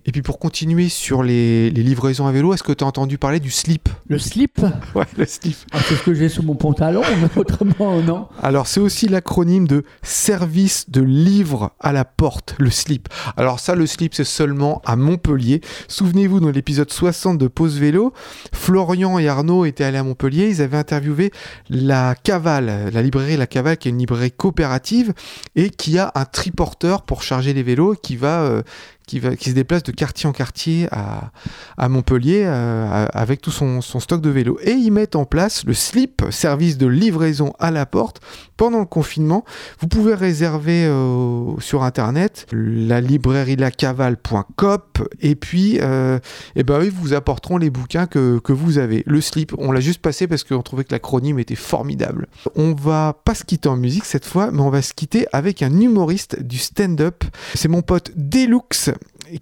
Et 0.08 0.12
puis 0.12 0.22
pour 0.22 0.38
continuer 0.38 0.88
sur 0.88 1.24
les, 1.24 1.72
les 1.72 1.82
livraisons 1.82 2.28
à 2.28 2.32
vélo, 2.32 2.54
est-ce 2.54 2.62
que 2.62 2.72
tu 2.72 2.84
as 2.84 2.88
entendu 2.88 3.18
parler 3.18 3.39
du 3.39 3.50
slip? 3.50 3.89
Le 4.08 4.20
slip, 4.20 4.60
Ouais, 4.96 5.06
le 5.18 5.26
slip. 5.26 5.58
ah, 5.72 5.80
c'est 5.84 5.96
ce 5.96 6.04
que 6.04 6.13
j'ai 6.13 6.30
sous 6.30 6.44
mon 6.44 6.54
pantalon, 6.54 7.02
mais 7.22 7.41
autrement, 7.41 8.02
non. 8.04 8.28
Alors 8.44 8.68
c'est 8.68 8.80
aussi 8.80 9.08
l'acronyme 9.08 9.68
de 9.68 9.84
service 10.04 10.91
de 10.91 11.02
livre 11.02 11.72
à 11.80 11.91
la 11.91 12.06
porte, 12.06 12.56
le 12.60 12.70
slip. 12.70 13.10
Alors 13.36 13.60
ça, 13.60 13.74
le 13.74 13.88
slip, 13.88 14.13
c'est 14.13 14.24
seulement 14.26 14.82
à 14.86 14.96
Montpellier. 14.96 15.62
Souvenez-vous, 15.88 16.39
dans 16.39 16.52
l'épisode 16.52 16.91
60 16.91 17.39
de 17.39 17.48
Pause 17.48 17.80
Vélo, 17.80 18.13
Florian 18.54 19.18
et 19.18 19.28
Arnaud 19.28 19.65
étaient 19.65 19.84
allés 19.86 19.98
à 19.98 20.04
Montpellier, 20.04 20.50
ils 20.50 20.62
avaient 20.62 20.78
interviewé 20.78 21.32
la 21.72 22.13
Cavale, 22.13 22.91
la 22.94 23.02
librairie 23.02 23.38
La 23.38 23.48
Cavale, 23.48 23.78
qui 23.78 23.88
est 23.88 23.91
une 23.91 23.98
librairie 23.98 24.32
coopérative 24.32 25.13
et 25.56 25.72
qui 25.72 25.98
a 25.98 26.12
un 26.13 26.26
triporteur 26.26 27.02
pour 27.02 27.24
charger 27.24 27.54
les 27.54 27.63
vélos 27.63 27.96
qui 28.02 28.15
va... 28.18 28.41
euh, 28.44 28.62
qui, 29.06 29.20
se 29.22 29.52
déplace 29.52 29.84
de 29.84 29.91
quartier 29.91 30.28
en 30.28 30.32
quartier 30.32 30.88
à, 30.91 31.32
à 31.78 31.89
Montpellier 31.89 32.44
euh, 32.46 33.08
avec 33.13 33.41
tout 33.41 33.52
son, 33.52 33.82
son 33.82 34.00
stock 34.00 34.22
de 34.22 34.30
vélos. 34.30 34.60
Et 34.62 34.72
ils 34.72 34.91
mettent 34.91 35.15
en 35.15 35.26
place 35.26 35.63
le 35.65 35.74
slip, 35.74 36.24
service 36.30 36.78
de 36.78 36.88
livraison 36.88 37.54
à 37.60 37.72
la 37.72 37.86
porte, 37.86 38.22
pendant 38.58 38.80
le 38.80 38.86
confinement. 38.86 39.44
Vous 39.80 39.88
pouvez 39.88 40.13
réserver 40.13 40.86
euh, 40.86 41.60
sur 41.60 41.84
internet 41.84 42.48
la 42.52 43.02
librairie 43.02 43.56
lacavale.com 43.56 44.80
et 45.22 45.36
puis 45.36 45.80
euh, 45.82 46.20
eh 46.56 46.63
ben, 46.63 46.80
eux 46.80 46.91
vous 46.94 47.13
apporteront 47.13 47.58
les 47.58 47.70
bouquins 47.70 48.06
que, 48.06 48.39
que 48.39 48.54
vous 48.54 48.78
avez. 48.78 49.04
Le 49.06 49.22
slip, 49.22 49.54
on 49.58 49.72
l'a 49.72 49.80
juste 49.80 50.02
passé 50.02 50.28
parce 50.28 50.44
qu'on 50.44 50.62
trouvait 50.62 50.84
que 50.84 50.94
l'acronyme 50.94 51.39
était 51.39 51.56
formidable. 51.56 52.28
On 52.56 52.74
va 52.74 53.20
pas 53.26 53.36
se 53.36 53.44
quitter 53.44 53.70
en 53.70 53.78
musique 53.78 54.06
cette 54.06 54.26
fois, 54.26 54.52
mais 54.52 54.62
on 54.62 54.70
va 54.70 54.82
se 54.82 54.94
quitter 54.94 55.28
avec 55.34 55.62
un 55.62 55.80
humoriste 55.80 56.41
du 56.41 56.58
stand-up. 56.58 57.24
C'est 57.54 57.68
mon 57.68 57.82
pote 57.82 58.12
Deluxe 58.15 58.91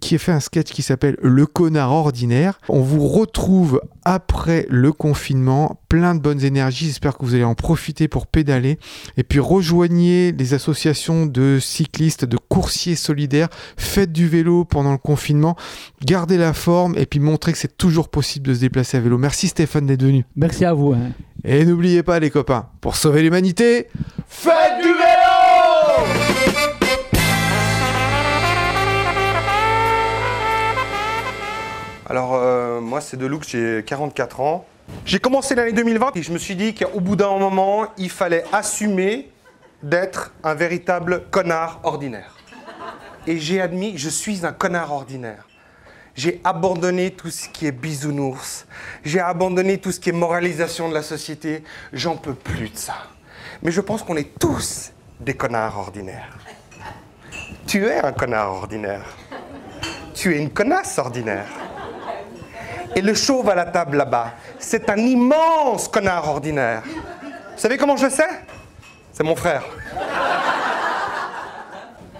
qui 0.00 0.14
a 0.14 0.18
fait 0.18 0.32
un 0.32 0.40
sketch 0.40 0.70
qui 0.72 0.82
s'appelle 0.82 1.16
Le 1.22 1.46
connard 1.46 1.92
ordinaire. 1.92 2.58
On 2.68 2.80
vous 2.80 3.06
retrouve 3.06 3.80
après 4.04 4.66
le 4.68 4.92
confinement, 4.92 5.80
plein 5.88 6.14
de 6.14 6.20
bonnes 6.20 6.42
énergies. 6.44 6.86
J'espère 6.86 7.16
que 7.16 7.24
vous 7.24 7.34
allez 7.34 7.44
en 7.44 7.54
profiter 7.54 8.06
pour 8.08 8.26
pédaler. 8.26 8.78
Et 9.16 9.22
puis 9.22 9.40
rejoignez 9.40 10.32
les 10.32 10.54
associations 10.54 11.26
de 11.26 11.58
cyclistes, 11.60 12.24
de 12.24 12.36
coursiers 12.36 12.96
solidaires. 12.96 13.48
Faites 13.76 14.12
du 14.12 14.28
vélo 14.28 14.64
pendant 14.64 14.92
le 14.92 14.98
confinement. 14.98 15.56
Gardez 16.04 16.36
la 16.36 16.52
forme 16.52 16.94
et 16.98 17.06
puis 17.06 17.20
montrez 17.20 17.52
que 17.52 17.58
c'est 17.58 17.76
toujours 17.78 18.08
possible 18.08 18.48
de 18.48 18.54
se 18.54 18.60
déplacer 18.60 18.96
à 18.96 19.00
vélo. 19.00 19.16
Merci 19.18 19.48
Stéphane 19.48 19.86
d'être 19.86 20.02
venu. 20.02 20.24
Merci 20.36 20.64
à 20.64 20.72
vous. 20.74 20.92
hein. 20.92 21.10
Et 21.46 21.64
n'oubliez 21.66 22.02
pas 22.02 22.18
les 22.20 22.30
copains, 22.30 22.66
pour 22.80 22.96
sauver 22.96 23.20
l'humanité, 23.22 23.88
faites 24.26 24.78
du 24.78 24.88
vélo 24.88 25.23
Alors, 32.14 32.34
euh, 32.36 32.80
moi, 32.80 33.00
c'est 33.00 33.16
Deluxe, 33.16 33.48
j'ai 33.48 33.82
44 33.84 34.40
ans. 34.40 34.66
J'ai 35.04 35.18
commencé 35.18 35.56
l'année 35.56 35.72
2020 35.72 36.16
et 36.16 36.22
je 36.22 36.30
me 36.30 36.38
suis 36.38 36.54
dit 36.54 36.72
qu'au 36.72 37.00
bout 37.00 37.16
d'un 37.16 37.36
moment, 37.36 37.88
il 37.98 38.08
fallait 38.08 38.44
assumer 38.52 39.32
d'être 39.82 40.32
un 40.44 40.54
véritable 40.54 41.24
connard 41.32 41.80
ordinaire. 41.82 42.36
Et 43.26 43.40
j'ai 43.40 43.60
admis, 43.60 43.98
je 43.98 44.08
suis 44.08 44.46
un 44.46 44.52
connard 44.52 44.92
ordinaire. 44.92 45.48
J'ai 46.14 46.40
abandonné 46.44 47.10
tout 47.10 47.30
ce 47.30 47.48
qui 47.48 47.66
est 47.66 47.72
bisounours. 47.72 48.66
J'ai 49.04 49.18
abandonné 49.18 49.78
tout 49.78 49.90
ce 49.90 49.98
qui 49.98 50.10
est 50.10 50.12
moralisation 50.12 50.88
de 50.88 50.94
la 50.94 51.02
société. 51.02 51.64
J'en 51.92 52.16
peux 52.16 52.34
plus 52.34 52.68
de 52.68 52.76
ça. 52.76 52.94
Mais 53.60 53.72
je 53.72 53.80
pense 53.80 54.04
qu'on 54.04 54.16
est 54.16 54.38
tous 54.38 54.92
des 55.18 55.34
connards 55.34 55.78
ordinaires. 55.78 56.38
Tu 57.66 57.84
es 57.84 57.98
un 57.98 58.12
connard 58.12 58.52
ordinaire. 58.52 59.16
Tu 60.14 60.32
es 60.32 60.38
une 60.38 60.50
connasse 60.50 60.96
ordinaire. 61.00 61.63
Et 62.96 63.00
le 63.00 63.14
chauve 63.14 63.48
à 63.50 63.54
la 63.54 63.64
table 63.64 63.96
là-bas, 63.96 64.32
c'est 64.58 64.88
un 64.88 64.96
immense 64.96 65.88
connard 65.88 66.28
ordinaire. 66.28 66.82
Vous 66.86 67.58
savez 67.60 67.76
comment 67.76 67.96
je 67.96 68.08
sais? 68.08 68.28
C'est 69.12 69.24
mon 69.24 69.36
frère. 69.36 69.62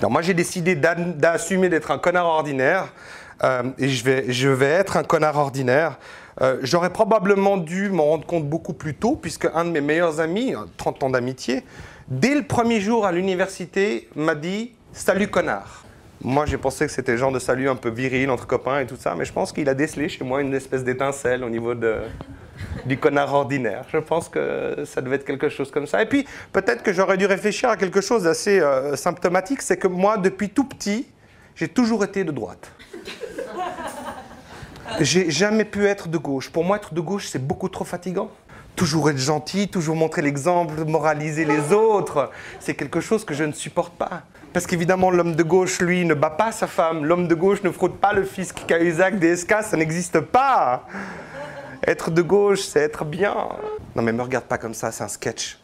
Non, 0.02 0.10
moi 0.10 0.22
j'ai 0.22 0.34
décidé 0.34 0.74
d'a- 0.74 0.94
d'assumer 0.94 1.68
d'être 1.68 1.90
un 1.90 1.98
connard 1.98 2.26
ordinaire. 2.26 2.86
euh, 3.42 3.62
et 3.78 3.88
je 3.88 4.48
vais, 4.48 4.66
être 4.70 4.96
un 4.96 5.02
connard 5.02 5.36
ordinaire. 5.38 5.98
Euh, 6.40 6.58
J'aurais 6.62 6.90
probablement 6.90 7.56
dû 7.56 7.88
m'en 7.90 8.04
rendre 8.06 8.26
compte 8.26 8.48
beaucoup 8.48 8.72
plus 8.74 8.94
tôt, 8.94 9.16
puisque 9.20 9.48
un 9.54 9.64
de 9.64 9.70
mes 9.70 9.80
meilleurs 9.80 10.20
amis, 10.20 10.54
30 10.76 11.02
ans 11.04 11.10
d'amitié, 11.10 11.64
dès 12.08 12.34
le 12.34 12.42
premier 12.42 12.80
jour 12.80 13.06
à 13.06 13.12
l'université, 13.12 14.08
m'a 14.14 14.34
dit 14.34 14.72
Salut 14.92 15.28
connard. 15.28 15.84
Moi, 16.24 16.46
j'ai 16.46 16.56
pensé 16.56 16.86
que 16.86 16.90
c'était 16.90 17.12
le 17.12 17.18
genre 17.18 17.32
de 17.32 17.38
salut 17.38 17.68
un 17.68 17.76
peu 17.76 17.90
viril 17.90 18.30
entre 18.30 18.46
copains 18.46 18.80
et 18.80 18.86
tout 18.86 18.96
ça, 18.96 19.14
mais 19.14 19.26
je 19.26 19.32
pense 19.32 19.52
qu'il 19.52 19.68
a 19.68 19.74
décelé 19.74 20.08
chez 20.08 20.24
moi 20.24 20.40
une 20.40 20.54
espèce 20.54 20.82
d'étincelle 20.82 21.44
au 21.44 21.50
niveau 21.50 21.74
de, 21.74 21.98
du 22.86 22.96
connard 22.96 23.34
ordinaire. 23.34 23.84
Je 23.92 23.98
pense 23.98 24.30
que 24.30 24.84
ça 24.86 25.02
devait 25.02 25.16
être 25.16 25.26
quelque 25.26 25.50
chose 25.50 25.70
comme 25.70 25.86
ça. 25.86 26.00
Et 26.00 26.06
puis, 26.06 26.26
peut-être 26.50 26.82
que 26.82 26.94
j'aurais 26.94 27.18
dû 27.18 27.26
réfléchir 27.26 27.68
à 27.68 27.76
quelque 27.76 28.00
chose 28.00 28.22
d'assez 28.22 28.58
euh, 28.58 28.96
symptomatique, 28.96 29.60
c'est 29.60 29.76
que 29.76 29.86
moi, 29.86 30.16
depuis 30.16 30.48
tout 30.48 30.64
petit, 30.64 31.06
j'ai 31.56 31.68
toujours 31.68 32.02
été 32.02 32.24
de 32.24 32.32
droite. 32.32 32.72
J'ai 35.00 35.30
jamais 35.30 35.66
pu 35.66 35.84
être 35.84 36.08
de 36.08 36.16
gauche. 36.16 36.50
Pour 36.50 36.64
moi, 36.64 36.78
être 36.78 36.94
de 36.94 37.02
gauche, 37.02 37.28
c'est 37.28 37.46
beaucoup 37.46 37.68
trop 37.68 37.84
fatigant. 37.84 38.30
Toujours 38.76 39.10
être 39.10 39.18
gentil, 39.18 39.68
toujours 39.68 39.96
montrer 39.96 40.22
l'exemple, 40.22 40.84
moraliser 40.84 41.44
les 41.44 41.72
autres, 41.72 42.30
c'est 42.58 42.74
quelque 42.74 43.00
chose 43.00 43.24
que 43.24 43.34
je 43.34 43.44
ne 43.44 43.52
supporte 43.52 43.94
pas. 43.94 44.22
Parce 44.52 44.66
qu'évidemment, 44.66 45.10
l'homme 45.10 45.34
de 45.34 45.42
gauche, 45.42 45.80
lui, 45.80 46.04
ne 46.04 46.14
bat 46.14 46.30
pas 46.30 46.52
sa 46.52 46.66
femme. 46.66 47.04
L'homme 47.04 47.26
de 47.26 47.34
gauche 47.34 47.62
ne 47.64 47.70
fraude 47.70 47.96
pas 47.96 48.12
le 48.12 48.24
fisc 48.24 48.64
Cahuzac 48.66 49.18
DSK, 49.18 49.54
ça 49.62 49.76
n'existe 49.76 50.20
pas. 50.20 50.86
Être 51.86 52.10
de 52.10 52.22
gauche, 52.22 52.60
c'est 52.60 52.80
être 52.80 53.04
bien. 53.04 53.34
Non 53.94 54.02
mais 54.02 54.12
me 54.12 54.22
regarde 54.22 54.44
pas 54.44 54.58
comme 54.58 54.74
ça, 54.74 54.90
c'est 54.90 55.04
un 55.04 55.08
sketch. 55.08 55.58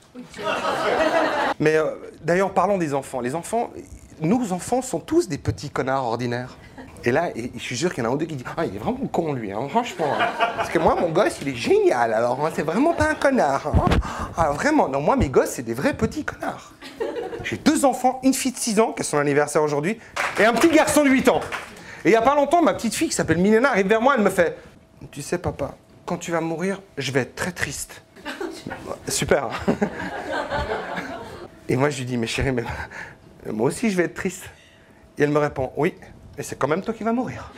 Mais 1.58 1.76
euh, 1.76 1.94
d'ailleurs, 2.22 2.52
parlons 2.52 2.78
des 2.78 2.94
enfants. 2.94 3.20
Les 3.20 3.34
enfants, 3.34 3.70
nos 4.20 4.52
enfants 4.52 4.82
sont 4.82 5.00
tous 5.00 5.28
des 5.28 5.38
petits 5.38 5.70
connards 5.70 6.04
ordinaires. 6.04 6.56
Et 7.04 7.12
là, 7.12 7.30
je 7.34 7.58
suis 7.60 7.76
sûr 7.76 7.94
qu'il 7.94 8.04
y 8.04 8.06
en 8.06 8.10
a 8.10 8.12
un 8.12 8.16
ou 8.16 8.18
deux 8.18 8.26
qui 8.26 8.36
disent 8.36 8.46
Ah, 8.56 8.64
il 8.66 8.74
est 8.76 8.78
vraiment 8.78 9.06
con, 9.10 9.32
lui, 9.32 9.52
hein, 9.52 9.66
franchement. 9.68 10.06
hein. 10.18 10.26
Parce 10.56 10.68
que 10.70 10.78
moi, 10.78 10.94
mon 10.94 11.08
gosse, 11.10 11.38
il 11.42 11.48
est 11.48 11.54
génial. 11.54 12.12
Alors, 12.12 12.44
hein, 12.44 12.50
c'est 12.54 12.62
vraiment 12.62 12.92
pas 12.92 13.10
un 13.10 13.14
connard. 13.14 13.66
hein. 13.68 13.84
Ah, 14.36 14.50
vraiment. 14.52 14.88
Non, 14.88 15.00
moi, 15.00 15.16
mes 15.16 15.28
gosses, 15.28 15.50
c'est 15.50 15.62
des 15.62 15.74
vrais 15.74 15.94
petits 15.94 16.24
connards. 16.24 16.72
J'ai 17.42 17.56
deux 17.56 17.84
enfants, 17.86 18.20
une 18.22 18.34
fille 18.34 18.52
de 18.52 18.58
6 18.58 18.80
ans, 18.80 18.92
qui 18.92 19.00
a 19.00 19.04
son 19.04 19.16
anniversaire 19.18 19.62
aujourd'hui, 19.62 19.98
et 20.38 20.44
un 20.44 20.52
petit 20.52 20.68
garçon 20.68 21.02
de 21.04 21.08
8 21.08 21.28
ans. 21.30 21.40
Et 22.04 22.10
il 22.10 22.12
y 22.12 22.16
a 22.16 22.22
pas 22.22 22.34
longtemps, 22.34 22.60
ma 22.62 22.74
petite 22.74 22.94
fille, 22.94 23.08
qui 23.08 23.14
s'appelle 23.14 23.38
Milena, 23.38 23.70
arrive 23.70 23.86
vers 23.88 24.00
moi, 24.02 24.14
elle 24.16 24.22
me 24.22 24.30
fait 24.30 24.58
Tu 25.10 25.22
sais, 25.22 25.38
papa, 25.38 25.74
quand 26.04 26.18
tu 26.18 26.32
vas 26.32 26.40
mourir, 26.42 26.80
je 26.98 27.10
vais 27.12 27.20
être 27.20 27.34
très 27.34 27.52
triste. 27.52 28.02
Super. 29.08 29.48
Et 31.68 31.76
moi, 31.76 31.88
je 31.90 31.98
lui 31.98 32.04
dis, 32.04 32.16
mais 32.18 32.26
chérie, 32.26 32.52
mais 32.52 32.64
moi 33.46 33.68
aussi, 33.68 33.90
je 33.90 33.96
vais 33.96 34.04
être 34.04 34.14
triste. 34.14 34.44
Et 35.18 35.22
elle 35.22 35.30
me 35.30 35.38
répond, 35.38 35.72
oui, 35.76 35.94
mais 36.36 36.42
c'est 36.42 36.56
quand 36.56 36.68
même 36.68 36.82
toi 36.82 36.94
qui 36.94 37.04
vas 37.04 37.12
mourir. 37.12 37.50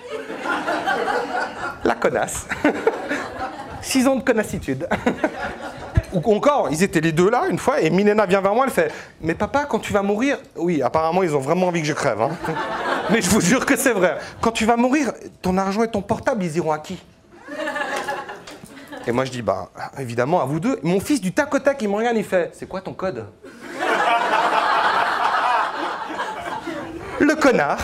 La 1.84 1.94
connasse. 1.94 2.46
Six 3.82 4.06
ans 4.06 4.16
de 4.16 4.22
connassitude. 4.22 4.88
Ou 6.12 6.34
encore, 6.36 6.68
ils 6.70 6.82
étaient 6.82 7.00
les 7.00 7.12
deux 7.12 7.30
là, 7.30 7.44
une 7.48 7.58
fois, 7.58 7.80
et 7.80 7.88
Milena 7.88 8.26
vient 8.26 8.42
vers 8.42 8.54
moi, 8.54 8.66
elle 8.66 8.72
fait, 8.72 8.92
mais 9.22 9.34
papa, 9.34 9.64
quand 9.64 9.78
tu 9.78 9.94
vas 9.94 10.02
mourir, 10.02 10.36
oui, 10.56 10.82
apparemment, 10.82 11.22
ils 11.22 11.34
ont 11.34 11.40
vraiment 11.40 11.68
envie 11.68 11.80
que 11.80 11.86
je 11.86 11.94
crève. 11.94 12.20
hein. 12.20 12.30
Mais 13.10 13.20
je 13.20 13.28
vous 13.30 13.40
jure 13.40 13.66
que 13.66 13.76
c'est 13.76 13.92
vrai. 13.92 14.16
Quand 14.40 14.52
tu 14.52 14.64
vas 14.64 14.76
mourir, 14.76 15.12
ton 15.42 15.58
argent 15.58 15.82
et 15.82 15.90
ton 15.90 16.02
portable, 16.02 16.44
ils 16.44 16.56
iront 16.56 16.70
à 16.70 16.78
qui? 16.78 17.02
Et 19.06 19.10
moi, 19.12 19.24
je 19.24 19.30
dis, 19.32 19.42
bah, 19.42 19.70
évidemment, 19.98 20.40
à 20.40 20.44
vous 20.44 20.60
deux. 20.60 20.78
Mon 20.84 21.00
fils, 21.00 21.20
du 21.20 21.32
tac 21.32 21.52
au 21.52 21.58
tac, 21.58 21.82
il 21.82 21.88
me 21.88 21.96
regarde, 21.96 22.16
il 22.16 22.24
fait, 22.24 22.52
c'est 22.54 22.68
quoi 22.68 22.80
ton 22.80 22.92
code? 22.92 23.26
Le 27.18 27.34
connard. 27.34 27.78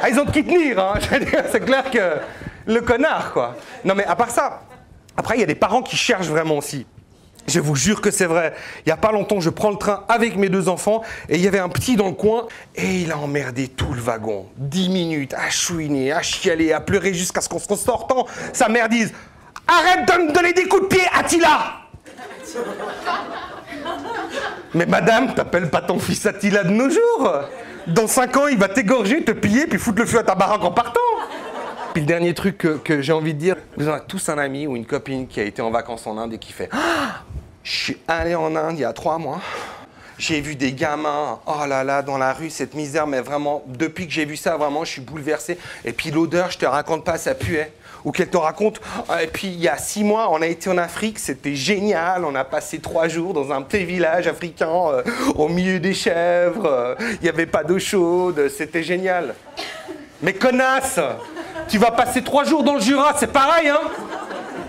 Ah, 0.00 0.08
ils 0.08 0.18
ont 0.18 0.24
de 0.24 0.30
qui 0.30 0.44
tenir, 0.44 0.78
hein. 0.78 0.94
C'est 1.52 1.64
clair 1.64 1.90
que 1.90 2.16
le 2.66 2.80
connard, 2.80 3.32
quoi. 3.32 3.56
Non, 3.84 3.94
mais 3.94 4.04
à 4.04 4.16
part 4.16 4.30
ça, 4.30 4.62
après, 5.16 5.36
il 5.36 5.40
y 5.40 5.44
a 5.44 5.46
des 5.46 5.54
parents 5.54 5.82
qui 5.82 5.96
cherchent 5.96 6.28
vraiment 6.28 6.58
aussi. 6.58 6.86
Je 7.46 7.58
vous 7.58 7.74
jure 7.74 8.00
que 8.00 8.10
c'est 8.10 8.26
vrai. 8.26 8.54
Il 8.78 8.88
n'y 8.88 8.92
a 8.92 8.96
pas 8.96 9.12
longtemps, 9.12 9.40
je 9.40 9.50
prends 9.50 9.70
le 9.70 9.76
train 9.76 10.04
avec 10.08 10.36
mes 10.36 10.48
deux 10.48 10.68
enfants 10.68 11.02
et 11.28 11.34
il 11.36 11.40
y 11.40 11.48
avait 11.48 11.58
un 11.58 11.68
petit 11.68 11.96
dans 11.96 12.06
le 12.06 12.14
coin 12.14 12.46
et 12.76 13.00
il 13.00 13.12
a 13.12 13.18
emmerdé 13.18 13.68
tout 13.68 13.92
le 13.92 14.00
wagon. 14.00 14.46
Dix 14.56 14.88
minutes 14.88 15.34
à 15.34 15.50
chouiner, 15.50 16.12
à 16.12 16.22
chialer, 16.22 16.72
à 16.72 16.80
pleurer 16.80 17.12
jusqu'à 17.12 17.40
ce 17.40 17.48
qu'on 17.48 17.58
se 17.58 17.74
sortant. 17.74 18.26
Sa 18.52 18.68
mère 18.68 18.88
dise 18.88 19.12
Arrête 19.66 20.06
de 20.06 20.26
me 20.26 20.32
donner 20.32 20.52
des 20.52 20.64
coups 20.64 20.82
de 20.82 20.86
pied, 20.88 21.02
Attila 21.12 21.80
Mais 24.74 24.86
madame, 24.86 25.34
t'appelles 25.34 25.68
pas 25.68 25.80
ton 25.80 25.98
fils 25.98 26.24
Attila 26.26 26.62
de 26.62 26.70
nos 26.70 26.88
jours 26.88 27.32
Dans 27.88 28.06
cinq 28.06 28.36
ans, 28.36 28.46
il 28.46 28.58
va 28.58 28.68
t'égorger, 28.68 29.22
te 29.24 29.32
piller, 29.32 29.66
puis 29.66 29.78
foutre 29.78 29.98
le 29.98 30.06
feu 30.06 30.18
à 30.20 30.22
ta 30.22 30.34
baraque 30.34 30.62
en 30.62 30.70
partant 30.70 31.00
Puis 31.92 32.02
le 32.02 32.06
dernier 32.06 32.34
truc 32.34 32.58
que, 32.84 33.02
j'ai 33.02 33.12
envie 33.12 33.34
de 33.34 33.38
dire, 33.38 33.56
vous 33.76 33.88
avez 33.88 34.02
tous 34.06 34.28
un 34.28 34.38
ami 34.38 34.66
ou 34.66 34.76
une 34.76 34.86
copine 34.86 35.26
qui 35.26 35.40
a 35.40 35.44
été 35.44 35.60
en 35.60 35.70
vacances 35.70 36.06
en 36.06 36.16
Inde 36.18 36.34
et 36.34 36.38
qui 36.38 36.52
fait 36.52 36.68
Ah, 36.72 37.22
Je 37.64 37.72
suis 37.72 37.98
allé 38.06 38.36
en 38.36 38.54
Inde 38.54 38.76
il 38.78 38.82
y 38.82 38.84
a 38.84 38.92
trois 38.92 39.18
mois. 39.18 39.40
J'ai 40.18 40.40
vu 40.40 40.54
des 40.54 40.74
gamins, 40.74 41.40
oh 41.46 41.66
là 41.66 41.82
là, 41.82 42.02
dans 42.02 42.18
la 42.18 42.34
rue, 42.34 42.50
cette 42.50 42.74
misère, 42.74 43.06
mais 43.06 43.22
vraiment, 43.22 43.64
depuis 43.66 44.06
que 44.06 44.12
j'ai 44.12 44.26
vu 44.26 44.36
ça, 44.36 44.56
vraiment, 44.58 44.84
je 44.84 44.90
suis 44.92 45.00
bouleversé. 45.00 45.56
Et 45.84 45.92
puis 45.92 46.10
l'odeur, 46.10 46.50
je 46.50 46.58
te 46.58 46.66
raconte 46.66 47.04
pas, 47.04 47.16
ça 47.16 47.34
puait. 47.34 47.72
Ou 48.04 48.12
qu'elle 48.12 48.30
te 48.30 48.36
raconte, 48.36 48.80
et 49.22 49.26
puis 49.26 49.48
il 49.48 49.60
y 49.60 49.68
a 49.68 49.76
six 49.76 50.04
mois, 50.04 50.28
on 50.30 50.40
a 50.40 50.46
été 50.46 50.70
en 50.70 50.78
Afrique, 50.78 51.18
c'était 51.18 51.54
génial, 51.54 52.24
on 52.24 52.34
a 52.34 52.44
passé 52.44 52.78
trois 52.78 53.08
jours 53.08 53.34
dans 53.34 53.52
un 53.52 53.62
petit 53.62 53.84
village 53.84 54.26
africain, 54.26 54.70
euh, 54.70 55.02
au 55.34 55.48
milieu 55.48 55.80
des 55.80 55.94
chèvres, 55.94 56.66
euh, 56.66 56.94
il 56.98 57.22
n'y 57.22 57.28
avait 57.28 57.46
pas 57.46 57.64
d'eau 57.64 57.78
chaude, 57.78 58.48
c'était 58.48 58.82
génial. 58.82 59.34
Mais 60.22 60.32
connasse, 60.32 61.00
tu 61.68 61.78
vas 61.78 61.90
passer 61.90 62.22
trois 62.22 62.44
jours 62.44 62.62
dans 62.62 62.74
le 62.74 62.80
Jura, 62.80 63.14
c'est 63.18 63.32
pareil, 63.32 63.68
hein 63.68 63.80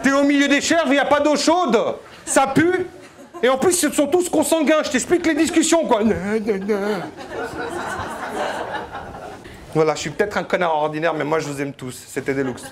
T'es 0.04 0.12
au 0.12 0.24
milieu 0.24 0.48
des 0.48 0.62
chèvres, 0.62 0.88
il 0.88 0.94
n'y 0.94 1.00
a 1.00 1.06
pas 1.06 1.20
d'eau 1.20 1.36
chaude, 1.36 1.78
ça 2.26 2.48
pue. 2.48 2.88
Et 3.44 3.50
en 3.50 3.58
plus, 3.58 3.82
ils 3.84 3.94
sont 3.94 4.08
tous 4.08 4.30
consanguins. 4.30 4.84
Je 4.84 4.92
t'explique 4.92 5.26
les 5.26 5.34
discussions, 5.34 5.86
quoi. 5.86 6.02
Voilà, 9.74 9.96
je 9.96 10.00
suis 10.02 10.10
peut-être 10.10 10.38
un 10.38 10.44
connard 10.44 10.76
ordinaire, 10.76 11.14
mais 11.14 11.24
moi, 11.24 11.40
je 11.40 11.48
vous 11.48 11.62
aime 11.62 11.74
tous. 11.74 12.04
C'était 12.08 12.34
Deluxe. 12.34 12.64